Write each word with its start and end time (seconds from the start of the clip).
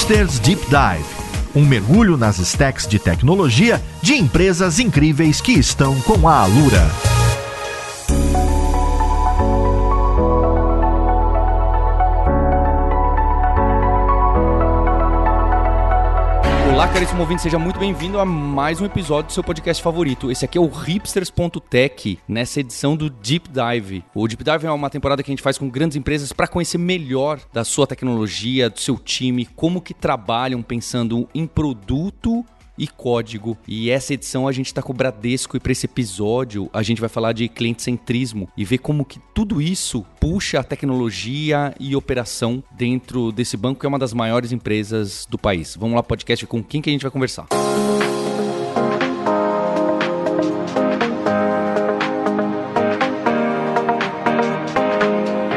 Hipsters 0.00 0.38
Deep 0.40 0.62
Dive 0.66 1.20
um 1.54 1.64
mergulho 1.64 2.16
nas 2.16 2.38
stacks 2.38 2.86
de 2.86 2.98
tecnologia 2.98 3.82
de 4.00 4.14
empresas 4.14 4.78
incríveis 4.78 5.40
que 5.40 5.52
estão 5.52 6.00
com 6.02 6.26
a 6.26 6.36
Alura. 6.42 7.19
Caríssimo 16.92 17.20
ouvinte, 17.20 17.42
seja 17.42 17.58
muito 17.58 17.78
bem-vindo 17.78 18.18
a 18.18 18.24
mais 18.24 18.80
um 18.80 18.84
episódio 18.84 19.28
do 19.28 19.32
seu 19.32 19.44
podcast 19.44 19.80
favorito. 19.80 20.30
Esse 20.30 20.44
aqui 20.44 20.58
é 20.58 20.60
o 20.60 20.66
hipsters.tech, 20.66 22.18
nessa 22.26 22.60
edição 22.60 22.96
do 22.96 23.08
Deep 23.08 23.48
Dive. 23.48 24.04
O 24.12 24.26
Deep 24.26 24.42
Dive 24.42 24.66
é 24.66 24.70
uma 24.72 24.90
temporada 24.90 25.22
que 25.22 25.30
a 25.30 25.32
gente 25.32 25.42
faz 25.42 25.56
com 25.56 25.68
grandes 25.68 25.96
empresas 25.96 26.32
para 26.32 26.48
conhecer 26.48 26.78
melhor 26.78 27.40
da 27.52 27.62
sua 27.62 27.86
tecnologia, 27.86 28.68
do 28.68 28.80
seu 28.80 28.96
time, 28.98 29.46
como 29.54 29.80
que 29.80 29.94
trabalham 29.94 30.62
pensando 30.62 31.28
em 31.32 31.46
produto 31.46 32.44
e 32.80 32.88
código. 32.88 33.56
E 33.68 33.90
essa 33.90 34.14
edição 34.14 34.48
a 34.48 34.52
gente 34.52 34.66
está 34.66 34.82
com 34.82 34.92
o 34.92 34.96
Bradesco 34.96 35.56
e 35.56 35.60
para 35.60 35.70
esse 35.70 35.86
episódio 35.86 36.68
a 36.72 36.82
gente 36.82 37.00
vai 37.00 37.10
falar 37.10 37.32
de 37.32 37.48
cliente 37.48 37.82
centrismo 37.82 38.48
e 38.56 38.64
ver 38.64 38.78
como 38.78 39.04
que 39.04 39.20
tudo 39.34 39.60
isso 39.60 40.04
puxa 40.18 40.58
a 40.58 40.64
tecnologia 40.64 41.74
e 41.78 41.94
operação 41.94 42.64
dentro 42.72 43.30
desse 43.30 43.56
banco 43.56 43.80
que 43.80 43.86
é 43.86 43.88
uma 43.88 43.98
das 43.98 44.14
maiores 44.14 44.50
empresas 44.50 45.26
do 45.30 45.36
país. 45.38 45.76
Vamos 45.78 45.94
lá, 45.94 46.02
podcast, 46.02 46.46
com 46.46 46.62
quem 46.62 46.80
que 46.80 46.88
a 46.88 46.92
gente 46.92 47.02
vai 47.02 47.10
conversar? 47.10 47.46
Música 47.52 47.89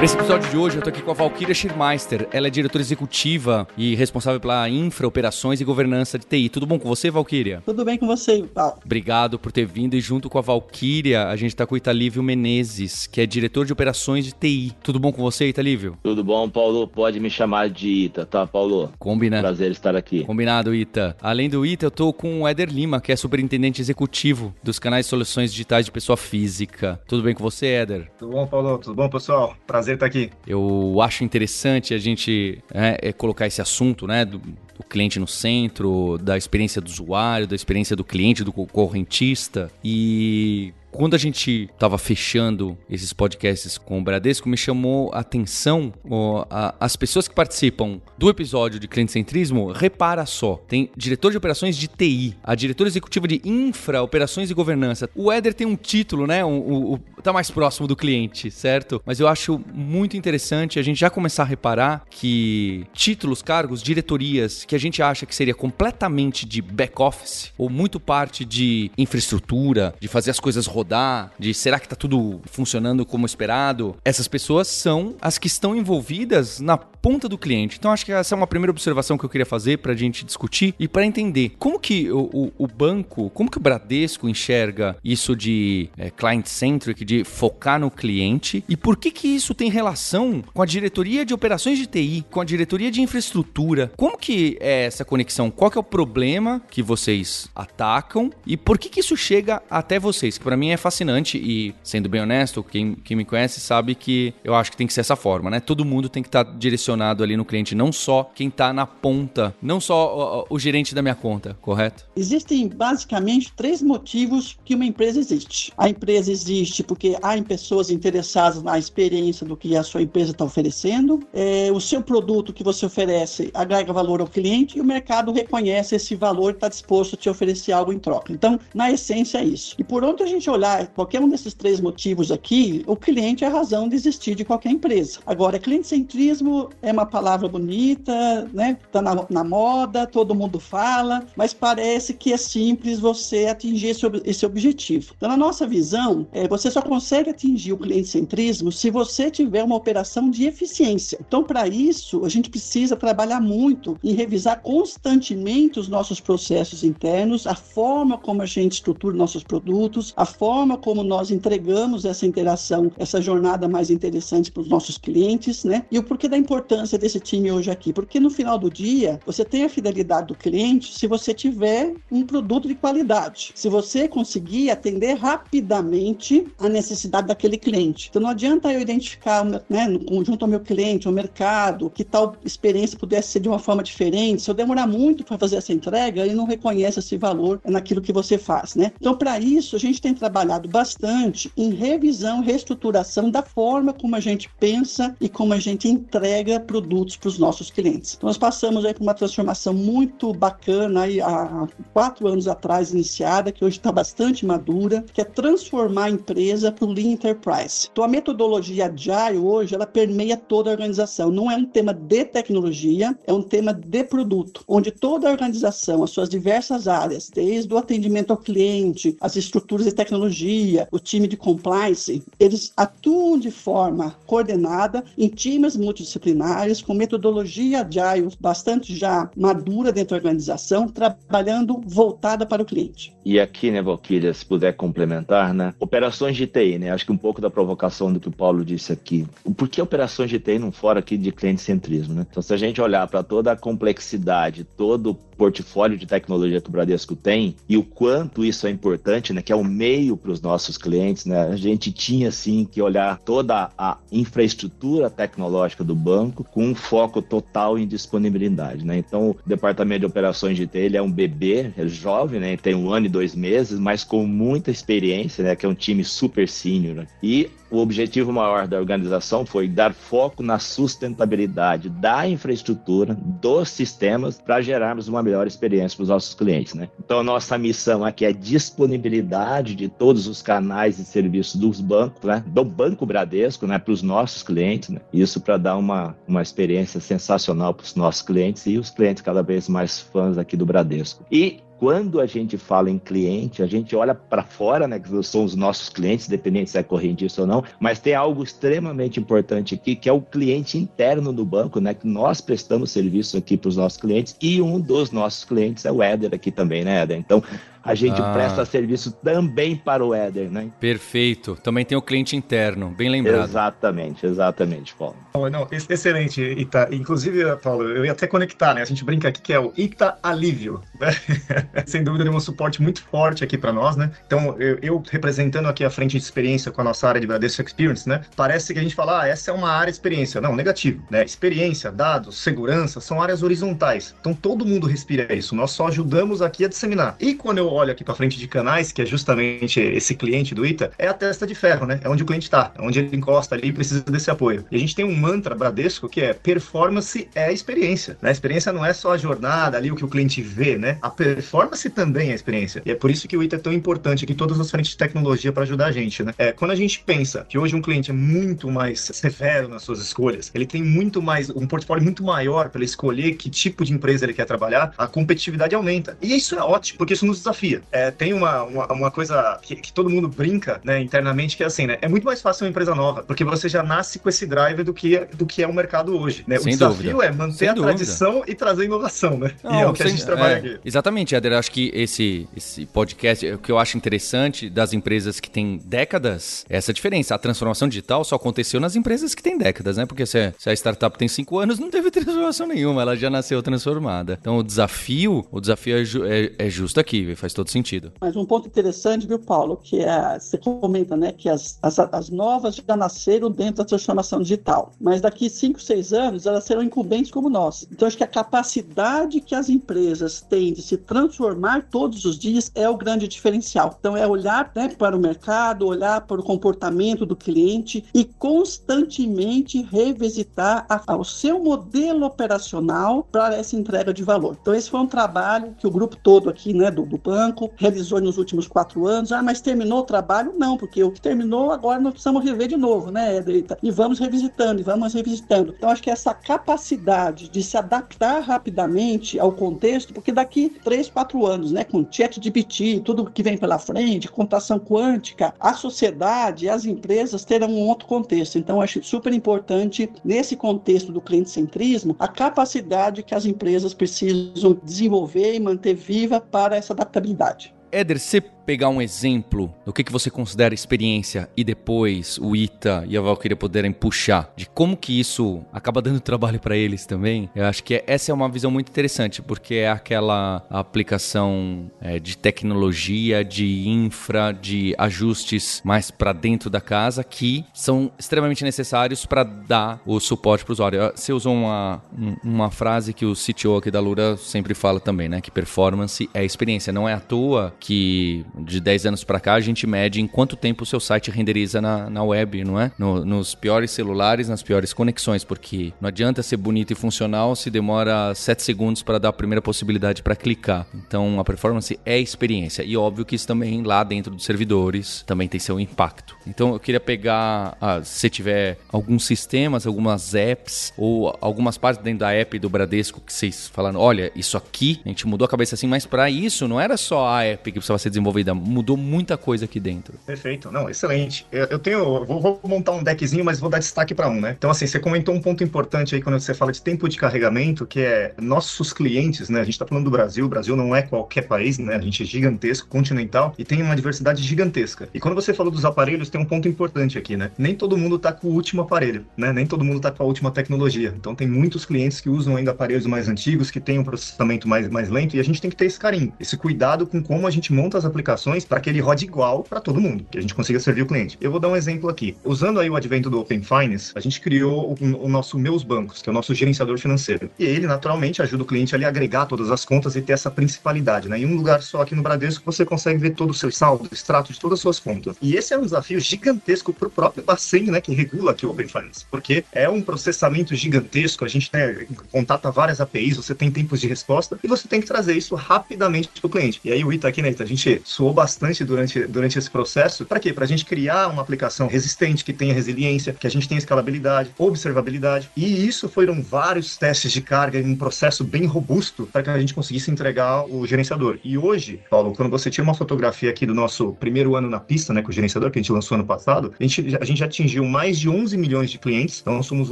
Para 0.03 0.07
esse 0.07 0.17
episódio 0.17 0.49
de 0.49 0.57
hoje, 0.57 0.75
eu 0.75 0.81
tô 0.81 0.89
aqui 0.89 1.01
com 1.01 1.11
a 1.11 1.13
Valkyria 1.13 1.55
Schirmeister. 1.55 2.27
Ela 2.33 2.47
é 2.47 2.49
diretora 2.49 2.81
executiva 2.81 3.65
e 3.77 3.95
responsável 3.95 4.37
pela 4.37 4.67
infra, 4.67 5.07
operações 5.07 5.61
e 5.61 5.63
governança 5.63 6.19
de 6.19 6.25
TI. 6.25 6.49
Tudo 6.49 6.67
bom 6.67 6.77
com 6.77 6.89
você, 6.89 7.09
Valkyria? 7.09 7.63
Tudo 7.65 7.85
bem 7.85 7.97
com 7.97 8.05
você, 8.05 8.43
Paulo. 8.53 8.79
Obrigado 8.83 9.39
por 9.39 9.53
ter 9.53 9.65
vindo. 9.65 9.95
E 9.95 10.01
junto 10.01 10.29
com 10.29 10.37
a 10.37 10.41
Valkyria, 10.41 11.29
a 11.29 11.37
gente 11.37 11.55
tá 11.55 11.65
com 11.65 11.73
o 11.73 11.77
Italívio 11.77 12.21
Menezes, 12.21 13.07
que 13.07 13.21
é 13.21 13.25
diretor 13.25 13.65
de 13.65 13.71
operações 13.71 14.25
de 14.25 14.33
TI. 14.33 14.75
Tudo 14.83 14.99
bom 14.99 15.09
com 15.09 15.21
você, 15.21 15.47
Italívio? 15.47 15.97
Tudo 16.03 16.21
bom, 16.21 16.49
Paulo. 16.49 16.85
Pode 16.85 17.17
me 17.21 17.29
chamar 17.29 17.69
de 17.69 17.87
Ita, 17.87 18.25
tá, 18.25 18.45
Paulo? 18.45 18.91
Combinado. 18.99 19.43
Prazer 19.43 19.71
estar 19.71 19.95
aqui. 19.95 20.25
Combinado, 20.25 20.75
Ita. 20.75 21.15
Além 21.21 21.49
do 21.49 21.65
Ita, 21.65 21.85
eu 21.85 21.91
tô 21.91 22.11
com 22.11 22.41
o 22.41 22.47
Éder 22.49 22.69
Lima, 22.69 22.99
que 22.99 23.13
é 23.13 23.15
superintendente 23.15 23.79
executivo 23.79 24.53
dos 24.61 24.79
canais 24.79 25.05
de 25.05 25.11
soluções 25.11 25.49
digitais 25.49 25.85
de 25.85 25.93
pessoa 25.93 26.17
física. 26.17 26.99
Tudo 27.07 27.23
bem 27.23 27.33
com 27.33 27.41
você, 27.41 27.67
Éder? 27.67 28.11
Tudo 28.19 28.33
bom, 28.33 28.45
Paulo? 28.45 28.77
Tudo 28.79 28.95
bom, 28.95 29.07
pessoal? 29.07 29.55
Prazer 29.65 29.92
prazer 29.95 29.95
estar 29.95 30.05
aqui. 30.05 30.29
Eu 30.47 31.01
acho 31.01 31.23
interessante 31.23 31.93
a 31.93 31.97
gente 31.97 32.59
é, 32.73 33.09
é 33.09 33.13
colocar 33.13 33.47
esse 33.47 33.61
assunto, 33.61 34.07
né? 34.07 34.25
Do, 34.25 34.39
do 34.39 34.83
cliente 34.89 35.19
no 35.19 35.27
centro, 35.27 36.17
da 36.17 36.37
experiência 36.37 36.81
do 36.81 36.87
usuário, 36.87 37.47
da 37.47 37.55
experiência 37.55 37.95
do 37.95 38.03
cliente, 38.03 38.43
do 38.43 38.51
correntista. 38.51 39.71
E 39.83 40.73
quando 40.93 41.15
a 41.15 41.17
gente 41.17 41.69
estava 41.73 41.97
fechando 41.97 42.77
esses 42.89 43.11
podcasts 43.11 43.77
com 43.77 43.99
o 43.99 44.03
Bradesco, 44.03 44.47
me 44.47 44.55
chamou 44.55 45.11
a 45.13 45.19
atenção 45.19 45.91
ó, 46.09 46.45
a, 46.49 46.75
as 46.79 46.95
pessoas 46.95 47.27
que 47.27 47.33
participam 47.33 47.99
do 48.17 48.29
episódio 48.29 48.79
de 48.79 48.87
cliente 48.87 49.11
centrismo. 49.11 49.71
Repara 49.71 50.25
só, 50.25 50.57
tem 50.67 50.89
diretor 50.95 51.31
de 51.31 51.37
operações 51.37 51.75
de 51.75 51.87
TI, 51.87 52.37
a 52.43 52.55
diretora 52.55 52.87
executiva 52.87 53.27
de 53.27 53.41
infra, 53.43 54.01
operações 54.03 54.51
e 54.51 54.53
governança. 54.53 55.09
O 55.15 55.31
Éder 55.31 55.53
tem 55.53 55.65
um 55.65 55.75
título, 55.75 56.27
né? 56.27 56.45
O, 56.45 56.93
o, 56.93 56.99
tá 57.21 57.33
mais 57.33 57.49
próximo 57.49 57.87
do 57.87 57.95
cliente, 57.95 58.51
certo? 58.51 59.01
Mas 59.05 59.19
eu 59.19 59.27
acho 59.27 59.59
muito 59.73 60.15
interessante 60.15 60.77
a 60.77 60.83
gente 60.83 60.99
já 60.99 61.09
começar 61.09 61.43
a 61.43 61.47
reparar 61.47 62.05
que 62.09 62.85
títulos, 62.93 63.41
cargos, 63.41 63.81
diretorias 63.81 64.63
que 64.63 64.75
a 64.75 64.79
gente 64.79 65.01
acha 65.01 65.25
que 65.25 65.35
seria 65.35 65.55
completamente 65.55 66.45
de 66.45 66.61
back 66.61 67.01
office 67.01 67.51
ou 67.57 67.69
muito 67.69 67.99
parte 67.99 68.45
de 68.45 68.91
infraestrutura, 68.97 69.95
de 69.99 70.07
fazer 70.07 70.31
as 70.31 70.39
coisas 70.39 70.67
rodarem 70.67 70.82
rodar, 70.83 71.31
de 71.39 71.53
será 71.53 71.79
que 71.79 71.87
tá 71.87 71.95
tudo 71.95 72.41
funcionando 72.45 73.05
como 73.05 73.25
esperado, 73.25 73.95
essas 74.03 74.27
pessoas 74.27 74.67
são 74.67 75.15
as 75.21 75.37
que 75.37 75.47
estão 75.47 75.75
envolvidas 75.75 76.59
na 76.59 76.77
ponta 77.03 77.27
do 77.27 77.37
cliente. 77.37 77.75
Então 77.77 77.91
acho 77.91 78.05
que 78.05 78.13
essa 78.13 78.33
é 78.33 78.37
uma 78.37 78.47
primeira 78.47 78.71
observação 78.71 79.17
que 79.17 79.25
eu 79.25 79.29
queria 79.29 79.45
fazer 79.45 79.79
para 79.79 79.91
a 79.91 79.95
gente 79.95 80.23
discutir 80.23 80.73
e 80.79 80.87
para 80.87 81.05
entender 81.05 81.51
como 81.59 81.77
que 81.77 82.09
o, 82.09 82.29
o, 82.33 82.53
o, 82.59 82.67
banco, 82.67 83.29
como 83.31 83.51
que 83.51 83.57
o 83.57 83.61
Bradesco 83.61 84.29
enxerga 84.29 84.95
isso 85.03 85.35
de 85.35 85.89
é, 85.97 86.09
client-centric, 86.09 87.03
de 87.03 87.25
focar 87.25 87.77
no 87.77 87.91
cliente 87.91 88.63
e 88.69 88.77
por 88.77 88.95
que 88.95 89.11
que 89.11 89.27
isso 89.27 89.53
tem 89.53 89.69
relação 89.69 90.41
com 90.53 90.61
a 90.61 90.65
diretoria 90.65 91.25
de 91.25 91.33
operações 91.33 91.77
de 91.77 91.87
TI, 91.87 92.25
com 92.31 92.39
a 92.39 92.45
diretoria 92.45 92.89
de 92.89 93.01
infraestrutura. 93.01 93.91
Como 93.97 94.17
que 94.17 94.57
é 94.61 94.85
essa 94.85 95.03
conexão? 95.03 95.51
Qual 95.51 95.69
que 95.69 95.77
é 95.77 95.81
o 95.81 95.83
problema 95.83 96.61
que 96.69 96.81
vocês 96.81 97.49
atacam 97.53 98.31
e 98.47 98.55
por 98.55 98.77
que 98.77 98.87
que 98.87 99.01
isso 99.01 99.17
chega 99.17 99.61
até 99.69 99.99
vocês? 99.99 100.37
Que 100.37 100.43
para 100.43 100.55
mim 100.55 100.69
é 100.73 100.77
fascinante 100.77 101.37
e, 101.37 101.73
sendo 101.83 102.09
bem 102.09 102.21
honesto, 102.21 102.63
quem, 102.63 102.95
quem 102.95 103.15
me 103.15 103.25
conhece 103.25 103.59
sabe 103.59 103.95
que 103.95 104.33
eu 104.43 104.55
acho 104.55 104.71
que 104.71 104.77
tem 104.77 104.87
que 104.87 104.93
ser 104.93 105.01
essa 105.01 105.15
forma, 105.15 105.49
né? 105.49 105.59
Todo 105.59 105.85
mundo 105.85 106.09
tem 106.09 106.21
que 106.21 106.29
estar 106.29 106.45
tá 106.45 106.51
direcionado 106.51 107.23
ali 107.23 107.37
no 107.37 107.45
cliente, 107.45 107.75
não 107.75 107.91
só 107.91 108.31
quem 108.35 108.47
está 108.47 108.73
na 108.73 108.85
ponta, 108.85 109.55
não 109.61 109.79
só 109.79 110.45
o, 110.49 110.55
o, 110.55 110.59
gerente 110.59 110.93
da 110.95 111.01
minha 111.01 111.15
conta, 111.15 111.57
correto? 111.61 112.05
Existem 112.15 112.67
basicamente 112.67 113.53
três 113.55 113.81
motivos 113.81 114.57
que 114.63 114.75
uma 114.75 114.85
empresa 114.85 115.19
existe. 115.19 115.71
A 115.77 115.89
empresa 115.89 116.31
existe 116.31 116.83
porque 116.83 117.17
há 117.21 117.41
pessoas 117.43 117.89
interessadas 117.89 118.61
na 118.63 118.77
experiência 118.77 119.45
do 119.45 119.57
que 119.57 119.75
a 119.75 119.83
sua 119.83 120.01
empresa 120.01 120.31
está 120.31 120.45
oferecendo, 120.45 121.19
é, 121.33 121.69
o 121.71 121.79
seu 121.79 122.01
produto 122.01 122.53
que 122.53 122.63
você 122.63 122.85
oferece 122.85 123.51
agrega 123.53 123.91
valor 123.91 124.21
ao 124.21 124.27
cliente 124.27 124.77
e 124.77 124.81
o 124.81 124.83
mercado 124.83 125.31
reconhece 125.31 125.95
esse 125.95 126.15
valor 126.15 126.51
e 126.51 126.55
está 126.55 126.69
disposto 126.69 127.15
a 127.15 127.17
te 127.17 127.29
oferecer 127.29 127.71
algo 127.71 127.91
em 127.91 127.99
troca. 127.99 128.31
Então, 128.31 128.59
na 128.73 128.91
essência, 128.91 129.39
é 129.39 129.43
isso. 129.43 129.75
E 129.77 129.83
por 129.83 130.03
onde 130.03 130.23
a 130.23 130.25
gente 130.25 130.49
olhar 130.63 130.87
qualquer 130.87 131.19
um 131.19 131.27
desses 131.27 131.53
três 131.53 131.79
motivos 131.81 132.31
aqui, 132.31 132.83
o 132.87 132.95
cliente 132.95 133.43
é 133.43 133.47
a 133.47 133.51
razão 133.51 133.89
de 133.89 133.95
existir 133.95 134.33
de 134.33 134.45
qualquer 134.45 134.71
empresa. 134.71 135.19
Agora, 135.25 135.59
cliente-centrismo 135.59 136.69
é 136.81 136.91
uma 136.91 137.05
palavra 137.05 137.47
bonita, 137.47 138.49
né? 138.53 138.77
Tá 138.91 139.01
na, 139.01 139.25
na, 139.29 139.43
moda, 139.43 140.07
todo 140.07 140.33
mundo 140.33 140.59
fala, 140.59 141.25
mas 141.35 141.53
parece 141.53 142.13
que 142.13 142.31
é 142.31 142.37
simples 142.37 142.99
você 142.99 143.47
atingir 143.47 143.89
esse, 143.89 144.05
esse 144.23 144.45
objetivo. 144.45 145.13
Então, 145.17 145.29
na 145.29 145.37
nossa 145.37 145.67
visão, 145.67 146.25
é, 146.31 146.47
você 146.47 146.71
só 146.71 146.81
consegue 146.81 147.29
atingir 147.29 147.73
o 147.73 147.77
cliente-centrismo 147.77 148.71
se 148.71 148.89
você 148.89 149.29
tiver 149.29 149.63
uma 149.63 149.75
operação 149.75 150.29
de 150.29 150.45
eficiência. 150.45 151.19
Então, 151.27 151.43
para 151.43 151.67
isso, 151.67 152.23
a 152.25 152.29
gente 152.29 152.49
precisa 152.49 152.95
trabalhar 152.95 153.41
muito 153.41 153.97
em 154.03 154.13
revisar 154.13 154.61
constantemente 154.61 155.79
os 155.79 155.89
nossos 155.89 156.19
processos 156.21 156.83
internos, 156.83 157.45
a 157.45 157.55
forma 157.55 158.17
como 158.17 158.41
a 158.41 158.45
gente 158.45 158.73
estrutura 158.73 159.15
nossos 159.15 159.43
produtos, 159.43 160.13
a 160.15 160.25
forma 160.25 160.52
como 160.81 161.03
nós 161.03 161.31
entregamos 161.31 162.05
essa 162.05 162.25
interação, 162.25 162.91
essa 162.97 163.21
jornada 163.21 163.67
mais 163.67 163.89
interessante 163.89 164.51
para 164.51 164.61
os 164.61 164.69
nossos 164.69 164.97
clientes, 164.97 165.63
né? 165.63 165.85
E 165.91 165.97
o 165.97 166.03
porquê 166.03 166.27
da 166.27 166.37
importância 166.37 166.97
desse 166.97 167.19
time 167.19 167.51
hoje 167.51 167.71
aqui? 167.71 167.91
Porque 167.91 168.19
no 168.19 168.29
final 168.29 168.59
do 168.59 168.69
dia, 168.69 169.19
você 169.25 169.43
tem 169.43 169.63
a 169.63 169.69
fidelidade 169.69 170.27
do 170.27 170.35
cliente 170.35 170.93
se 170.93 171.07
você 171.07 171.33
tiver 171.33 171.95
um 172.11 172.23
produto 172.23 172.67
de 172.67 172.75
qualidade. 172.75 173.51
Se 173.55 173.67
você 173.67 174.07
conseguir 174.07 174.69
atender 174.69 175.15
rapidamente 175.15 176.45
a 176.59 176.69
necessidade 176.69 177.27
daquele 177.27 177.57
cliente. 177.57 178.09
Então 178.09 178.21
não 178.21 178.29
adianta 178.29 178.71
eu 178.71 178.79
identificar, 178.79 179.43
né, 179.67 179.87
no 179.87 179.99
conjunto 179.99 180.43
ao 180.43 180.49
meu 180.49 180.59
cliente, 180.59 181.07
ao 181.07 181.13
mercado, 181.13 181.89
que 181.89 182.03
tal 182.03 182.35
experiência 182.45 182.97
pudesse 182.97 183.31
ser 183.31 183.39
de 183.39 183.49
uma 183.49 183.59
forma 183.59 183.81
diferente. 183.81 184.43
Se 184.43 184.51
eu 184.51 184.55
demorar 184.55 184.85
muito 184.85 185.23
para 185.23 185.37
fazer 185.37 185.55
essa 185.55 185.73
entrega, 185.73 186.21
ele 186.21 186.35
não 186.35 186.45
reconhece 186.45 186.99
esse 186.99 187.17
valor 187.17 187.59
naquilo 187.65 188.01
que 188.01 188.13
você 188.13 188.37
faz, 188.37 188.75
né? 188.75 188.91
Então, 188.99 189.17
para 189.17 189.39
isso, 189.39 189.75
a 189.75 189.79
gente 189.79 189.99
tem 189.99 190.13
trabalhado 190.13 190.42
bastante 190.69 191.51
em 191.55 191.71
revisão, 191.71 192.41
reestruturação 192.41 193.29
da 193.29 193.41
forma 193.41 193.93
como 193.93 194.15
a 194.15 194.19
gente 194.19 194.49
pensa 194.59 195.15
e 195.19 195.29
como 195.29 195.53
a 195.53 195.59
gente 195.59 195.87
entrega 195.87 196.59
produtos 196.59 197.15
para 197.15 197.29
os 197.29 197.37
nossos 197.37 197.69
clientes. 197.69 198.15
Então, 198.15 198.27
nós 198.27 198.37
passamos 198.37 198.85
aí 198.85 198.93
por 198.93 199.03
uma 199.03 199.13
transformação 199.13 199.73
muito 199.73 200.33
bacana 200.33 201.01
aí, 201.01 201.21
há 201.21 201.67
quatro 201.93 202.27
anos 202.27 202.47
atrás 202.47 202.91
iniciada, 202.91 203.51
que 203.51 203.63
hoje 203.63 203.77
está 203.77 203.91
bastante 203.91 204.45
madura, 204.45 205.03
que 205.13 205.21
é 205.21 205.23
transformar 205.23 206.05
a 206.05 206.09
empresa 206.09 206.71
para 206.71 206.85
o 206.85 206.91
Lean 206.91 207.11
Enterprise. 207.11 207.89
Então, 207.91 208.03
a 208.03 208.07
metodologia 208.07 208.87
Agile 208.87 209.37
hoje, 209.37 209.75
ela 209.75 209.85
permeia 209.85 210.37
toda 210.37 210.69
a 210.69 210.73
organização. 210.73 211.31
Não 211.31 211.49
é 211.49 211.55
um 211.55 211.65
tema 211.65 211.93
de 211.93 212.25
tecnologia, 212.25 213.17
é 213.25 213.33
um 213.33 213.41
tema 213.41 213.73
de 213.73 214.03
produto, 214.03 214.63
onde 214.67 214.91
toda 214.91 215.27
a 215.27 215.31
organização, 215.31 216.03
as 216.03 216.09
suas 216.09 216.29
diversas 216.29 216.87
áreas, 216.87 217.29
desde 217.33 217.73
o 217.73 217.77
atendimento 217.77 218.31
ao 218.31 218.37
cliente, 218.37 219.15
as 219.21 219.35
estruturas 219.35 219.87
e 219.87 219.91
tecnologias 219.91 220.22
tecnologia, 220.23 220.87
o 220.91 220.99
time 220.99 221.27
de 221.27 221.35
compliance, 221.35 222.23
eles 222.39 222.71
atuam 222.77 223.37
de 223.37 223.51
forma 223.51 224.15
coordenada 224.25 225.03
em 225.17 225.27
times 225.27 225.75
multidisciplinares 225.75 226.81
com 226.81 226.93
metodologia 226.93 227.81
agile 227.81 228.29
bastante 228.39 228.95
já 228.95 229.29
madura 229.35 229.91
dentro 229.91 230.11
da 230.11 230.17
organização, 230.17 230.87
trabalhando 230.87 231.81
voltada 231.85 232.45
para 232.45 232.61
o 232.61 232.65
cliente. 232.65 233.13
E 233.25 233.39
aqui, 233.39 233.71
né, 233.71 233.81
Valquíria, 233.81 234.33
se 234.33 234.45
puder 234.45 234.73
complementar, 234.73 235.53
né? 235.53 235.73
Operações 235.79 236.35
de 236.35 236.45
TI, 236.45 236.77
né? 236.77 236.91
Acho 236.91 237.05
que 237.05 237.11
um 237.11 237.17
pouco 237.17 237.41
da 237.41 237.49
provocação 237.49 238.11
do 238.11 238.19
que 238.19 238.27
o 238.27 238.31
Paulo 238.31 238.63
disse 238.63 238.91
aqui. 238.91 239.25
Por 239.55 239.67
que 239.67 239.81
operações 239.81 240.29
de 240.29 240.39
TI 240.39 240.59
não 240.59 240.71
fora 240.71 240.99
aqui 240.99 241.17
de 241.17 241.31
cliente 241.31 241.61
centrismo, 241.61 242.13
né? 242.13 242.25
Então, 242.29 242.43
se 242.43 242.53
a 242.53 242.57
gente 242.57 242.81
olhar 242.81 243.07
para 243.07 243.23
toda 243.23 243.51
a 243.51 243.55
complexidade, 243.55 244.63
todo 244.63 245.11
o 245.11 245.15
portfólio 245.37 245.97
de 245.97 246.05
tecnologia 246.05 246.61
que 246.61 246.69
o 246.69 246.71
Bradesco 246.71 247.15
tem 247.15 247.55
e 247.67 247.77
o 247.77 247.83
quanto 247.83 248.43
isso 248.43 248.67
é 248.67 248.69
importante, 248.69 249.33
né, 249.33 249.41
que 249.41 249.51
é 249.51 249.55
o 249.55 249.63
meio 249.63 250.15
para 250.17 250.31
os 250.31 250.41
nossos 250.41 250.77
clientes, 250.77 251.25
né, 251.25 251.43
a 251.43 251.55
gente 251.55 251.91
tinha 251.91 252.31
sim 252.31 252.67
que 252.69 252.81
olhar 252.81 253.19
toda 253.19 253.71
a 253.77 253.97
infraestrutura 254.11 255.09
tecnológica 255.09 255.83
do 255.83 255.95
banco 255.95 256.43
com 256.43 256.65
um 256.65 256.75
foco 256.75 257.21
total 257.21 257.77
em 257.77 257.87
disponibilidade, 257.87 258.85
né. 258.85 258.97
Então, 258.97 259.31
o 259.31 259.37
departamento 259.45 260.01
de 260.01 260.05
operações 260.05 260.57
de 260.57 260.67
TI 260.67 260.79
ele 260.79 260.97
é 260.97 261.01
um 261.01 261.11
bebê, 261.11 261.71
é 261.77 261.87
jovem, 261.87 262.39
né, 262.39 262.57
tem 262.57 262.75
um 262.75 262.91
ano 262.91 263.05
e 263.05 263.09
dois 263.09 263.35
meses, 263.35 263.79
mas 263.79 264.03
com 264.03 264.25
muita 264.25 264.71
experiência, 264.71 265.43
né, 265.43 265.55
que 265.55 265.65
é 265.65 265.69
um 265.69 265.75
time 265.75 266.03
super 266.03 266.47
sênior. 266.47 266.95
Né, 266.95 267.07
e 267.21 267.49
o 267.73 267.79
objetivo 267.79 268.31
maior 268.31 268.67
da 268.67 268.77
organização 268.77 269.43
foi 269.47 269.67
dar 269.67 269.95
foco 269.95 270.43
na 270.43 270.59
sustentabilidade 270.59 271.89
da 271.89 272.27
infraestrutura, 272.27 273.17
dos 273.19 273.69
sistemas, 273.69 274.39
para 274.39 274.61
gerarmos 274.61 275.07
uma 275.07 275.23
melhor 275.23 275.47
experiência 275.47 275.95
para 275.95 276.03
os 276.03 276.09
nossos 276.09 276.35
clientes. 276.35 276.75
Né? 276.75 276.87
Então, 277.03 277.23
nossa 277.23 277.57
missão 277.57 278.05
aqui 278.05 278.25
é 278.25 278.31
disponibilidade 278.31 279.73
de 279.73 279.89
todos 279.89 280.27
os 280.27 280.39
canais 280.39 280.99
e 280.99 281.03
serviços 281.03 281.55
dos 281.55 281.81
bancos, 281.81 282.23
né? 282.23 282.43
do 282.45 282.63
Banco 282.63 283.07
Bradesco, 283.07 283.65
né? 283.65 283.79
para 283.79 283.91
os 283.91 284.03
nossos 284.03 284.43
clientes. 284.43 284.89
Né? 284.89 285.01
Isso 285.11 285.41
para 285.41 285.57
dar 285.57 285.75
uma, 285.75 286.15
uma 286.27 286.43
experiência 286.43 286.99
sensacional 286.99 287.73
para 287.73 287.85
os 287.85 287.95
nossos 287.95 288.21
clientes 288.21 288.67
e 288.67 288.77
os 288.77 288.91
clientes 288.91 289.23
cada 289.23 289.41
vez 289.41 289.67
mais 289.67 289.99
fãs 289.99 290.37
aqui 290.37 290.55
do 290.55 290.65
Bradesco. 290.65 291.25
E 291.31 291.59
quando 291.79 292.21
a 292.21 292.25
gente 292.25 292.57
fala 292.57 292.89
em 292.89 292.97
cliente, 292.97 293.61
a 293.61 293.67
gente 293.67 293.95
olha 293.95 294.15
para 294.15 294.43
fora, 294.43 294.87
né, 294.87 294.99
que 294.99 295.23
são 295.23 295.43
os 295.43 295.55
nossos 295.55 295.89
clientes, 295.89 296.27
dependendo 296.27 296.69
se 296.69 296.77
é 296.77 296.83
correntista 296.83 297.41
ou 297.41 297.47
não, 297.47 297.63
mas 297.79 297.99
tem 297.99 298.13
algo 298.13 298.43
extremamente 298.43 299.19
importante 299.19 299.75
aqui, 299.75 299.95
que 299.95 300.07
é 300.07 300.13
o 300.13 300.21
cliente 300.21 300.77
interno 300.77 301.33
do 301.33 301.43
banco, 301.45 301.79
né, 301.79 301.93
que 301.93 302.07
nós 302.07 302.41
prestamos 302.41 302.91
serviço 302.91 303.37
aqui 303.37 303.57
para 303.57 303.69
os 303.69 303.77
nossos 303.77 303.99
clientes 303.99 304.35
e 304.41 304.61
um 304.61 304.79
dos 304.79 305.11
nossos 305.11 305.43
clientes 305.43 305.85
é 305.85 305.91
o 305.91 306.01
Éder 306.01 306.33
aqui 306.33 306.51
também, 306.51 306.83
né, 306.83 307.01
Éder? 307.01 307.17
Então, 307.17 307.43
a 307.83 307.93
gente 307.95 308.21
ah. 308.21 308.33
presta 308.33 308.65
serviço 308.65 309.11
também 309.11 309.75
para 309.75 310.05
o 310.05 310.13
Éder, 310.13 310.49
né? 310.49 310.69
Perfeito. 310.79 311.57
Também 311.61 311.83
tem 311.83 311.97
o 311.97 312.01
cliente 312.01 312.35
interno, 312.35 312.89
bem 312.89 313.09
lembrado. 313.09 313.43
Exatamente, 313.43 314.25
exatamente, 314.25 314.95
Paulo. 314.95 315.15
Não, 315.51 315.67
excelente, 315.71 316.41
Ita. 316.41 316.87
Inclusive, 316.91 317.55
Paulo, 317.57 317.83
eu 317.89 318.05
ia 318.05 318.11
até 318.11 318.27
conectar, 318.27 318.73
né? 318.73 318.81
A 318.81 318.85
gente 318.85 319.03
brinca 319.03 319.29
aqui 319.29 319.41
que 319.41 319.51
é 319.51 319.59
o 319.59 319.73
Ita 319.75 320.17
Alívio, 320.23 320.81
né? 320.99 321.09
Sem 321.85 322.03
dúvida, 322.03 322.29
é 322.29 322.31
um 322.31 322.39
suporte 322.39 322.81
muito 322.81 323.03
forte 323.03 323.43
aqui 323.43 323.57
para 323.57 323.73
nós, 323.73 323.95
né? 323.95 324.11
Então, 324.25 324.55
eu, 324.59 324.77
eu, 324.81 325.03
representando 325.09 325.67
aqui 325.67 325.83
a 325.83 325.89
frente 325.89 326.11
de 326.11 326.23
experiência 326.23 326.71
com 326.71 326.81
a 326.81 326.83
nossa 326.83 327.07
área 327.07 327.19
de 327.19 327.27
Bradesco 327.27 327.61
Experience, 327.61 328.07
né? 328.07 328.21
Parece 328.35 328.73
que 328.73 328.79
a 328.79 328.83
gente 328.83 328.95
fala, 328.95 329.23
ah, 329.23 329.27
essa 329.27 329.51
é 329.51 329.53
uma 329.53 329.71
área 329.71 329.91
de 329.91 329.97
experiência. 329.97 330.39
Não, 330.39 330.55
negativo, 330.55 331.03
né? 331.09 331.25
Experiência, 331.25 331.91
dados, 331.91 332.37
segurança, 332.37 333.01
são 333.01 333.21
áreas 333.21 333.43
horizontais. 333.43 334.15
Então, 334.19 334.33
todo 334.33 334.65
mundo 334.65 334.87
respira 334.87 335.33
isso. 335.33 335.55
Nós 335.55 335.71
só 335.71 335.87
ajudamos 335.87 336.41
aqui 336.41 336.63
a 336.63 336.69
disseminar. 336.69 337.15
E 337.19 337.33
quando 337.33 337.57
eu 337.57 337.72
olho 337.73 337.91
aqui 337.91 338.03
para 338.03 338.15
frente 338.15 338.37
de 338.37 338.47
canais, 338.47 338.91
que 338.91 339.01
é 339.01 339.05
justamente 339.05 339.79
esse 339.79 340.15
cliente 340.15 340.53
do 340.53 340.65
ITA, 340.65 340.91
é 340.97 341.07
a 341.07 341.13
testa 341.13 341.45
de 341.45 341.55
ferro, 341.55 341.85
né? 341.85 341.99
É 342.03 342.09
onde 342.09 342.23
o 342.23 342.25
cliente 342.25 342.45
está, 342.45 342.71
é 342.77 342.81
onde 342.81 342.99
ele 342.99 343.15
encosta 343.15 343.55
ali 343.55 343.69
e 343.69 343.73
precisa 343.73 344.01
desse 344.01 344.29
apoio. 344.29 344.65
E 344.71 344.75
a 344.75 344.79
gente 344.79 344.95
tem 344.95 345.05
um 345.05 345.15
mantra 345.15 345.55
Bradesco 345.55 346.07
que 346.07 346.21
é 346.21 346.33
performance 346.33 347.27
é 347.35 347.45
a 347.45 347.51
experiência. 347.51 348.17
Né? 348.21 348.29
A 348.29 348.31
experiência 348.31 348.71
não 348.71 348.85
é 348.85 348.93
só 348.93 349.13
a 349.13 349.17
jornada 349.17 349.77
ali, 349.77 349.91
o 349.91 349.95
que 349.95 350.05
o 350.05 350.07
cliente 350.07 350.41
vê, 350.41 350.77
né? 350.77 350.97
A 351.01 351.09
performance 351.09 351.89
também 351.89 352.29
é 352.29 352.31
a 352.33 352.35
experiência. 352.35 352.81
E 352.85 352.91
é 352.91 352.95
por 352.95 353.09
isso 353.09 353.27
que 353.27 353.35
o 353.35 353.43
ITA 353.43 353.55
é 353.55 353.59
tão 353.59 353.73
importante 353.73 354.23
aqui, 354.23 354.33
todas 354.33 354.59
as 354.59 354.69
frentes 354.69 354.91
de 354.91 354.97
tecnologia 354.97 355.51
para 355.51 355.63
ajudar 355.63 355.87
a 355.87 355.91
gente, 355.91 356.23
né? 356.23 356.33
É, 356.37 356.51
quando 356.51 356.71
a 356.71 356.75
gente 356.75 356.99
pensa 356.99 357.45
que 357.47 357.57
hoje 357.57 357.75
um 357.75 357.81
cliente 357.81 358.11
é 358.11 358.13
muito 358.13 358.69
mais 358.69 358.99
severo 358.99 359.67
nas 359.67 359.83
suas 359.83 359.99
escolhas, 359.99 360.51
ele 360.53 360.65
tem 360.65 360.83
muito 360.83 361.21
mais, 361.21 361.49
um 361.49 361.65
portfólio 361.65 362.03
muito 362.03 362.23
maior 362.23 362.69
para 362.69 362.79
ele 362.79 362.85
escolher 362.85 363.33
que 363.35 363.49
tipo 363.49 363.83
de 363.83 363.93
empresa 363.93 364.25
ele 364.25 364.33
quer 364.33 364.45
trabalhar, 364.45 364.93
a 364.97 365.07
competitividade 365.07 365.75
aumenta. 365.75 366.17
E 366.21 366.35
isso 366.35 366.55
é 366.55 366.61
ótimo, 366.61 366.97
porque 366.97 367.13
isso 367.13 367.25
nos 367.25 367.37
desafia 367.37 367.62
desafia. 367.63 367.81
É, 367.91 368.11
tem 368.11 368.33
uma, 368.33 368.63
uma, 368.63 368.93
uma 368.93 369.11
coisa 369.11 369.57
que, 369.61 369.75
que, 369.75 369.93
todo 369.93 370.09
mundo 370.09 370.27
brinca 370.27 370.81
né, 370.83 371.01
internamente, 371.01 371.55
que 371.55 371.63
é 371.63 371.65
assim, 371.65 371.87
né? 371.87 371.97
É 372.01 372.07
muito 372.07 372.25
mais 372.25 372.41
fácil 372.41 372.65
uma 372.65 372.69
empresa 372.69 372.93
nova, 372.93 373.23
porque 373.23 373.43
você 373.43 373.69
já 373.69 373.81
nasce 373.81 374.19
com 374.19 374.29
esse 374.29 374.45
drive 374.45 374.83
do 374.83 374.93
que, 374.93 375.19
do 375.33 375.45
que 375.45 375.63
é 375.63 375.67
o 375.67 375.73
mercado 375.73 376.17
hoje. 376.19 376.43
Né? 376.47 376.57
O 376.57 376.63
desafio 376.63 377.11
dúvida. 377.13 377.25
é 377.25 377.31
manter 377.31 377.57
sem 377.57 377.69
a 377.69 377.73
dúvida. 377.73 377.93
tradição 377.93 378.43
e 378.47 378.53
trazer 378.53 378.85
inovação, 378.85 379.37
né? 379.37 379.51
Não, 379.63 379.73
e 379.73 379.81
é 379.81 379.87
o 379.87 379.93
que 379.93 379.99
sem, 379.99 380.07
a 380.07 380.09
gente 380.09 380.25
trabalha 380.25 380.53
é, 380.53 380.57
aqui. 380.57 380.79
Exatamente, 380.83 381.35
Éder. 381.35 381.53
Acho 381.53 381.71
que 381.71 381.91
esse, 381.93 382.47
esse 382.55 382.85
podcast, 382.87 383.45
o 383.45 383.57
que 383.59 383.71
eu 383.71 383.77
acho 383.77 383.97
interessante 383.97 384.69
das 384.69 384.93
empresas 384.93 385.39
que 385.39 385.49
têm 385.49 385.79
décadas, 385.83 386.65
é 386.69 386.77
essa 386.77 386.93
diferença. 386.93 387.35
A 387.35 387.37
transformação 387.37 387.87
digital 387.87 388.23
só 388.23 388.35
aconteceu 388.35 388.79
nas 388.79 388.95
empresas 388.95 389.33
que 389.33 389.43
têm 389.43 389.57
décadas, 389.57 389.97
né? 389.97 390.05
Porque 390.05 390.25
se, 390.25 390.53
se 390.57 390.69
a 390.69 390.73
startup 390.73 391.17
tem 391.17 391.27
cinco 391.27 391.59
anos, 391.59 391.79
não 391.79 391.89
teve 391.89 392.09
transformação 392.11 392.67
nenhuma, 392.67 393.01
ela 393.01 393.15
já 393.15 393.29
nasceu 393.29 393.61
transformada. 393.61 394.37
Então 394.39 394.57
o 394.57 394.63
desafio, 394.63 395.45
o 395.51 395.61
desafio 395.61 395.97
é, 395.97 396.05
ju, 396.05 396.25
é, 396.25 396.51
é 396.57 396.69
justo 396.69 396.99
aqui, 396.99 397.35
faz 397.35 397.52
todo 397.53 397.69
sentido. 397.69 398.11
Mas 398.19 398.35
um 398.35 398.45
ponto 398.45 398.67
interessante, 398.67 399.27
viu, 399.27 399.39
Paulo, 399.39 399.77
que 399.77 399.99
é, 399.99 400.39
você 400.39 400.57
comenta, 400.57 401.15
né, 401.15 401.31
que 401.31 401.49
as, 401.49 401.77
as, 401.81 401.99
as 401.99 402.29
novas 402.29 402.75
já 402.75 402.95
nasceram 402.95 403.49
dentro 403.49 403.75
da 403.75 403.85
transformação 403.85 404.41
digital, 404.41 404.91
mas 404.99 405.21
daqui 405.21 405.49
5, 405.49 405.81
6 405.81 406.13
anos 406.13 406.45
elas 406.45 406.63
serão 406.63 406.83
incumbentes 406.83 407.31
como 407.31 407.49
nós. 407.49 407.87
Então 407.91 408.07
acho 408.07 408.17
que 408.17 408.23
a 408.23 408.27
capacidade 408.27 409.41
que 409.41 409.55
as 409.55 409.69
empresas 409.69 410.41
têm 410.41 410.73
de 410.73 410.81
se 410.81 410.97
transformar 410.97 411.87
todos 411.89 412.25
os 412.25 412.37
dias 412.37 412.71
é 412.75 412.89
o 412.89 412.97
grande 412.97 413.27
diferencial. 413.27 413.95
Então 413.99 414.15
é 414.15 414.27
olhar 414.27 414.71
né, 414.75 414.89
para 414.89 415.15
o 415.15 415.19
mercado, 415.19 415.87
olhar 415.87 416.21
para 416.21 416.39
o 416.39 416.43
comportamento 416.43 417.25
do 417.25 417.35
cliente 417.35 418.03
e 418.13 418.25
constantemente 418.25 419.81
revisitar 419.81 420.85
a, 420.89 421.15
o 421.15 421.23
seu 421.23 421.59
modelo 421.59 422.25
operacional 422.25 423.27
para 423.31 423.55
essa 423.55 423.75
entrega 423.75 424.13
de 424.13 424.23
valor. 424.23 424.57
Então 424.61 424.73
esse 424.73 424.89
foi 424.89 424.99
um 424.99 425.07
trabalho 425.07 425.75
que 425.77 425.87
o 425.87 425.91
grupo 425.91 426.15
todo 426.15 426.49
aqui, 426.49 426.73
né, 426.73 426.89
do, 426.89 427.03
do 427.03 427.17
banco 427.17 427.42
banco 427.43 427.71
realizou 427.75 428.21
nos 428.21 428.37
últimos 428.37 428.67
quatro 428.67 429.05
anos. 429.05 429.31
Ah, 429.31 429.43
mas 429.43 429.59
terminou 429.59 429.99
o 429.99 430.03
trabalho? 430.03 430.53
Não, 430.57 430.77
porque 430.77 431.03
o 431.03 431.11
que 431.11 431.19
terminou 431.19 431.71
agora 431.71 431.99
nós 431.99 432.13
precisamos 432.13 432.43
rever 432.43 432.69
de 432.69 432.77
novo, 432.77 433.11
né, 433.11 433.37
Edrita? 433.37 433.77
E 433.83 433.91
vamos 433.91 434.19
revisitando, 434.19 434.79
e 434.79 434.83
vamos 434.83 435.13
revisitando. 435.13 435.73
Então, 435.77 435.89
acho 435.89 436.01
que 436.01 436.09
essa 436.09 436.33
capacidade 436.33 437.49
de 437.49 437.61
se 437.61 437.75
adaptar 437.77 438.41
rapidamente 438.41 439.39
ao 439.39 439.51
contexto, 439.51 440.13
porque 440.13 440.31
daqui 440.31 440.69
três, 440.83 441.09
quatro 441.09 441.45
anos, 441.45 441.71
né, 441.71 441.83
com 441.83 442.05
chat 442.09 442.39
de 442.39 442.49
BT, 442.49 443.01
tudo 443.03 443.29
que 443.29 443.43
vem 443.43 443.57
pela 443.57 443.77
frente, 443.77 444.29
computação 444.29 444.79
quântica, 444.79 445.53
a 445.59 445.73
sociedade, 445.73 446.69
as 446.69 446.85
empresas 446.85 447.43
terão 447.43 447.69
um 447.69 447.87
outro 447.87 448.07
contexto. 448.07 448.57
Então, 448.57 448.81
acho 448.81 449.03
super 449.03 449.33
importante, 449.33 450.09
nesse 450.23 450.55
contexto 450.55 451.11
do 451.11 451.19
cliente-centrismo, 451.19 452.15
a 452.17 452.27
capacidade 452.27 453.23
que 453.23 453.35
as 453.35 453.45
empresas 453.45 453.93
precisam 453.93 454.77
desenvolver 454.83 455.55
e 455.55 455.59
manter 455.59 455.93
viva 455.93 456.39
para 456.39 456.75
essa 456.75 456.93
adaptabilidade 456.93 457.32
idade. 457.33 457.73
Éder, 457.91 458.19
você 458.19 458.41
pegar 458.65 458.89
um 458.89 459.01
exemplo 459.01 459.73
do 459.85 459.93
que, 459.93 460.03
que 460.03 460.11
você 460.11 460.29
considera 460.29 460.73
experiência 460.73 461.49
e 461.55 461.63
depois 461.63 462.37
o 462.37 462.55
Ita 462.55 463.03
e 463.07 463.17
a 463.17 463.21
Valkyria 463.21 463.55
poderem 463.55 463.91
puxar 463.91 464.51
de 464.55 464.65
como 464.67 464.95
que 464.97 465.19
isso 465.19 465.63
acaba 465.71 466.01
dando 466.01 466.19
trabalho 466.21 466.59
para 466.59 466.75
eles 466.75 467.05
também, 467.05 467.49
eu 467.55 467.65
acho 467.65 467.83
que 467.83 468.03
essa 468.07 468.31
é 468.31 468.33
uma 468.33 468.49
visão 468.49 468.71
muito 468.71 468.89
interessante, 468.89 469.41
porque 469.41 469.75
é 469.75 469.89
aquela 469.89 470.65
aplicação 470.69 471.91
é, 472.01 472.19
de 472.19 472.37
tecnologia, 472.37 473.43
de 473.43 473.87
infra, 473.87 474.51
de 474.51 474.95
ajustes 474.97 475.81
mais 475.83 476.11
para 476.11 476.33
dentro 476.33 476.69
da 476.69 476.81
casa 476.81 477.23
que 477.23 477.65
são 477.73 478.11
extremamente 478.17 478.63
necessários 478.63 479.25
para 479.25 479.43
dar 479.43 480.01
o 480.05 480.19
suporte 480.19 480.63
para 480.63 480.71
o 480.71 480.73
usuário. 480.73 481.11
Você 481.15 481.33
usou 481.33 481.53
uma, 481.53 482.01
uma 482.43 482.71
frase 482.71 483.13
que 483.13 483.25
o 483.25 483.33
CTO 483.33 483.77
aqui 483.77 483.91
da 483.91 483.99
Lura 483.99 484.37
sempre 484.37 484.73
fala 484.73 484.99
também, 484.99 485.27
né? 485.27 485.41
Que 485.41 485.51
performance 485.51 486.29
é 486.33 486.43
experiência. 486.43 486.93
Não 486.93 487.07
é 487.07 487.13
à 487.13 487.19
toa 487.19 487.73
que 487.79 488.45
de 488.57 488.79
10 488.79 489.07
anos 489.07 489.23
para 489.23 489.39
cá, 489.39 489.53
a 489.53 489.59
gente 489.59 489.87
mede 489.87 490.21
em 490.21 490.27
quanto 490.27 490.55
tempo 490.55 490.83
o 490.83 490.85
seu 490.85 490.99
site 490.99 491.31
renderiza 491.31 491.81
na, 491.81 492.09
na 492.09 492.23
web, 492.23 492.63
não 492.63 492.79
é? 492.79 492.91
No, 492.97 493.25
nos 493.25 493.55
piores 493.55 493.91
celulares, 493.91 494.47
nas 494.47 494.61
piores 494.61 494.93
conexões, 494.93 495.43
porque 495.43 495.93
não 495.99 496.07
adianta 496.07 496.43
ser 496.43 496.57
bonito 496.57 496.91
e 496.91 496.95
funcional 496.95 497.55
se 497.55 497.69
demora 497.69 498.33
7 498.35 498.61
segundos 498.61 499.01
para 499.01 499.19
dar 499.19 499.29
a 499.29 499.33
primeira 499.33 499.61
possibilidade 499.61 500.21
para 500.21 500.35
clicar. 500.35 500.85
Então, 500.93 501.39
a 501.39 501.43
performance 501.43 501.99
é 502.05 502.19
experiência. 502.19 502.83
E 502.83 502.95
óbvio 502.95 503.25
que 503.25 503.35
isso 503.35 503.47
também 503.47 503.81
lá 503.83 504.03
dentro 504.03 504.33
dos 504.33 504.45
servidores 504.45 505.23
também 505.25 505.47
tem 505.47 505.59
seu 505.59 505.79
impacto. 505.79 506.35
Então, 506.45 506.73
eu 506.73 506.79
queria 506.79 506.99
pegar, 506.99 507.77
ah, 507.81 508.01
se 508.03 508.29
tiver 508.29 508.77
alguns 508.91 509.25
sistemas, 509.25 509.87
algumas 509.87 510.35
apps 510.35 510.93
ou 510.97 511.35
algumas 511.41 511.77
partes 511.77 512.03
dentro 512.03 512.19
da 512.19 512.31
app 512.33 512.57
do 512.59 512.69
Bradesco 512.69 513.21
que 513.21 513.33
vocês 513.33 513.67
falaram, 513.69 513.99
olha, 513.99 514.31
isso 514.35 514.57
aqui, 514.57 515.01
a 515.05 515.09
gente 515.09 515.27
mudou 515.27 515.45
a 515.45 515.49
cabeça 515.49 515.75
assim, 515.75 515.87
mas 515.87 516.05
para 516.05 516.29
isso 516.29 516.67
não 516.67 516.79
era 516.79 516.97
só 516.97 517.27
a 517.27 517.43
app 517.43 517.71
que 517.71 517.79
precisava 517.79 517.97
ser 517.97 518.09
desenvolvida 518.09 518.42
Ruida? 518.43 518.53
Mudou 518.53 518.97
muita 518.97 519.37
coisa 519.37 519.65
aqui 519.65 519.79
dentro. 519.79 520.13
Perfeito. 520.25 520.71
Não, 520.71 520.89
excelente. 520.89 521.47
Eu, 521.51 521.65
eu 521.65 521.79
tenho. 521.79 522.25
Vou, 522.25 522.41
vou, 522.41 522.59
montar 522.63 522.91
um 522.91 523.03
deckzinho, 523.03 523.43
mas 523.43 523.59
vou 523.59 523.69
dar 523.69 523.79
destaque 523.79 524.13
para 524.13 524.29
um, 524.29 524.39
né? 524.39 524.55
Então, 524.57 524.69
assim, 524.69 524.85
você 524.85 524.99
comentou 524.99 525.33
um 525.33 525.41
ponto 525.41 525.63
importante 525.63 526.13
aí 526.13 526.21
quando 526.21 526.39
você 526.39 526.53
fala 526.53 526.71
de 526.71 526.81
tempo 526.81 527.07
de 527.07 527.17
carregamento, 527.17 527.85
que 527.85 528.01
é 528.01 528.33
nossos 528.39 528.91
clientes, 528.91 529.49
né? 529.49 529.61
A 529.61 529.63
gente 529.63 529.73
está 529.73 529.87
falando 529.87 530.05
do 530.05 530.11
Brasil, 530.11 530.45
o 530.45 530.49
Brasil 530.49 530.75
não 530.75 530.95
é 530.95 531.01
qualquer 531.01 531.43
país, 531.43 531.77
né? 531.77 531.95
A 531.95 532.01
gente 532.01 532.21
é 532.21 532.25
gigantesco, 532.25 532.87
continental, 532.87 533.53
e 533.57 533.63
tem 533.63 533.81
uma 533.81 533.95
diversidade 533.95 534.43
gigantesca. 534.43 535.07
E 535.13 535.19
quando 535.19 535.35
você 535.35 535.53
falou 535.53 535.71
dos 535.71 535.85
aparelhos, 535.85 536.29
tem 536.29 536.39
um 536.39 536.45
ponto 536.45 536.67
importante 536.67 537.17
aqui, 537.17 537.37
né? 537.37 537.51
Nem 537.57 537.75
todo 537.75 537.97
mundo 537.97 538.17
está 538.17 538.31
com 538.31 538.47
o 538.47 538.51
último 538.51 538.81
aparelho, 538.81 539.25
né? 539.37 539.53
Nem 539.53 539.65
todo 539.65 539.83
mundo 539.83 539.97
está 539.97 540.11
com 540.11 540.23
a 540.23 540.25
última 540.25 540.51
tecnologia. 540.51 541.13
Então, 541.17 541.33
tem 541.33 541.47
muitos 541.47 541.85
clientes 541.85 542.19
que 542.19 542.29
usam 542.29 542.55
ainda 542.55 542.71
aparelhos 542.71 543.05
mais 543.05 543.29
antigos, 543.29 543.71
que 543.71 543.79
têm 543.79 543.99
um 543.99 544.03
processamento 544.03 544.67
mais, 544.67 544.89
mais 544.89 545.09
lento, 545.09 545.35
e 545.35 545.39
a 545.39 545.43
gente 545.43 545.61
tem 545.61 545.69
que 545.69 545.77
ter 545.77 545.85
esse 545.85 545.99
carinho, 545.99 546.33
esse 546.39 546.57
cuidado 546.57 547.05
com 547.07 547.21
como 547.21 547.47
a 547.47 547.51
gente 547.51 547.71
monta 547.71 547.97
as 547.97 548.05
aplicações 548.05 548.32
para 548.67 548.79
que 548.79 548.89
ele 548.89 548.99
rode 548.99 549.25
igual 549.25 549.63
para 549.63 549.79
todo 549.79 549.99
mundo, 549.99 550.25
que 550.29 550.37
a 550.37 550.41
gente 550.41 550.53
consiga 550.53 550.79
servir 550.79 551.01
o 551.01 551.05
cliente. 551.05 551.37
Eu 551.39 551.51
vou 551.51 551.59
dar 551.59 551.69
um 551.69 551.75
exemplo 551.75 552.09
aqui. 552.09 552.35
Usando 552.43 552.79
aí 552.79 552.89
o 552.89 552.95
advento 552.95 553.29
do 553.29 553.39
Open 553.39 553.61
Finance, 553.61 554.11
a 554.15 554.19
gente 554.19 554.39
criou 554.41 554.91
o, 554.91 555.25
o 555.25 555.29
nosso 555.29 555.57
Meus 555.57 555.83
Bancos, 555.83 556.21
que 556.21 556.29
é 556.29 556.31
o 556.31 556.33
nosso 556.33 556.53
gerenciador 556.53 556.97
financeiro. 556.97 557.49
E 557.57 557.65
ele, 557.65 557.87
naturalmente, 557.87 558.41
ajuda 558.41 558.63
o 558.63 558.65
cliente 558.65 558.95
ali 558.95 559.05
a 559.05 559.07
agregar 559.07 559.45
todas 559.45 559.71
as 559.71 559.85
contas 559.85 560.15
e 560.15 560.21
ter 560.21 560.33
essa 560.33 560.49
principalidade, 560.51 561.29
né? 561.29 561.39
Em 561.39 561.45
um 561.45 561.55
lugar 561.55 561.81
só 561.81 562.01
aqui 562.01 562.15
no 562.15 562.21
Bradesco, 562.21 562.63
você 562.65 562.85
consegue 562.85 563.19
ver 563.19 563.31
todo 563.31 563.51
o 563.51 563.53
seu 563.53 563.71
saldo, 563.71 564.09
extrato 564.11 564.51
de 564.51 564.59
todas 564.59 564.79
as 564.79 564.81
suas 564.81 564.99
contas. 564.99 565.35
E 565.41 565.55
esse 565.55 565.73
é 565.73 565.77
um 565.77 565.83
desafio 565.83 566.19
gigantesco 566.19 566.93
para 566.93 567.07
o 567.07 567.11
próprio 567.11 567.43
Bacen, 567.43 567.83
né, 567.85 568.01
que 568.01 568.13
regula 568.13 568.51
aqui 568.51 568.65
o 568.65 568.71
Open 568.71 568.87
Finance, 568.87 569.25
porque 569.29 569.63
é 569.71 569.87
um 569.89 570.01
processamento 570.01 570.75
gigantesco, 570.75 571.45
a 571.45 571.47
gente 571.47 571.69
né, 571.73 572.05
contata 572.31 572.71
várias 572.71 572.99
APIs, 573.01 573.37
você 573.37 573.53
tem 573.53 573.71
tempos 573.71 574.01
de 574.01 574.07
resposta 574.07 574.57
e 574.63 574.67
você 574.67 574.87
tem 574.87 575.01
que 575.01 575.07
trazer 575.07 575.35
isso 575.35 575.55
rapidamente 575.55 576.29
para 576.29 576.47
o 576.47 576.49
cliente. 576.49 576.79
E 576.83 576.91
aí 576.91 577.03
o 577.03 577.11
Ita 577.11 577.27
aqui, 577.27 577.41
né, 577.41 577.49
Ita, 577.49 577.63
a 577.63 577.67
gente 577.67 578.01
suou 578.23 578.33
bastante 578.33 578.85
durante, 578.85 579.27
durante 579.27 579.59
esse 579.59 579.69
processo. 579.69 580.23
Para 580.23 580.39
quê? 580.39 580.53
Para 580.53 580.63
a 580.63 580.67
gente 580.67 580.85
criar 580.85 581.27
uma 581.27 581.41
aplicação 581.41 581.87
resistente, 581.87 582.45
que 582.45 582.53
tenha 582.53 582.73
resiliência, 582.73 583.33
que 583.33 583.45
a 583.45 583.49
gente 583.49 583.67
tenha 583.67 583.77
escalabilidade, 583.77 584.51
observabilidade. 584.57 585.49
E 585.57 585.85
isso 585.85 586.07
foram 586.07 586.41
vários 586.41 586.95
testes 586.95 587.33
de 587.33 587.41
carga 587.41 587.79
em 587.79 587.91
um 587.91 587.97
processo 587.97 588.45
bem 588.45 588.65
robusto 588.65 589.27
para 589.29 589.43
que 589.43 589.49
a 589.49 589.59
gente 589.59 589.73
conseguisse 589.73 590.09
entregar 590.09 590.65
o 590.69 590.87
gerenciador. 590.87 591.37
E 591.43 591.57
hoje, 591.57 591.99
Paulo, 592.09 592.33
quando 592.33 592.49
você 592.49 592.69
tira 592.69 592.85
uma 592.85 592.93
fotografia 592.93 593.49
aqui 593.49 593.65
do 593.65 593.73
nosso 593.73 594.13
primeiro 594.13 594.55
ano 594.55 594.69
na 594.69 594.79
pista, 594.79 595.13
né, 595.13 595.21
com 595.21 595.29
o 595.29 595.33
gerenciador 595.33 595.69
que 595.69 595.79
a 595.79 595.81
gente 595.81 595.91
lançou 595.91 596.15
ano 596.15 596.25
passado, 596.25 596.73
a 596.79 596.83
gente, 596.83 597.17
a 597.19 597.25
gente 597.25 597.39
já 597.39 597.45
atingiu 597.45 597.83
mais 597.83 598.17
de 598.17 598.29
11 598.29 598.57
milhões 598.57 598.89
de 598.89 598.99
clientes. 598.99 599.41
Então, 599.41 599.55
nós 599.55 599.65
somos 599.65 599.91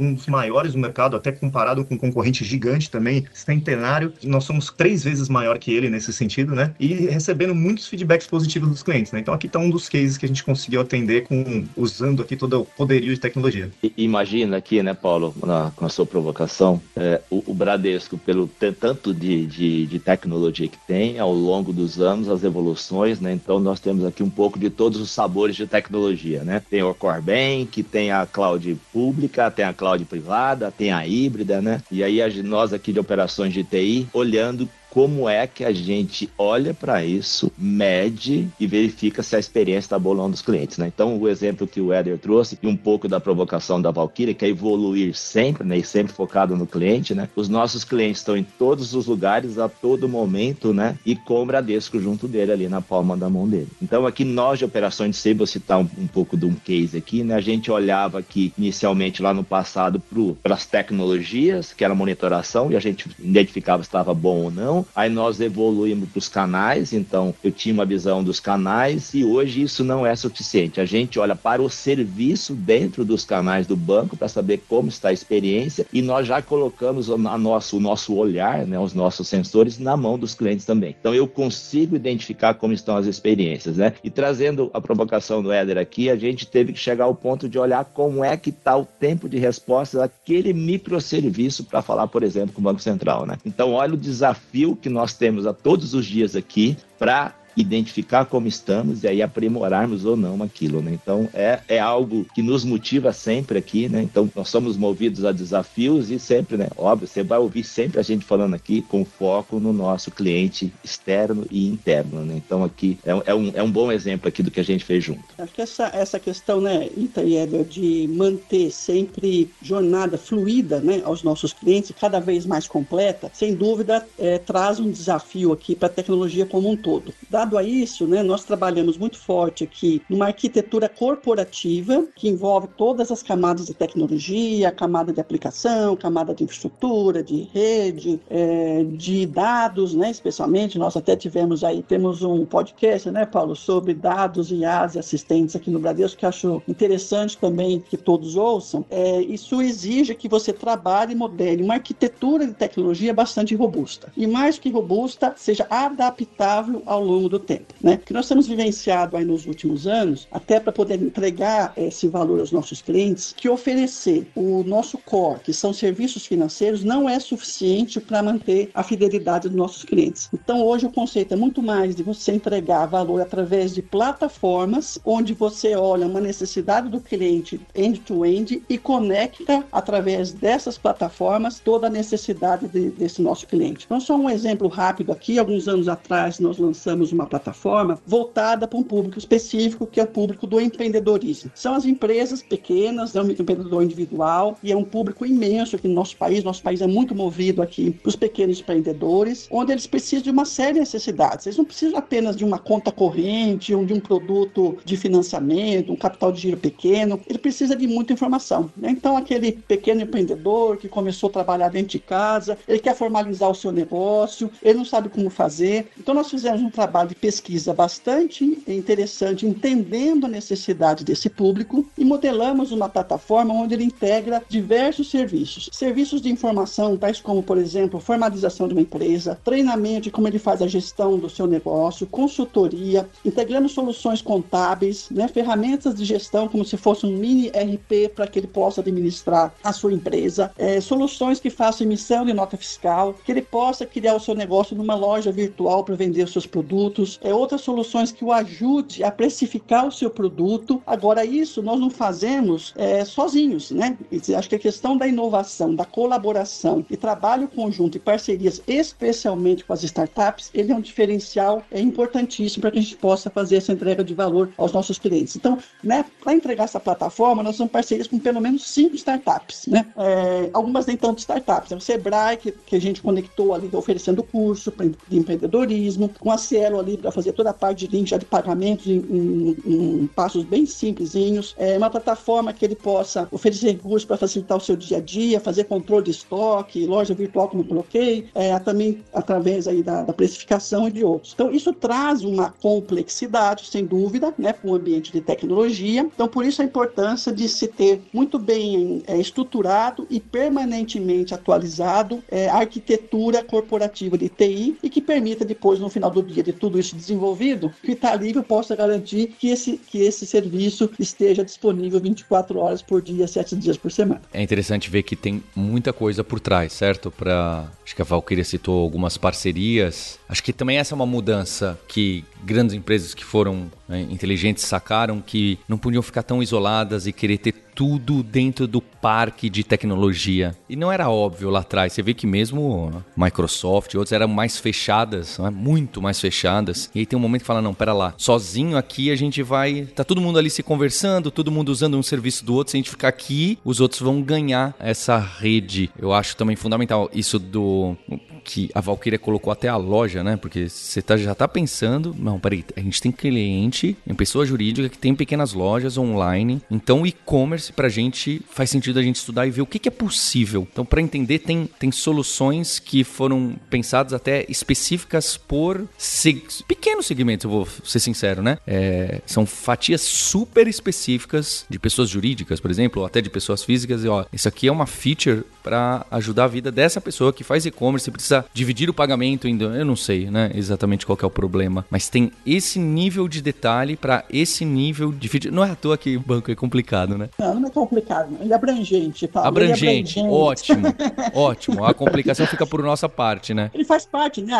um 0.00 0.14
dos 0.14 0.26
maiores 0.26 0.72
do 0.72 0.78
mercado, 0.78 1.16
até 1.16 1.30
comparado 1.30 1.84
com 1.84 1.96
um 1.96 1.98
concorrente 1.98 2.46
gigante 2.46 2.90
também, 2.90 3.26
centenário. 3.34 4.10
Nós 4.24 4.44
somos 4.44 4.70
três 4.70 5.04
vezes 5.04 5.28
maior 5.28 5.58
que 5.58 5.70
ele 5.70 5.90
nesse 5.90 6.14
sentido, 6.14 6.54
né? 6.54 6.74
E 6.80 6.94
recebendo 6.94 7.54
muitos 7.54 7.86
feedbacks 7.86 8.21
positivos 8.26 8.68
dos 8.68 8.82
clientes, 8.82 9.12
né? 9.12 9.20
Então, 9.20 9.34
aqui 9.34 9.46
está 9.46 9.58
um 9.58 9.70
dos 9.70 9.88
cases 9.88 10.16
que 10.16 10.24
a 10.24 10.28
gente 10.28 10.44
conseguiu 10.44 10.80
atender 10.80 11.22
com 11.24 11.64
usando 11.76 12.22
aqui 12.22 12.36
todo 12.36 12.60
o 12.60 12.64
poderio 12.64 13.12
de 13.14 13.20
tecnologia. 13.20 13.70
Imagina 13.96 14.56
aqui, 14.56 14.82
né, 14.82 14.94
Paulo, 14.94 15.34
na, 15.44 15.70
com 15.74 15.84
a 15.84 15.88
sua 15.88 16.06
provocação, 16.06 16.80
é, 16.96 17.20
o, 17.30 17.42
o, 17.46 17.54
Bradesco, 17.54 18.18
pelo 18.18 18.48
tanto 18.80 19.14
de, 19.14 19.46
de, 19.46 19.86
de, 19.86 19.98
tecnologia 19.98 20.68
que 20.68 20.78
tem, 20.86 21.18
ao 21.18 21.32
longo 21.32 21.72
dos 21.72 22.00
anos, 22.00 22.28
as 22.28 22.44
evoluções, 22.44 23.20
né? 23.20 23.32
Então, 23.32 23.60
nós 23.60 23.80
temos 23.80 24.04
aqui 24.04 24.22
um 24.22 24.30
pouco 24.30 24.58
de 24.58 24.70
todos 24.70 25.00
os 25.00 25.10
sabores 25.10 25.56
de 25.56 25.66
tecnologia, 25.66 26.42
né? 26.44 26.62
Tem 26.70 26.82
o 26.82 26.94
Core 26.94 27.22
Bank, 27.22 27.82
tem 27.82 28.10
a 28.10 28.26
cloud 28.26 28.76
pública, 28.92 29.50
tem 29.50 29.64
a 29.64 29.72
cloud 29.72 30.04
privada, 30.04 30.70
tem 30.70 30.92
a 30.92 31.06
híbrida, 31.06 31.60
né? 31.60 31.82
E 31.90 32.02
aí, 32.02 32.20
nós 32.42 32.72
aqui 32.72 32.92
de 32.92 33.00
operações 33.00 33.52
de 33.52 33.64
TI, 33.64 34.08
olhando 34.12 34.68
como 34.92 35.26
é 35.26 35.46
que 35.46 35.64
a 35.64 35.72
gente 35.72 36.28
olha 36.36 36.74
para 36.74 37.02
isso, 37.02 37.50
mede 37.56 38.46
e 38.60 38.66
verifica 38.66 39.22
se 39.22 39.34
a 39.34 39.38
experiência 39.38 39.86
está 39.86 39.98
não 39.98 40.30
dos 40.30 40.42
clientes, 40.42 40.76
né? 40.76 40.86
Então, 40.86 41.18
o 41.18 41.26
exemplo 41.30 41.66
que 41.66 41.80
o 41.80 41.94
Éder 41.94 42.18
trouxe 42.18 42.58
e 42.62 42.66
um 42.66 42.76
pouco 42.76 43.08
da 43.08 43.18
provocação 43.18 43.80
da 43.80 43.90
Valkyrie, 43.90 44.34
que 44.34 44.44
é 44.44 44.48
evoluir 44.48 45.14
sempre, 45.16 45.66
né? 45.66 45.78
E 45.78 45.82
sempre 45.82 46.12
focado 46.12 46.54
no 46.58 46.66
cliente, 46.66 47.14
né? 47.14 47.26
Os 47.34 47.48
nossos 47.48 47.84
clientes 47.84 48.20
estão 48.20 48.36
em 48.36 48.44
todos 48.44 48.94
os 48.94 49.06
lugares, 49.06 49.58
a 49.58 49.66
todo 49.66 50.06
momento, 50.06 50.74
né? 50.74 50.98
E 51.06 51.16
com 51.16 51.42
o 51.42 51.46
Bradesco 51.46 51.98
junto 51.98 52.28
dele 52.28 52.52
ali 52.52 52.68
na 52.68 52.82
palma 52.82 53.16
da 53.16 53.30
mão 53.30 53.48
dele. 53.48 53.68
Então, 53.80 54.06
aqui 54.06 54.26
nós 54.26 54.58
de 54.58 54.66
operações 54.66 55.12
de 55.12 55.16
SEI, 55.16 55.32
vou 55.32 55.46
citar 55.46 55.78
um, 55.78 55.88
um, 55.96 56.06
pouco 56.06 56.36
de 56.36 56.44
um 56.44 56.52
case 56.52 56.98
aqui, 56.98 57.24
né? 57.24 57.34
A 57.34 57.40
gente 57.40 57.70
olhava 57.70 58.18
aqui 58.18 58.52
inicialmente 58.58 59.22
lá 59.22 59.32
no 59.32 59.42
passado 59.42 60.02
para 60.42 60.54
as 60.54 60.66
tecnologias, 60.66 61.72
que 61.72 61.82
era 61.82 61.94
monitoração, 61.94 62.70
e 62.70 62.76
a 62.76 62.80
gente 62.80 63.08
identificava 63.18 63.82
se 63.82 63.88
estava 63.88 64.12
bom 64.12 64.42
ou 64.42 64.50
não 64.50 64.81
aí 64.94 65.10
nós 65.10 65.40
evoluímos 65.40 66.08
para 66.08 66.18
os 66.18 66.28
canais, 66.28 66.92
então 66.92 67.34
eu 67.42 67.50
tinha 67.50 67.74
uma 67.74 67.84
visão 67.84 68.22
dos 68.22 68.40
canais 68.40 69.14
e 69.14 69.24
hoje 69.24 69.62
isso 69.62 69.84
não 69.84 70.06
é 70.06 70.14
suficiente. 70.14 70.80
A 70.80 70.84
gente 70.84 71.18
olha 71.18 71.34
para 71.34 71.62
o 71.62 71.70
serviço 71.70 72.54
dentro 72.54 73.04
dos 73.04 73.24
canais 73.24 73.66
do 73.66 73.76
banco 73.76 74.16
para 74.16 74.28
saber 74.28 74.62
como 74.68 74.88
está 74.88 75.08
a 75.08 75.12
experiência 75.12 75.86
e 75.92 76.02
nós 76.02 76.26
já 76.26 76.40
colocamos 76.40 77.10
a 77.10 77.38
nosso, 77.38 77.76
o 77.76 77.80
nosso 77.80 78.14
olhar, 78.14 78.66
né, 78.66 78.78
os 78.78 78.94
nossos 78.94 79.28
sensores 79.28 79.78
na 79.78 79.96
mão 79.96 80.18
dos 80.18 80.34
clientes 80.34 80.64
também. 80.64 80.94
Então 80.98 81.14
eu 81.14 81.26
consigo 81.26 81.96
identificar 81.96 82.54
como 82.54 82.72
estão 82.72 82.96
as 82.96 83.06
experiências, 83.06 83.76
né? 83.76 83.92
E 84.02 84.10
trazendo 84.10 84.70
a 84.72 84.80
provocação 84.80 85.42
do 85.42 85.52
Éder 85.52 85.78
aqui, 85.78 86.10
a 86.10 86.16
gente 86.16 86.46
teve 86.46 86.72
que 86.72 86.78
chegar 86.78 87.04
ao 87.04 87.14
ponto 87.14 87.48
de 87.48 87.58
olhar 87.58 87.84
como 87.84 88.24
é 88.24 88.36
que 88.36 88.50
está 88.50 88.76
o 88.76 88.84
tempo 88.84 89.28
de 89.28 89.38
resposta 89.38 89.98
daquele 89.98 90.52
microserviço 90.52 91.64
para 91.64 91.82
falar, 91.82 92.06
por 92.06 92.22
exemplo, 92.22 92.52
com 92.54 92.60
o 92.60 92.64
Banco 92.64 92.80
Central, 92.80 93.26
né? 93.26 93.36
Então 93.44 93.72
olha 93.72 93.94
o 93.94 93.96
desafio 93.96 94.71
que 94.76 94.88
nós 94.88 95.14
temos 95.14 95.46
a 95.46 95.52
todos 95.52 95.94
os 95.94 96.06
dias 96.06 96.36
aqui 96.36 96.76
para 96.98 97.34
identificar 97.56 98.24
como 98.24 98.48
estamos 98.48 99.04
e 99.04 99.08
aí 99.08 99.22
aprimorarmos 99.22 100.04
ou 100.04 100.16
não 100.16 100.42
aquilo, 100.42 100.80
né? 100.80 100.92
Então 100.92 101.28
é, 101.34 101.60
é 101.68 101.78
algo 101.78 102.26
que 102.34 102.42
nos 102.42 102.64
motiva 102.64 103.12
sempre 103.12 103.58
aqui, 103.58 103.88
né? 103.88 104.02
Então 104.02 104.30
nós 104.34 104.48
somos 104.48 104.76
movidos 104.76 105.24
a 105.24 105.32
desafios 105.32 106.10
e 106.10 106.18
sempre, 106.18 106.56
né? 106.56 106.68
Óbvio, 106.76 107.06
você 107.06 107.22
vai 107.22 107.38
ouvir 107.38 107.64
sempre 107.64 108.00
a 108.00 108.02
gente 108.02 108.24
falando 108.24 108.54
aqui 108.54 108.82
com 108.82 109.04
foco 109.04 109.58
no 109.60 109.72
nosso 109.72 110.10
cliente 110.10 110.72
externo 110.82 111.46
e 111.50 111.68
interno, 111.68 112.24
né? 112.24 112.34
Então 112.36 112.64
aqui 112.64 112.98
é, 113.04 113.30
é, 113.30 113.34
um, 113.34 113.52
é 113.54 113.62
um 113.62 113.70
bom 113.70 113.90
exemplo 113.90 114.28
aqui 114.28 114.42
do 114.42 114.50
que 114.50 114.60
a 114.60 114.64
gente 114.64 114.84
fez 114.84 115.04
junto. 115.04 115.22
Acho 115.38 115.52
que 115.52 115.62
essa, 115.62 115.90
essa 115.92 116.18
questão, 116.18 116.60
né, 116.60 116.88
Ita 116.96 117.22
e 117.22 117.36
Eder, 117.36 117.64
de 117.64 118.08
manter 118.08 118.70
sempre 118.70 119.50
jornada 119.62 120.16
fluida, 120.16 120.80
né, 120.80 121.02
aos 121.04 121.22
nossos 121.22 121.52
clientes, 121.52 121.92
cada 121.98 122.20
vez 122.20 122.46
mais 122.46 122.66
completa, 122.66 123.30
sem 123.32 123.54
dúvida, 123.54 124.06
é, 124.18 124.38
traz 124.38 124.78
um 124.78 124.90
desafio 124.90 125.52
aqui 125.52 125.74
para 125.74 125.86
a 125.86 125.90
tecnologia 125.90 126.46
como 126.46 126.70
um 126.70 126.76
todo. 126.76 127.12
Da 127.28 127.41
Dado 127.42 127.58
a 127.58 127.64
isso, 127.64 128.06
né, 128.06 128.22
nós 128.22 128.44
trabalhamos 128.44 128.96
muito 128.96 129.18
forte 129.18 129.64
aqui 129.64 130.00
numa 130.08 130.26
arquitetura 130.26 130.88
corporativa 130.88 132.06
que 132.14 132.28
envolve 132.28 132.68
todas 132.76 133.10
as 133.10 133.20
camadas 133.20 133.66
de 133.66 133.74
tecnologia, 133.74 134.70
camada 134.70 135.12
de 135.12 135.20
aplicação, 135.20 135.96
camada 135.96 136.32
de 136.32 136.44
infraestrutura, 136.44 137.20
de 137.20 137.48
rede, 137.52 138.20
é, 138.30 138.84
de 138.84 139.26
dados, 139.26 139.92
né, 139.92 140.08
especialmente. 140.08 140.78
Nós 140.78 140.96
até 140.96 141.16
tivemos 141.16 141.64
aí, 141.64 141.82
temos 141.82 142.22
um 142.22 142.46
podcast, 142.46 143.10
né, 143.10 143.26
Paulo, 143.26 143.56
sobre 143.56 143.92
dados 143.92 144.52
e 144.52 144.64
as 144.64 144.96
assistentes 144.96 145.56
aqui 145.56 145.68
no 145.68 145.80
Bradesco, 145.80 146.20
que 146.20 146.26
acho 146.26 146.62
interessante 146.68 147.36
também 147.36 147.80
que 147.80 147.96
todos 147.96 148.36
ouçam. 148.36 148.84
É, 148.88 149.20
isso 149.20 149.60
exige 149.60 150.14
que 150.14 150.28
você 150.28 150.52
trabalhe 150.52 151.12
e 151.12 151.16
modele 151.16 151.64
uma 151.64 151.74
arquitetura 151.74 152.46
de 152.46 152.54
tecnologia 152.54 153.12
bastante 153.12 153.52
robusta. 153.56 154.12
E 154.16 154.28
mais 154.28 154.60
que 154.60 154.70
robusta, 154.70 155.34
seja 155.36 155.66
adaptável 155.68 156.84
ao 156.86 157.02
longo 157.02 157.31
do 157.32 157.38
tempo, 157.38 157.74
né? 157.82 157.98
Que 158.04 158.12
nós 158.12 158.28
temos 158.28 158.46
vivenciado 158.46 159.16
aí 159.16 159.24
nos 159.24 159.46
últimos 159.46 159.86
anos, 159.86 160.28
até 160.30 160.60
para 160.60 160.70
poder 160.70 161.00
entregar 161.02 161.72
esse 161.76 162.06
valor 162.06 162.40
aos 162.40 162.52
nossos 162.52 162.82
clientes, 162.82 163.34
que 163.34 163.48
oferecer 163.48 164.30
o 164.36 164.62
nosso 164.64 164.98
core, 164.98 165.40
que 165.40 165.52
são 165.52 165.72
serviços 165.72 166.26
financeiros, 166.26 166.84
não 166.84 167.08
é 167.08 167.18
suficiente 167.18 168.00
para 168.00 168.22
manter 168.22 168.70
a 168.74 168.82
fidelidade 168.82 169.48
dos 169.48 169.56
nossos 169.56 169.82
clientes. 169.82 170.28
Então, 170.32 170.62
hoje 170.62 170.84
o 170.84 170.92
conceito 170.92 171.32
é 171.32 171.36
muito 171.36 171.62
mais 171.62 171.96
de 171.96 172.02
você 172.02 172.32
entregar 172.32 172.84
valor 172.86 173.22
através 173.22 173.74
de 173.74 173.80
plataformas 173.80 174.98
onde 175.04 175.32
você 175.32 175.74
olha 175.74 176.06
uma 176.06 176.20
necessidade 176.20 176.90
do 176.90 177.00
cliente 177.00 177.60
end-to-end 177.74 178.56
-end, 178.56 178.62
e 178.68 178.76
conecta 178.76 179.64
através 179.72 180.32
dessas 180.32 180.76
plataformas 180.76 181.58
toda 181.58 181.86
a 181.86 181.90
necessidade 181.90 182.68
de, 182.68 182.90
desse 182.90 183.22
nosso 183.22 183.46
cliente. 183.46 183.86
Então, 183.86 183.98
só 183.98 184.16
um 184.16 184.28
exemplo 184.28 184.68
rápido 184.68 185.12
aqui, 185.12 185.38
alguns 185.38 185.66
anos 185.66 185.88
atrás 185.88 186.38
nós 186.38 186.58
lançamos 186.58 187.10
uma 187.10 187.21
uma 187.22 187.28
plataforma 187.28 187.98
voltada 188.06 188.66
para 188.66 188.78
um 188.78 188.82
público 188.82 189.18
específico, 189.18 189.86
que 189.86 190.00
é 190.00 190.04
o 190.04 190.06
público 190.06 190.46
do 190.46 190.60
empreendedorismo. 190.60 191.50
São 191.54 191.74
as 191.74 191.84
empresas 191.84 192.42
pequenas, 192.42 193.14
é 193.16 193.22
um 193.22 193.30
empreendedor 193.30 193.82
individual, 193.82 194.58
e 194.62 194.72
é 194.72 194.76
um 194.76 194.84
público 194.84 195.24
imenso 195.24 195.76
aqui 195.76 195.88
no 195.88 195.94
nosso 195.94 196.16
país. 196.16 196.44
Nosso 196.44 196.62
país 196.62 196.80
é 196.80 196.86
muito 196.86 197.14
movido 197.14 197.62
aqui 197.62 197.98
os 198.04 198.16
pequenos 198.16 198.60
empreendedores, 198.60 199.48
onde 199.50 199.72
eles 199.72 199.86
precisam 199.86 200.22
de 200.22 200.30
uma 200.30 200.44
série 200.44 200.74
de 200.74 200.80
necessidades. 200.80 201.46
Eles 201.46 201.56
não 201.56 201.64
precisam 201.64 201.98
apenas 201.98 202.36
de 202.36 202.44
uma 202.44 202.58
conta 202.58 202.90
corrente, 202.90 203.74
ou 203.74 203.84
de 203.84 203.94
um 203.94 204.00
produto 204.00 204.78
de 204.84 204.96
financiamento, 204.96 205.92
um 205.92 205.96
capital 205.96 206.32
de 206.32 206.40
giro 206.40 206.56
pequeno. 206.56 207.20
Ele 207.28 207.38
precisa 207.38 207.76
de 207.76 207.86
muita 207.86 208.12
informação. 208.12 208.70
Né? 208.76 208.90
Então, 208.90 209.16
aquele 209.16 209.52
pequeno 209.52 210.02
empreendedor 210.02 210.76
que 210.76 210.88
começou 210.88 211.28
a 211.28 211.32
trabalhar 211.32 211.68
dentro 211.68 211.88
de 211.88 211.98
casa, 211.98 212.58
ele 212.66 212.78
quer 212.78 212.94
formalizar 212.94 213.50
o 213.50 213.54
seu 213.54 213.72
negócio, 213.72 214.50
ele 214.62 214.78
não 214.78 214.84
sabe 214.84 215.08
como 215.08 215.30
fazer. 215.30 215.88
Então, 215.98 216.14
nós 216.14 216.30
fizemos 216.30 216.60
um 216.60 216.70
trabalho 216.70 217.11
de 217.12 217.16
pesquisa 217.16 217.74
bastante 217.74 218.62
interessante, 218.66 219.46
entendendo 219.46 220.24
a 220.24 220.28
necessidade 220.28 221.04
desse 221.04 221.28
público 221.28 221.86
e 221.96 222.04
modelamos 222.04 222.72
uma 222.72 222.88
plataforma 222.88 223.52
onde 223.52 223.74
ele 223.74 223.84
integra 223.84 224.42
diversos 224.48 225.10
serviços. 225.10 225.68
Serviços 225.72 226.22
de 226.22 226.30
informação, 226.30 226.96
tais 226.96 227.20
como, 227.20 227.42
por 227.42 227.58
exemplo, 227.58 228.00
formalização 228.00 228.66
de 228.66 228.72
uma 228.72 228.80
empresa, 228.80 229.38
treinamento 229.44 230.02
de 230.02 230.10
como 230.10 230.26
ele 230.26 230.38
faz 230.38 230.62
a 230.62 230.66
gestão 230.66 231.18
do 231.18 231.28
seu 231.28 231.46
negócio, 231.46 232.06
consultoria, 232.06 233.08
integrando 233.24 233.68
soluções 233.68 234.22
contábeis, 234.22 235.08
né, 235.10 235.28
ferramentas 235.28 235.94
de 235.94 236.04
gestão 236.04 236.48
como 236.48 236.64
se 236.64 236.76
fosse 236.78 237.04
um 237.04 237.16
mini 237.16 237.48
RP 237.48 238.08
para 238.14 238.26
que 238.26 238.38
ele 238.38 238.46
possa 238.46 238.80
administrar 238.80 239.54
a 239.62 239.72
sua 239.72 239.92
empresa, 239.92 240.50
é, 240.56 240.80
soluções 240.80 241.38
que 241.38 241.50
façam 241.50 241.86
emissão 241.86 242.24
de 242.24 242.32
nota 242.32 242.56
fiscal, 242.56 243.14
que 243.24 243.30
ele 243.30 243.42
possa 243.42 243.84
criar 243.84 244.14
o 244.14 244.20
seu 244.20 244.34
negócio 244.34 244.74
numa 244.74 244.94
loja 244.94 245.30
virtual 245.30 245.84
para 245.84 245.94
vender 245.94 246.22
os 246.22 246.32
seus 246.32 246.46
produtos, 246.46 247.01
é, 247.22 247.34
outras 247.34 247.60
soluções 247.60 248.12
que 248.12 248.24
o 248.24 248.32
ajude 248.32 249.02
a 249.04 249.10
precificar 249.10 249.86
o 249.86 249.92
seu 249.92 250.10
produto. 250.10 250.82
Agora, 250.86 251.24
isso 251.24 251.62
nós 251.62 251.78
não 251.78 251.90
fazemos 251.90 252.72
é, 252.76 253.04
sozinhos, 253.04 253.70
né? 253.70 253.96
Acho 254.36 254.48
que 254.48 254.54
a 254.54 254.58
questão 254.58 254.96
da 254.96 255.06
inovação, 255.06 255.74
da 255.74 255.84
colaboração 255.84 256.84
e 256.88 256.96
trabalho 256.96 257.48
conjunto 257.48 257.96
e 257.96 258.00
parcerias, 258.00 258.62
especialmente 258.66 259.64
com 259.64 259.72
as 259.72 259.82
startups, 259.82 260.50
ele 260.54 260.72
é 260.72 260.74
um 260.74 260.80
diferencial 260.80 261.62
é 261.70 261.80
importantíssimo 261.80 262.62
para 262.62 262.70
que 262.70 262.78
a 262.78 262.82
gente 262.82 262.96
possa 262.96 263.30
fazer 263.30 263.56
essa 263.56 263.72
entrega 263.72 264.04
de 264.04 264.14
valor 264.14 264.50
aos 264.56 264.72
nossos 264.72 264.98
clientes. 264.98 265.36
Então, 265.36 265.58
né, 265.82 266.04
para 266.22 266.34
entregar 266.34 266.64
essa 266.64 266.80
plataforma, 266.80 267.42
nós 267.42 267.56
temos 267.56 267.72
parcerias 267.72 268.06
com 268.06 268.18
pelo 268.18 268.40
menos 268.40 268.68
cinco 268.68 268.94
startups, 268.96 269.66
né? 269.66 269.86
É, 269.96 270.50
algumas 270.52 270.86
nem 270.86 270.96
tanto 270.96 271.18
startups. 271.18 271.72
É 271.72 271.76
o 271.76 271.80
Sebrae, 271.80 272.36
que, 272.36 272.52
que 272.52 272.76
a 272.76 272.80
gente 272.80 273.02
conectou 273.02 273.54
ali, 273.54 273.68
oferecendo 273.72 274.22
curso 274.22 274.72
de 275.08 275.18
empreendedorismo, 275.18 276.10
com 276.18 276.30
a 276.30 276.38
Cielo 276.38 276.78
ali 276.78 276.91
para 276.96 277.10
fazer 277.10 277.32
toda 277.32 277.50
a 277.50 277.54
parte 277.54 277.86
de 277.86 277.96
link 277.96 278.08
já 278.08 278.16
de 278.16 278.24
pagamentos 278.24 278.86
em, 278.86 278.98
em, 278.98 279.56
em 279.66 280.06
passos 280.08 280.44
bem 280.44 280.66
simplesinhos. 280.66 281.54
É 281.58 281.76
uma 281.76 281.90
plataforma 281.90 282.52
que 282.52 282.64
ele 282.64 282.74
possa 282.74 283.28
oferecer 283.30 283.72
recursos 283.72 284.04
para 284.04 284.16
facilitar 284.16 284.58
o 284.58 284.60
seu 284.60 284.76
dia 284.76 284.98
a 284.98 285.00
dia, 285.00 285.40
fazer 285.40 285.64
controle 285.64 286.04
de 286.04 286.10
estoque, 286.10 286.86
loja 286.86 287.14
virtual, 287.14 287.48
como 287.48 287.62
eu 287.62 287.66
coloquei, 287.66 288.26
é, 288.34 288.58
também 288.58 289.02
através 289.12 289.68
aí 289.68 289.82
da, 289.82 290.02
da 290.02 290.12
precificação 290.12 290.88
e 290.88 290.90
de 290.90 291.04
outros. 291.04 291.32
Então, 291.34 291.50
isso 291.50 291.72
traz 291.72 292.24
uma 292.24 292.50
complexidade, 292.50 293.66
sem 293.66 293.84
dúvida, 293.84 294.34
né, 294.38 294.52
para 294.52 294.70
o 294.70 294.74
ambiente 294.74 295.12
de 295.12 295.20
tecnologia. 295.20 296.08
Então, 296.14 296.28
por 296.28 296.44
isso 296.44 296.62
a 296.62 296.64
importância 296.64 297.32
de 297.32 297.48
se 297.48 297.68
ter 297.68 298.02
muito 298.12 298.38
bem 298.38 299.02
é, 299.06 299.16
estruturado 299.18 300.06
e 300.10 300.20
permanentemente 300.20 301.34
atualizado 301.34 302.22
é, 302.30 302.48
a 302.48 302.56
arquitetura 302.56 303.42
corporativa 303.42 304.16
de 304.16 304.28
TI 304.28 304.76
e 304.82 304.88
que 304.88 305.00
permita 305.00 305.44
depois, 305.44 305.78
no 305.78 305.88
final 305.88 306.10
do 306.10 306.22
dia 306.22 306.42
de 306.42 306.52
tudo 306.52 306.78
isso 306.82 306.96
desenvolvido, 306.96 307.72
que 307.82 307.90
o 307.90 307.92
Italívio 307.92 308.42
possa 308.42 308.76
garantir 308.76 309.34
que 309.38 309.48
esse, 309.48 309.78
que 309.78 310.02
esse 310.02 310.26
serviço 310.26 310.90
esteja 310.98 311.44
disponível 311.44 312.00
24 312.00 312.58
horas 312.58 312.82
por 312.82 313.00
dia, 313.00 313.26
7 313.26 313.56
dias 313.56 313.76
por 313.76 313.90
semana. 313.90 314.20
É 314.32 314.42
interessante 314.42 314.90
ver 314.90 315.02
que 315.02 315.16
tem 315.16 315.42
muita 315.54 315.92
coisa 315.92 316.22
por 316.22 316.40
trás, 316.40 316.72
certo? 316.72 317.10
Para 317.10 317.70
acho 317.84 317.96
que 317.96 318.02
a 318.02 318.04
Valkyria 318.04 318.44
citou 318.44 318.82
algumas 318.82 319.16
parcerias. 319.16 320.18
Acho 320.28 320.42
que 320.42 320.52
também 320.52 320.78
essa 320.78 320.94
é 320.94 320.96
uma 320.96 321.06
mudança 321.06 321.78
que 321.88 322.24
grandes 322.44 322.74
empresas 322.74 323.14
que 323.14 323.24
foram 323.24 323.70
né, 323.88 324.00
inteligentes 324.10 324.64
sacaram 324.64 325.20
que 325.20 325.58
não 325.68 325.78
podiam 325.78 326.02
ficar 326.02 326.22
tão 326.22 326.42
isoladas 326.42 327.06
e 327.06 327.12
querer 327.12 327.38
ter 327.38 327.54
tudo 327.74 328.22
dentro 328.22 328.66
do 328.66 328.80
parque 328.80 329.50
de 329.50 329.64
tecnologia. 329.64 330.54
E 330.68 330.76
não 330.76 330.92
era 330.92 331.10
óbvio 331.10 331.50
lá 331.50 331.60
atrás. 331.60 331.92
Você 331.92 332.02
vê 332.02 332.14
que 332.14 332.26
mesmo 332.26 333.02
Microsoft 333.16 333.92
e 333.92 333.98
outros 333.98 334.12
eram 334.12 334.28
mais 334.28 334.58
fechadas, 334.58 335.38
né? 335.38 335.50
muito 335.50 336.00
mais 336.00 336.20
fechadas. 336.20 336.90
E 336.94 337.00
aí 337.00 337.06
tem 337.06 337.18
um 337.18 337.22
momento 337.22 337.42
que 337.42 337.46
fala: 337.46 337.62
não, 337.62 337.74
pera 337.74 337.92
lá, 337.92 338.14
sozinho 338.16 338.76
aqui 338.76 339.10
a 339.10 339.16
gente 339.16 339.42
vai. 339.42 339.88
Tá 339.94 340.04
todo 340.04 340.20
mundo 340.20 340.38
ali 340.38 340.50
se 340.50 340.62
conversando, 340.62 341.30
todo 341.30 341.50
mundo 341.50 341.70
usando 341.70 341.96
um 341.96 342.02
serviço 342.02 342.44
do 342.44 342.54
outro. 342.54 342.70
Se 342.70 342.76
a 342.76 342.78
gente 342.78 342.90
ficar 342.90 343.08
aqui, 343.08 343.58
os 343.64 343.80
outros 343.80 344.00
vão 344.00 344.22
ganhar 344.22 344.74
essa 344.78 345.18
rede. 345.18 345.90
Eu 345.98 346.12
acho 346.12 346.36
também 346.36 346.56
fundamental 346.56 347.10
isso 347.12 347.38
do 347.38 347.96
que 348.42 348.70
a 348.74 348.80
Valkyria 348.80 349.18
colocou 349.18 349.52
até 349.52 349.68
a 349.68 349.76
loja, 349.76 350.22
né? 350.22 350.36
Porque 350.36 350.68
você 350.68 351.00
tá, 351.00 351.16
já 351.16 351.34
tá 351.34 351.46
pensando, 351.46 352.14
não, 352.18 352.38
peraí, 352.38 352.64
a 352.76 352.80
gente 352.80 353.00
tem 353.00 353.12
cliente, 353.12 353.96
em 354.06 354.14
pessoa 354.14 354.44
jurídica 354.44 354.88
que 354.88 354.98
tem 354.98 355.14
pequenas 355.14 355.52
lojas 355.52 355.96
online, 355.96 356.60
então 356.70 357.02
o 357.02 357.06
e-commerce 357.06 357.71
pra 357.74 357.88
gente 357.88 358.42
faz 358.50 358.70
sentido 358.70 358.98
a 358.98 359.02
gente 359.02 359.16
estudar 359.16 359.46
e 359.46 359.50
ver 359.50 359.62
o 359.62 359.66
que, 359.66 359.78
que 359.78 359.88
é 359.88 359.92
possível. 359.92 360.66
Então, 360.70 360.84
para 360.84 361.00
entender, 361.00 361.40
tem, 361.40 361.68
tem 361.78 361.90
soluções 361.90 362.78
que 362.78 363.04
foram 363.04 363.56
pensadas 363.70 364.12
até 364.12 364.44
específicas 364.48 365.36
por 365.36 365.86
seg 365.96 366.42
pequenos 366.66 367.06
segmentos, 367.06 367.44
eu 367.44 367.50
vou 367.50 367.68
ser 367.84 368.00
sincero, 368.00 368.42
né? 368.42 368.58
É, 368.66 369.20
são 369.26 369.46
fatias 369.46 370.00
super 370.00 370.66
específicas 370.66 371.64
de 371.68 371.78
pessoas 371.78 372.08
jurídicas, 372.08 372.60
por 372.60 372.70
exemplo, 372.70 373.00
ou 373.02 373.06
até 373.06 373.20
de 373.20 373.30
pessoas 373.30 373.62
físicas, 373.62 374.04
e 374.04 374.08
ó, 374.08 374.24
isso 374.32 374.48
aqui 374.48 374.68
é 374.68 374.72
uma 374.72 374.86
feature 374.86 375.44
para 375.62 376.04
ajudar 376.10 376.44
a 376.44 376.48
vida 376.48 376.70
dessa 376.70 377.00
pessoa 377.00 377.32
que 377.32 377.44
faz 377.44 377.64
e-commerce 377.66 378.08
e 378.08 378.12
precisa 378.12 378.44
dividir 378.52 378.90
o 378.90 378.94
pagamento 378.94 379.46
ainda. 379.46 379.64
Eu 379.66 379.84
não 379.84 379.96
sei, 379.96 380.30
né, 380.30 380.50
exatamente 380.54 381.06
qual 381.06 381.18
é 381.22 381.26
o 381.26 381.30
problema, 381.30 381.84
mas 381.90 382.08
tem 382.08 382.30
esse 382.46 382.78
nível 382.78 383.28
de 383.28 383.40
detalhe 383.40 383.96
para 383.96 384.24
esse 384.30 384.64
nível 384.64 385.12
de 385.12 385.50
Não 385.50 385.64
é 385.64 385.70
à 385.70 385.74
toa 385.74 385.96
que 385.96 386.18
banco 386.18 386.50
é 386.50 386.54
complicado, 386.54 387.16
né? 387.16 387.28
Não, 387.38 387.60
não 387.60 387.68
é 387.68 387.70
complicado, 387.70 388.36
ele 388.40 388.52
é 388.52 388.56
abrangente, 388.56 389.26
Paulo. 389.28 389.48
Abrangente, 389.48 390.18
é 390.18 390.22
abrangente. 390.22 390.42
ótimo, 390.42 390.86
ótimo. 391.34 391.84
A 391.84 391.94
complicação 391.94 392.46
fica 392.46 392.66
por 392.66 392.82
nossa 392.82 393.08
parte, 393.08 393.54
né? 393.54 393.70
Ele 393.74 393.84
faz 393.84 394.04
parte, 394.04 394.42
né? 394.42 394.54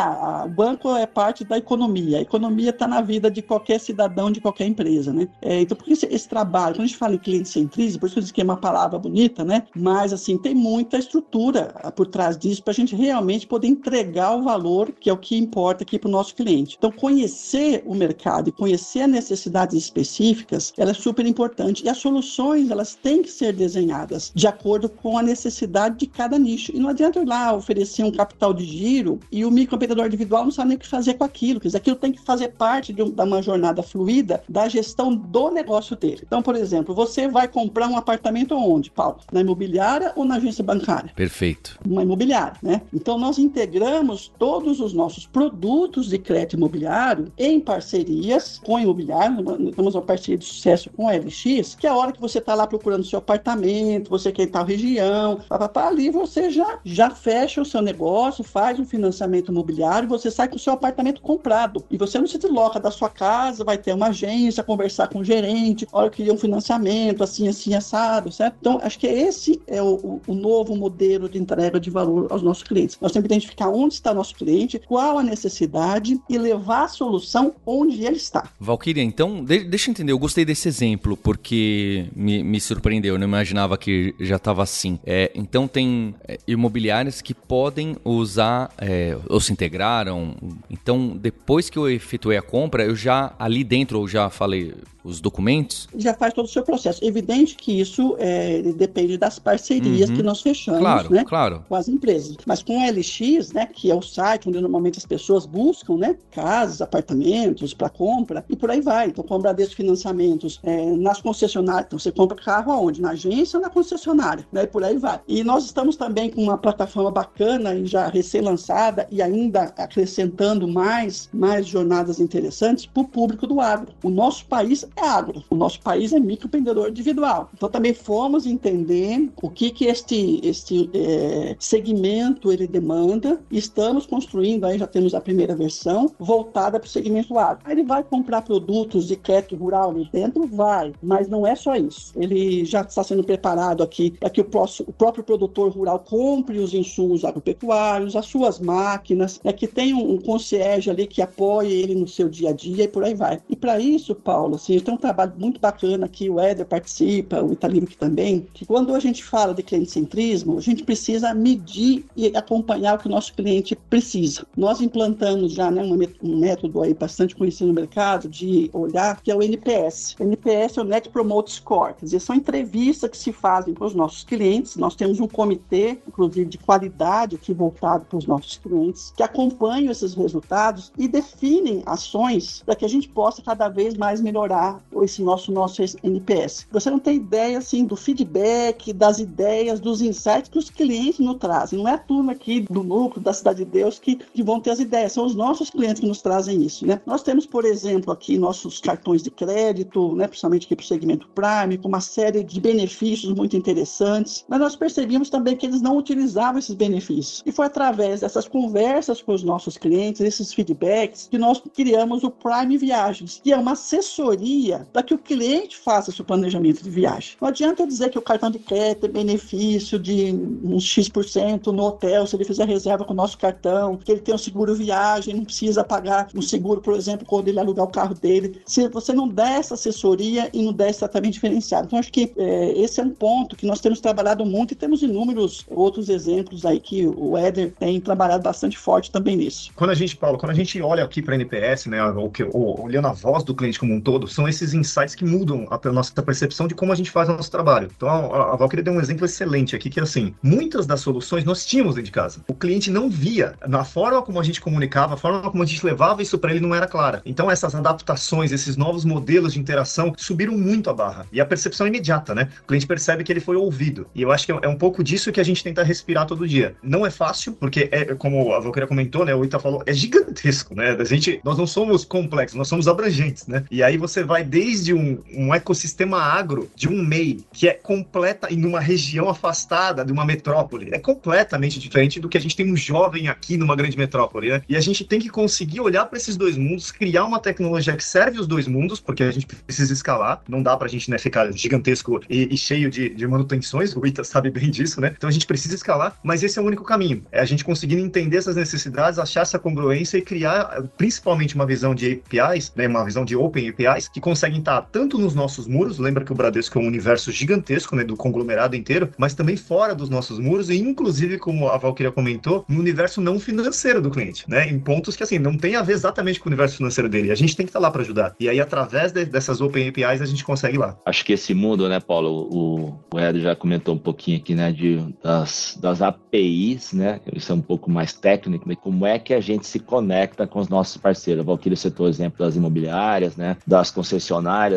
O 0.45 0.49
banco 0.49 0.95
é 0.97 1.07
parte 1.07 1.45
da 1.45 1.59
economia. 1.59 2.19
A 2.19 2.23
economia 2.23 2.71
está 2.71 2.87
na 2.87 3.01
vida 3.01 3.31
de 3.31 3.43
qualquer 3.43 3.79
cidadão, 3.79 4.31
de 4.31 4.41
qualquer 4.41 4.67
empresa, 4.67 5.13
né? 5.13 5.29
É, 5.41 5.61
então, 5.61 5.77
por 5.77 5.85
que 5.85 5.93
esse, 5.93 6.07
esse, 6.07 6.29
trabalho, 6.29 6.75
quando 6.75 6.85
a 6.85 6.87
gente 6.87 6.97
fala 6.97 7.15
em 7.15 7.19
cliente 7.19 7.49
centrismo, 7.49 8.01
por 8.01 8.07
isso 8.07 8.19
eu 8.19 8.21
disse 8.21 8.33
que 8.33 8.41
é 8.41 8.45
uma 8.45 8.57
palavra 8.57 8.99
bonita, 8.99 9.45
né? 9.45 9.65
Mas, 9.75 10.13
assim, 10.13 10.39
tem 10.39 10.55
muita 10.93 10.99
estrutura 10.99 11.93
por 11.97 12.07
trás 12.07 12.37
disso 12.37 12.63
para 12.63 12.73
a 12.73 12.75
gente 12.75 12.95
realmente 12.95 13.47
poder 13.47 13.67
entregar 13.67 14.37
o 14.37 14.43
valor 14.43 14.93
que 14.93 15.09
é 15.09 15.13
o 15.13 15.17
que 15.17 15.37
importa 15.37 15.85
aqui 15.85 15.99
para 15.99 16.09
o 16.09 16.13
nosso 16.13 16.35
cliente. 16.35 16.77
Então, 16.79 16.93
conhecer 16.93 17.83
o 17.87 17.95
mercado 17.95 18.51
e 18.51 18.53
conhecer 18.53 19.03
as 19.03 19.11
necessidades 19.11 19.75
específicas, 19.75 20.73
ela 20.77 20.91
é 20.91 20.95
super 20.95 21.25
importante. 21.27 21.85
E 21.85 21.89
as 21.89 21.97
soluções, 21.97 22.71
elas 22.71 22.95
têm 22.95 23.23
que 23.23 23.31
ser 23.31 23.55
desenhadas 23.55 24.33
de 24.35 24.47
acordo 24.47 24.89
com 24.89 25.17
a 25.17 25.23
necessidade 25.23 25.97
de 25.97 26.07
cada 26.07 26.39
nicho. 26.39 26.73
E 26.75 26.79
não 26.79 26.91
adianta 26.91 27.21
ir 27.21 27.27
lá 27.27 27.55
oferecer 27.55 28.05
um 28.05 28.13
capital 28.13 28.53
de 28.53 28.65
giro 28.65 29.19
e 29.31 29.45
o 29.45 29.51
microempreendedor 29.51 30.07
individual 30.07 30.45
não 30.45 30.51
sabe 30.51 30.69
nem 30.69 30.77
o 30.77 30.81
que 30.81 30.87
fazer 30.87 31.15
com 31.15 31.25
aquilo. 31.25 31.61
Quer 31.61 31.69
dizer, 31.69 31.79
aquilo 31.79 31.97
tem 31.97 32.13
que 32.13 32.21
fazer 32.21 32.49
parte 32.49 32.93
de 32.93 33.03
uma 33.03 33.43
jornada 33.43 33.83
fluida 33.83 34.43
da 34.49 34.69
gestão 34.69 35.15
do 35.15 35.51
negócio 35.51 35.97
dele. 35.97 36.21
Então, 36.27 36.43
por 36.43 36.55
exemplo, 36.55 36.95
você 36.95 37.29
vai 37.29 37.49
comprar 37.49 37.89
um 37.89 37.97
apartamento 37.97 38.55
onde, 38.55 38.91
Paulo? 38.91 39.21
Na 39.33 39.41
imobiliária 39.41 40.13
ou 40.17 40.25
na 40.25 40.37
agência 40.37 40.63
bancária? 40.63 40.82
Perfeito. 41.15 41.79
Uma 41.87 42.03
imobiliária, 42.03 42.57
né? 42.63 42.83
Então, 42.93 43.19
nós 43.19 43.39
integramos 43.39 44.33
todos 44.39 44.81
os 44.81 44.93
nossos 44.93 45.27
produtos 45.27 46.09
de 46.09 46.19
crédito 46.19 46.57
imobiliário 46.57 47.33
em 47.39 47.61
parcerias 47.61 48.61
com 48.65 48.79
imobiliário. 48.79 49.73
Temos 49.73 49.95
uma 49.95 50.03
parceria 50.03 50.39
de 50.39 50.45
sucesso 50.45 50.91
com 50.91 51.09
a 51.09 51.13
LX, 51.13 51.75
que 51.75 51.87
é 51.87 51.91
a 51.91 51.97
hora 51.97 52.13
que 52.13 52.21
você 52.21 52.39
está 52.39 52.55
lá 52.55 52.67
procurando 52.67 53.05
seu 53.05 53.19
apartamento, 53.19 54.11
você 54.11 54.33
quer 54.33 54.45
em 54.45 54.49
tal 54.49 54.65
região, 54.65 55.41
papapá, 55.49 55.89
ali 55.89 56.11
você 56.11 56.51
já, 56.51 56.79
já 56.85 57.11
fecha 57.11 57.61
o 57.61 57.65
seu 57.65 57.81
negócio, 57.81 58.45
faz 58.45 58.79
um 58.79 58.85
financiamento 58.85 59.51
imobiliário, 59.51 60.09
você 60.09 60.31
sai 60.31 60.49
com 60.49 60.57
o 60.57 60.59
seu 60.59 60.73
apartamento 60.73 61.21
comprado. 61.21 61.85
E 61.91 61.97
você 61.97 62.19
não 62.19 62.27
se 62.27 62.39
desloca 62.39 62.81
da 62.81 62.91
sua 62.91 63.09
casa, 63.09 63.65
vai 63.65 63.79
ter 63.79 63.95
uma 63.95 64.09
agência, 64.09 64.63
conversar 64.63 65.09
com 65.09 65.21
o 65.21 65.25
gerente, 65.25 65.87
olha, 65.93 66.07
eu 66.07 66.11
queria 66.11 66.33
um 66.33 66.39
financiamento, 66.39 67.23
assim, 67.23 67.49
assim, 67.49 67.75
assado, 67.75 68.31
certo? 68.33 68.57
Então, 68.61 68.81
acho 68.83 68.99
que 68.99 69.07
esse 69.07 69.61
é 69.67 69.83
o, 69.83 70.21
o 70.27 70.35
novo 70.35 70.72
modelo 70.77 71.29
de 71.29 71.39
entrega 71.39 71.79
de 71.79 71.91
valor 71.91 72.27
aos 72.31 72.43
nossos 72.43 72.63
clientes. 72.63 72.99
Nós 73.01 73.13
temos 73.13 73.27
que 73.27 73.35
identificar 73.35 73.69
onde 73.69 73.95
está 73.95 74.13
nosso 74.15 74.35
cliente, 74.35 74.79
qual 74.79 75.19
a 75.19 75.23
necessidade 75.23 76.21
e 76.29 76.39
levar 76.39 76.85
a 76.85 76.89
solução 76.89 77.55
onde 77.67 78.05
ele 78.05 78.17
está. 78.17 78.49
Valkyria, 78.59 79.03
então, 79.03 79.45
de 79.45 79.65
deixa 79.65 79.89
eu 79.89 79.93
entender, 79.93 80.13
eu 80.13 80.19
gostei 80.19 80.45
desse 80.45 80.69
exemplo 80.69 81.17
porque 81.17 82.07
me, 82.15 82.43
me 82.43 82.61
surpreendeu, 82.61 83.15
eu 83.15 83.19
não 83.19 83.27
imaginava 83.27 83.77
que 83.77 84.15
já 84.21 84.37
estava 84.37 84.63
assim. 84.63 84.99
É, 85.05 85.31
então, 85.35 85.67
tem 85.67 86.15
é, 86.27 86.39
imobiliárias 86.47 87.21
que 87.21 87.35
podem 87.35 87.97
usar 88.05 88.71
é, 88.79 89.17
ou 89.29 89.41
se 89.41 89.53
integraram. 89.53 90.35
Então, 90.71 91.17
depois 91.17 91.71
que 91.71 91.79
eu 91.79 91.89
efetuei 91.89 92.37
a 92.37 92.43
compra, 92.43 92.85
eu 92.85 92.95
já 92.95 93.35
ali 93.39 93.65
dentro, 93.65 94.01
eu 94.01 94.09
já 94.09 94.31
falei, 94.31 94.75
os 95.05 95.21
documentos? 95.21 95.89
Já 95.97 96.15
faz 96.15 96.33
todo 96.33 96.47
o 96.47 96.49
seu 96.49 96.63
processo. 96.63 97.05
Evidente 97.05 97.55
que 97.57 97.81
isso 97.81 98.17
é, 98.19 98.63
depende 98.63 99.17
das 99.17 99.39
parcerias 99.39 100.11
uhum. 100.11 100.17
que 100.17 100.23
nós 100.23 100.41
fechamos 100.41 100.81
claro, 100.81 101.13
né, 101.13 101.25
claro. 101.25 101.65
com 101.69 101.75
as 101.75 101.89
empresas. 101.89 102.37
Mas 102.47 102.63
com 102.63 102.79
o 102.79 102.91
LX, 102.91 103.53
né, 103.53 103.67
que 103.67 103.91
é 103.91 103.95
o 103.95 104.03
site 104.03 104.49
onde 104.49 104.61
normalmente 104.61 104.99
as 104.99 105.07
pessoas 105.07 105.47
buscam 105.47 105.97
né, 105.97 106.17
casas, 106.31 106.81
apartamentos 106.81 107.75
para 107.75 107.89
compra 107.89 108.45
e 108.49 108.57
por 108.57 108.71
aí 108.71 108.81
vai. 108.81 109.09
Então, 109.09 109.25
com 109.25 109.35
o 109.35 109.39
Bradesco 109.39 109.77
Financiamentos, 109.77 110.61
é, 110.63 110.93
nas 110.93 111.21
concessionárias, 111.21 111.87
então 111.87 111.99
você 111.99 112.13
compra 112.13 112.37
carro 112.37 112.73
aonde? 112.73 113.01
Na 113.01 113.11
agência 113.11 113.59
ou 113.59 113.63
na 113.63 113.71
concessionária? 113.71 114.47
Né, 114.53 114.65
e 114.65 114.67
por 114.67 114.85
aí 114.85 114.97
vai. 114.97 115.21
E 115.27 115.43
nós 115.43 115.65
estamos 115.65 115.97
também 115.97 116.31
com 116.31 116.43
uma 116.43 116.59
plataforma 116.59 117.11
bacana 117.11 117.75
e 117.75 117.87
já 117.87 118.09
recém-lançada 118.09 119.07
e 119.11 119.21
ainda 119.21 119.73
acrescentando 119.77 120.69
mais, 120.69 121.29
mais 121.33 121.67
jornadas 121.67 122.21
interessantes 122.21 122.87
para 122.87 123.03
o 123.03 123.09
público 123.09 123.47
do 123.47 123.61
agro. 123.61 123.93
O 124.03 124.11
nosso 124.11 124.47
país 124.47 124.87
é 124.97 125.07
agro, 125.07 125.43
o 125.51 125.55
nosso 125.55 125.81
país 125.81 126.13
é 126.13 126.21
microempreendedor 126.21 126.89
individual. 126.89 127.51
Então 127.55 127.69
também 127.69 127.95
fomos 127.95 128.47
entender 128.47 129.31
o 129.41 129.51
que 129.51 129.71
que 129.71 129.87
este, 129.87 130.41
este 130.43 130.91
é, 130.95 131.57
segmento 131.59 132.53
ele 132.53 132.67
demanda. 132.67 133.41
Estamos 133.51 134.07
construindo, 134.07 134.65
aí 134.65 134.79
já 134.79 134.87
temos 134.87 135.15
a 135.15 135.21
primeira 135.21 135.55
versão, 135.55 136.11
voltada 136.19 136.79
para 136.79 136.87
o 136.87 136.91
segmento 136.91 137.39
agro. 137.39 137.63
Aí 137.65 137.73
ele 137.73 137.85
vai 137.85 138.03
comprar 138.03 138.43
produtos 138.43 139.07
de 139.07 139.17
crédito 139.17 139.57
rural 139.57 139.91
ali 139.91 140.09
dentro? 140.13 140.47
Vai, 140.47 140.93
mas 141.03 141.29
não 141.29 141.47
é 141.47 141.55
só 141.55 141.75
isso. 141.75 142.13
Ele 142.17 142.65
já 142.65 142.83
está 142.83 143.03
sendo 143.03 143.25
preparado 143.25 143.83
aqui 143.83 144.11
para 144.11 144.31
que 144.31 144.41
o, 144.41 144.45
próximo, 144.45 144.89
o 144.91 144.93
próprio 144.93 145.25
produtor 145.25 145.73
rural 145.73 145.99
compre 145.99 146.59
os 146.59 146.75
insumos 146.75 147.25
agropecuários, 147.25 148.17
as 148.17 148.27
suas 148.27 148.59
máquinas, 148.59 149.41
né, 149.43 149.53
que 149.53 149.67
tem 149.67 149.95
um, 149.95 150.13
um 150.13 150.19
concierge 150.19 150.91
ali 150.91 151.07
que 151.07 151.23
apoie 151.23 151.73
ele 151.73 151.95
no 151.95 152.09
seu 152.09 152.29
dia 152.29 152.51
a 152.51 152.53
dia 152.53 152.85
e 152.85 152.89
por 152.89 153.05
aí 153.05 153.15
vai. 153.15 153.41
E 153.49 153.57
para 153.57 153.79
isso, 153.79 154.15
Paulo, 154.15 154.57
assim, 154.57 154.82
tem 154.83 154.95
um 154.95 154.99
trabalho 154.99 155.33
muito 155.37 155.61
bacana 155.61 156.07
aqui, 156.07 156.29
o 156.29 156.41
Éder 156.41 156.67
participa, 156.67 157.43
o 157.43 157.53
Italino 157.53 157.87
que 157.87 157.97
também, 157.97 158.47
que 158.53 158.67
quando 158.67 158.95
a 158.95 159.01
gente 159.01 159.23
fala 159.25 159.55
de 159.55 159.63
cliente-centrismo, 159.63 160.59
a 160.59 160.61
gente 160.61 160.85
precisa 160.85 161.33
medir 161.35 162.05
e 162.17 162.37
acompanhar 162.37 162.97
o 162.97 162.99
que 162.99 163.07
o 163.07 163.11
nosso 163.11 163.35
cliente 163.35 163.75
precisa. 163.75 164.47
Nós 164.57 164.81
implantamos 164.81 165.53
já 165.53 165.71
né, 165.71 165.83
um 165.83 166.37
método 166.37 166.83
aí 166.83 166.95
bastante 166.95 167.35
conhecido 167.35 167.69
no 167.69 167.75
mercado 167.75 168.29
de 168.29 168.71
olhar, 168.73 169.21
que 169.21 169.31
é 169.31 169.37
o 169.37 169.43
NPS. 169.43 170.17
O 170.19 170.23
NPS 170.23 170.79
é 170.79 170.81
o 170.81 170.85
Net 170.85 171.09
Promote 171.09 171.53
Score, 171.53 171.95
quer 171.95 172.05
dizer, 172.05 172.21
são 172.21 172.35
entrevistas 172.37 173.11
que 173.11 173.17
se 173.17 173.33
fazem 173.33 173.75
com 173.75 173.85
os 173.85 173.95
nossos 173.95 174.25
clientes. 174.25 174.77
Nós 174.77 174.95
temos 174.95 175.21
um 175.21 175.29
comitê, 175.29 175.99
inclusive, 176.07 176.49
de 176.49 176.59
qualidade 176.59 177.37
aqui 177.37 177.53
voltado 177.53 178.05
para 178.05 178.19
os 178.19 178.27
nossos 178.27 178.59
clientes, 178.59 179.13
que 179.17 179.23
acompanham 179.23 179.91
esses 179.91 180.15
resultados 180.15 180.93
e 180.99 181.09
definem 181.09 181.83
ações 181.87 182.63
para 182.65 182.75
que 182.75 182.85
a 182.85 182.89
gente 182.89 183.09
possa 183.09 183.43
cada 183.43 183.69
vez 183.69 183.97
mais 183.97 184.21
melhorar 184.21 184.72
esse 185.03 185.23
nosso, 185.23 185.51
nosso 185.51 185.83
NPS. 186.03 186.67
Você 186.71 186.91
não 186.91 186.99
tem 186.99 187.17
ideia, 187.17 187.59
assim, 187.59 187.85
do 187.85 187.97
feedback, 187.97 188.93
das 188.93 189.19
ideias, 189.19 189.81
dos 189.81 190.01
insights 190.01 190.49
que 190.51 190.59
os 190.59 190.71
clientes 190.71 191.19
nos 191.19 191.39
trazem. 191.39 191.79
Não 191.79 191.89
é 191.89 191.95
a 191.95 191.99
turma 191.99 192.33
aqui 192.33 192.61
do 192.61 192.83
núcleo, 192.83 193.23
da 193.23 193.33
Cidade 193.33 193.65
de 193.65 193.71
Deus, 193.71 193.99
que, 193.99 194.17
que 194.17 194.43
vão 194.43 194.61
ter 194.61 194.71
as 194.71 194.81
ideias. 194.81 195.13
São 195.13 195.27
os 195.27 195.35
nossos 195.35 195.71
clientes 195.71 196.01
que 196.01 196.07
nos 196.07 196.23
trazem 196.23 196.63
isso, 196.63 196.87
né? 196.87 197.01
Nós 197.07 197.23
temos, 197.23 197.47
por 197.47 197.65
exemplo, 197.65 198.13
aqui 198.13 198.39
nossos 198.39 198.81
cartões 198.81 199.23
de 199.23 199.31
crédito, 199.31 200.15
né? 200.15 200.27
Principalmente 200.27 200.67
aqui 200.67 200.77
para 200.77 200.85
o 200.85 200.87
segmento 200.87 201.29
Prime, 201.35 201.79
com 201.79 201.89
uma 201.89 202.01
série 202.01 202.43
de 202.43 202.61
benefícios 202.61 203.33
muito 203.33 203.57
interessantes. 203.57 204.45
Mas 204.49 204.61
nós 204.61 204.77
percebemos 204.77 205.31
também 205.31 205.57
que 205.57 205.67
eles 205.67 205.81
não 205.81 205.97
utilizavam 205.97 206.59
esses 206.59 206.75
benefícios. 206.75 207.43
E 207.45 207.53
foi 207.53 207.67
através 207.67 208.21
dessas 208.21 208.47
conversas 208.49 209.23
com 209.23 209.33
os 209.33 209.43
nossos 209.43 209.77
clientes, 209.77 210.21
esses 210.21 210.53
feedbacks, 210.53 211.29
que 211.31 211.39
nós 211.39 211.63
criamos 211.75 212.23
o 212.23 212.31
Prime 212.31 212.77
Viagens, 212.77 213.41
que 213.43 213.53
é 213.53 213.57
uma 213.57 213.73
assessoria 213.73 214.62
para 214.93 215.03
que 215.03 215.15
o 215.15 215.19
cliente 215.19 215.77
faça 215.77 216.13
seu 216.13 216.25
planejamento 216.25 216.83
de 216.83 216.91
viagem. 216.91 217.37
Não 217.41 217.49
adianta 217.49 217.83
eu 217.83 217.87
dizer 217.87 218.11
que 218.11 218.19
o 218.19 218.23
cartão 218.23 218.51
de 218.51 218.59
crédito 218.59 219.01
tem 219.01 219.11
benefício 219.11 219.99
de 219.99 220.33
uns 220.63 220.85
X% 220.85 221.67
no 221.73 221.83
hotel, 221.85 222.27
se 222.27 222.37
ele 222.37 222.45
fizer 222.45 222.67
reserva 222.67 223.05
com 223.05 223.13
o 223.13 223.17
nosso 223.17 223.39
cartão, 223.39 223.97
que 223.97 224.13
ele 224.13 224.21
tem 224.21 224.35
um 224.35 224.39
seguro 224.39 224.75
viagem, 224.75 225.35
não 225.35 225.45
precisa 225.45 225.85
pagar 225.85 226.29
um 226.35 226.43
seguro, 226.43 226.81
por 226.81 226.95
exemplo, 226.95 227.27
quando 227.27 227.49
ele 227.49 227.59
alugar 227.59 227.85
o 227.85 227.91
carro 227.91 228.15
dele. 228.15 228.61
Se 228.67 228.89
você 228.89 229.13
não 229.13 229.29
der 229.29 229.61
essa 229.61 229.75
assessoria 229.75 230.51
e 230.53 230.63
não 230.63 230.73
der 230.73 230.91
esse 230.91 230.99
tratamento 231.01 231.35
diferenciado. 231.35 231.87
Então, 231.87 231.99
acho 231.99 232.13
que 232.13 232.33
é, 232.37 232.79
esse 232.79 233.01
é 233.01 233.05
um 233.05 233.11
ponto 233.11 233.57
que 233.57 233.67
nós 233.67 233.81
temos 233.81 234.01
trabalhado 234.01 234.45
muito 234.45 234.73
e 234.73 234.75
temos 234.75 235.03
inúmeros 235.03 235.65
outros 235.69 236.09
exemplos 236.09 236.65
aí 236.65 236.81
que 236.81 237.07
o 237.07 237.37
Éder 237.37 237.73
tem 237.79 238.01
trabalhado 238.01 238.43
bastante 238.43 238.79
forte 238.79 239.11
também 239.11 239.37
nisso. 239.37 239.71
Quando 239.75 239.91
a 239.91 239.95
gente, 239.95 240.17
Paulo, 240.17 240.39
quando 240.39 240.51
a 240.51 240.55
gente 240.55 240.81
olha 240.81 241.05
aqui 241.05 241.23
para 241.23 241.35
NPS, 241.35 241.87
né, 241.87 242.03
ou, 242.05 242.33
ou, 242.53 242.85
olhando 242.85 243.09
a 243.09 243.13
voz 243.13 243.45
do 243.45 243.55
cliente 243.55 243.79
como 243.79 243.95
um 243.95 244.01
todo, 244.01 244.27
são 244.27 244.49
esses 244.53 244.75
insights 244.75 245.15
que 245.15 245.25
mudam 245.25 245.67
a, 245.71 245.93
nossa 245.93 246.23
percepção 246.23 246.67
de 246.67 246.75
como 246.75 246.93
a 246.93 246.95
gente 246.95 247.11
faz 247.11 247.29
o 247.29 247.33
nosso 247.33 247.51
trabalho. 247.51 247.91
Então, 247.97 248.09
a, 248.09 248.53
a 248.53 248.57
Valkyrie 248.57 248.85
deu 248.85 248.93
um 248.93 249.01
exemplo 249.01 249.25
excelente 249.25 249.75
aqui, 249.75 249.91
que 249.91 249.99
é 249.99 250.03
assim, 250.03 250.35
muitas 250.43 250.87
das 250.87 251.01
soluções 251.01 251.45
nós 251.45 251.65
tínhamos 251.65 251.95
dentro 251.95 252.07
de 252.07 252.13
casa. 252.13 252.41
O 252.47 252.55
cliente 252.55 252.91
não 252.91 253.09
via, 253.09 253.55
na 253.67 253.85
forma 253.85 254.23
como 254.23 254.41
a 254.41 254.43
gente 254.43 254.61
comunicava, 254.61 255.15
a 255.15 255.17
forma 255.17 255.51
como 255.51 255.63
a 255.63 255.67
gente 255.67 255.85
levava 255.85 256.23
isso 256.23 256.39
para 256.39 256.51
ele 256.51 256.61
não 256.61 256.75
era 256.75 256.87
clara. 256.87 257.23
Então, 257.25 257.51
essas 257.51 257.75
adaptações, 257.75 258.53
esses 258.53 258.77
novos 258.77 259.05
modelos 259.05 259.55
de 259.55 259.61
interação 259.61 260.13
subiram 260.17 260.57
muito 260.57 260.91
a 260.91 260.95
barra. 260.95 261.27
E 261.33 261.41
a 261.41 261.47
percepção 261.47 261.87
é 261.87 261.89
imediata, 261.89 262.35
né? 262.35 262.49
O 262.63 262.67
cliente 262.67 262.87
percebe 262.87 263.25
que 263.25 263.33
ele 263.33 263.41
foi 263.41 263.57
ouvido. 263.57 264.07
E 264.15 264.23
eu 264.23 264.31
acho 264.31 264.47
que 264.47 264.53
é 264.53 264.69
um 264.69 264.77
pouco 264.77 265.03
disso 265.03 265.33
que 265.33 265.41
a 265.41 265.45
gente 265.45 265.63
tenta 265.63 265.83
respirar 265.83 266.27
todo 266.27 266.47
dia. 266.47 266.75
Não 266.83 267.07
é 267.07 267.11
fácil, 267.11 267.53
porque 267.53 267.89
é, 267.91 268.15
como 268.15 268.53
a 268.55 268.61
Valkyria 268.61 268.87
comentou, 268.87 269.25
né? 269.25 269.35
O 269.35 269.45
Ita 269.45 269.59
falou, 269.59 269.83
é 269.87 269.93
gigantesco, 269.93 270.75
né? 270.75 270.97
A 270.99 271.05
gente, 271.05 271.41
nós 271.45 271.59
não 271.59 271.67
somos 271.67 272.05
complexos, 272.05 272.57
nós 272.57 272.69
somos 272.69 272.89
abrangentes, 272.89 273.47
né? 273.47 273.65
E 273.71 273.83
aí 273.83 273.97
você 273.97 274.23
vai 274.23 274.32
desde 274.41 274.95
um, 274.95 275.23
um 275.35 275.55
ecossistema 275.55 276.19
agro 276.23 276.71
de 276.75 276.89
um 276.89 277.03
MEI, 277.05 277.45
que 277.53 277.69
é 277.69 277.73
completa 277.73 278.53
em 278.53 278.65
uma 278.65 278.81
região 278.81 279.29
afastada 279.29 280.05
de 280.05 280.13
uma 280.13 280.25
metrópole. 280.25 280.91
É 280.93 280.99
completamente 280.99 281.79
diferente 281.79 282.21
do 282.21 282.29
que 282.29 282.39
a 282.39 282.41
gente 282.41 282.57
tem 282.57 282.71
um 282.71 282.77
jovem 282.77 283.29
aqui 283.29 283.57
numa 283.57 283.77
grande 283.77 283.97
metrópole, 283.99 284.51
né? 284.51 284.63
E 284.69 284.77
a 284.77 284.81
gente 284.81 285.05
tem 285.05 285.21
que 285.21 285.29
conseguir 285.29 285.81
olhar 285.81 286.07
para 286.07 286.17
esses 286.17 286.37
dois 286.37 286.57
mundos, 286.57 286.91
criar 286.91 287.25
uma 287.25 287.39
tecnologia 287.39 287.97
que 287.97 288.05
serve 288.05 288.39
os 288.39 288.47
dois 288.47 288.67
mundos, 288.67 289.01
porque 289.01 289.23
a 289.23 289.31
gente 289.31 289.47
precisa 289.47 289.93
escalar. 289.93 290.43
Não 290.49 290.63
dá 290.63 290.77
pra 290.77 290.89
gente 290.89 291.11
né, 291.11 291.19
ficar 291.19 291.53
gigantesco 291.53 292.21
e, 292.29 292.55
e 292.55 292.57
cheio 292.57 292.91
de, 292.91 293.09
de 293.11 293.27
manutenções, 293.27 293.95
o 293.95 294.07
Ita 294.07 294.25
sabe 294.25 294.51
bem 294.51 294.71
disso, 294.71 295.01
né? 295.01 295.13
Então 295.17 295.29
a 295.29 295.33
gente 295.33 295.47
precisa 295.47 295.75
escalar, 295.75 296.19
mas 296.23 296.43
esse 296.43 296.59
é 296.59 296.63
o 296.63 296.65
único 296.65 296.85
caminho. 296.85 297.25
É 297.33 297.41
a 297.41 297.45
gente 297.45 297.65
conseguindo 297.65 298.03
entender 298.03 298.37
essas 298.39 298.57
necessidades, 298.57 299.19
achar 299.19 299.43
essa 299.43 299.59
congruência 299.59 300.19
e 300.19 300.23
criar 300.23 300.83
principalmente 300.97 301.55
uma 301.55 301.67
visão 301.67 301.95
de 301.95 302.23
APIs, 302.31 302.73
né, 302.77 302.87
uma 302.87 303.05
visão 303.05 303.25
de 303.25 303.37
Open 303.37 303.69
APIs, 303.69 304.09
que 304.09 304.21
conseguem 304.23 304.61
estar 304.61 304.81
tanto 304.83 305.19
nos 305.19 305.35
nossos 305.35 305.67
muros, 305.67 305.99
lembra 305.99 306.25
que 306.25 306.33
o 306.33 306.35
Bradesco 306.35 306.79
é 306.79 306.83
um 306.83 306.87
universo 306.87 307.31
gigantesco, 307.31 307.95
né, 307.95 308.05
do 308.05 308.17
conglomerado 308.17 308.77
inteiro, 308.77 309.11
mas 309.19 309.35
também 309.35 309.57
fora 309.57 309.95
dos 309.95 310.09
nossos 310.09 310.39
muros 310.39 310.71
e 310.71 310.79
inclusive, 310.79 311.39
como 311.39 311.69
a 311.69 311.77
Valkyria 311.77 312.11
comentou, 312.11 312.65
no 312.69 312.81
universo 312.81 313.21
não 313.21 313.39
financeiro 313.39 314.01
do 314.01 314.11
cliente, 314.11 314.49
né, 314.49 314.69
em 314.69 314.79
pontos 314.79 315.17
que 315.17 315.23
assim, 315.23 315.39
não 315.39 315.57
tem 315.57 315.77
a 315.77 315.83
ver 315.83 315.93
exatamente 315.93 316.41
com 316.41 316.47
o 316.47 316.51
universo 316.51 316.77
financeiro 316.77 317.09
dele. 317.09 317.31
A 317.31 317.35
gente 317.35 317.57
tem 317.57 317.67
que 317.67 317.71
estar 317.71 317.81
lá 317.81 317.91
para 317.91 318.03
ajudar. 318.03 318.35
E 318.39 318.49
aí, 318.49 318.61
através 318.61 319.13
de, 319.13 319.25
dessas 319.25 319.61
Open 319.61 319.89
APIs, 319.89 320.23
a 320.23 320.27
gente 320.27 320.45
consegue 320.45 320.79
lá. 320.79 320.97
Acho 321.05 321.25
que 321.25 321.33
esse 321.33 321.53
mundo, 321.53 321.89
né, 321.89 322.01
Paulo, 322.01 322.49
o, 322.51 322.99
o 323.15 323.21
Ed 323.21 323.41
já 323.41 323.57
comentou 323.57 323.95
um 323.95 323.99
pouquinho 323.99 324.39
aqui, 324.39 324.55
né, 324.55 324.71
de, 324.73 325.05
das, 325.23 325.79
das 325.81 326.01
APIs, 326.01 326.93
né, 326.93 327.21
isso 327.35 327.53
é 327.53 327.55
um 327.55 327.61
pouco 327.61 327.91
mais 327.91 328.13
técnico, 328.13 328.65
mas 328.67 328.79
como 328.79 329.05
é 329.05 329.19
que 329.19 329.35
a 329.35 329.41
gente 329.41 329.67
se 329.67 329.79
conecta 329.79 330.47
com 330.47 330.61
os 330.61 330.69
nossos 330.69 330.97
parceiros. 330.97 331.43
A 331.43 331.47
Valkyrie 331.47 331.77
citou 331.77 332.07
o 332.07 332.09
exemplo 332.09 332.45
das 332.45 332.57
imobiliárias, 332.57 333.37
né, 333.37 333.57
das 333.67 333.91
concessionárias, 333.91 334.12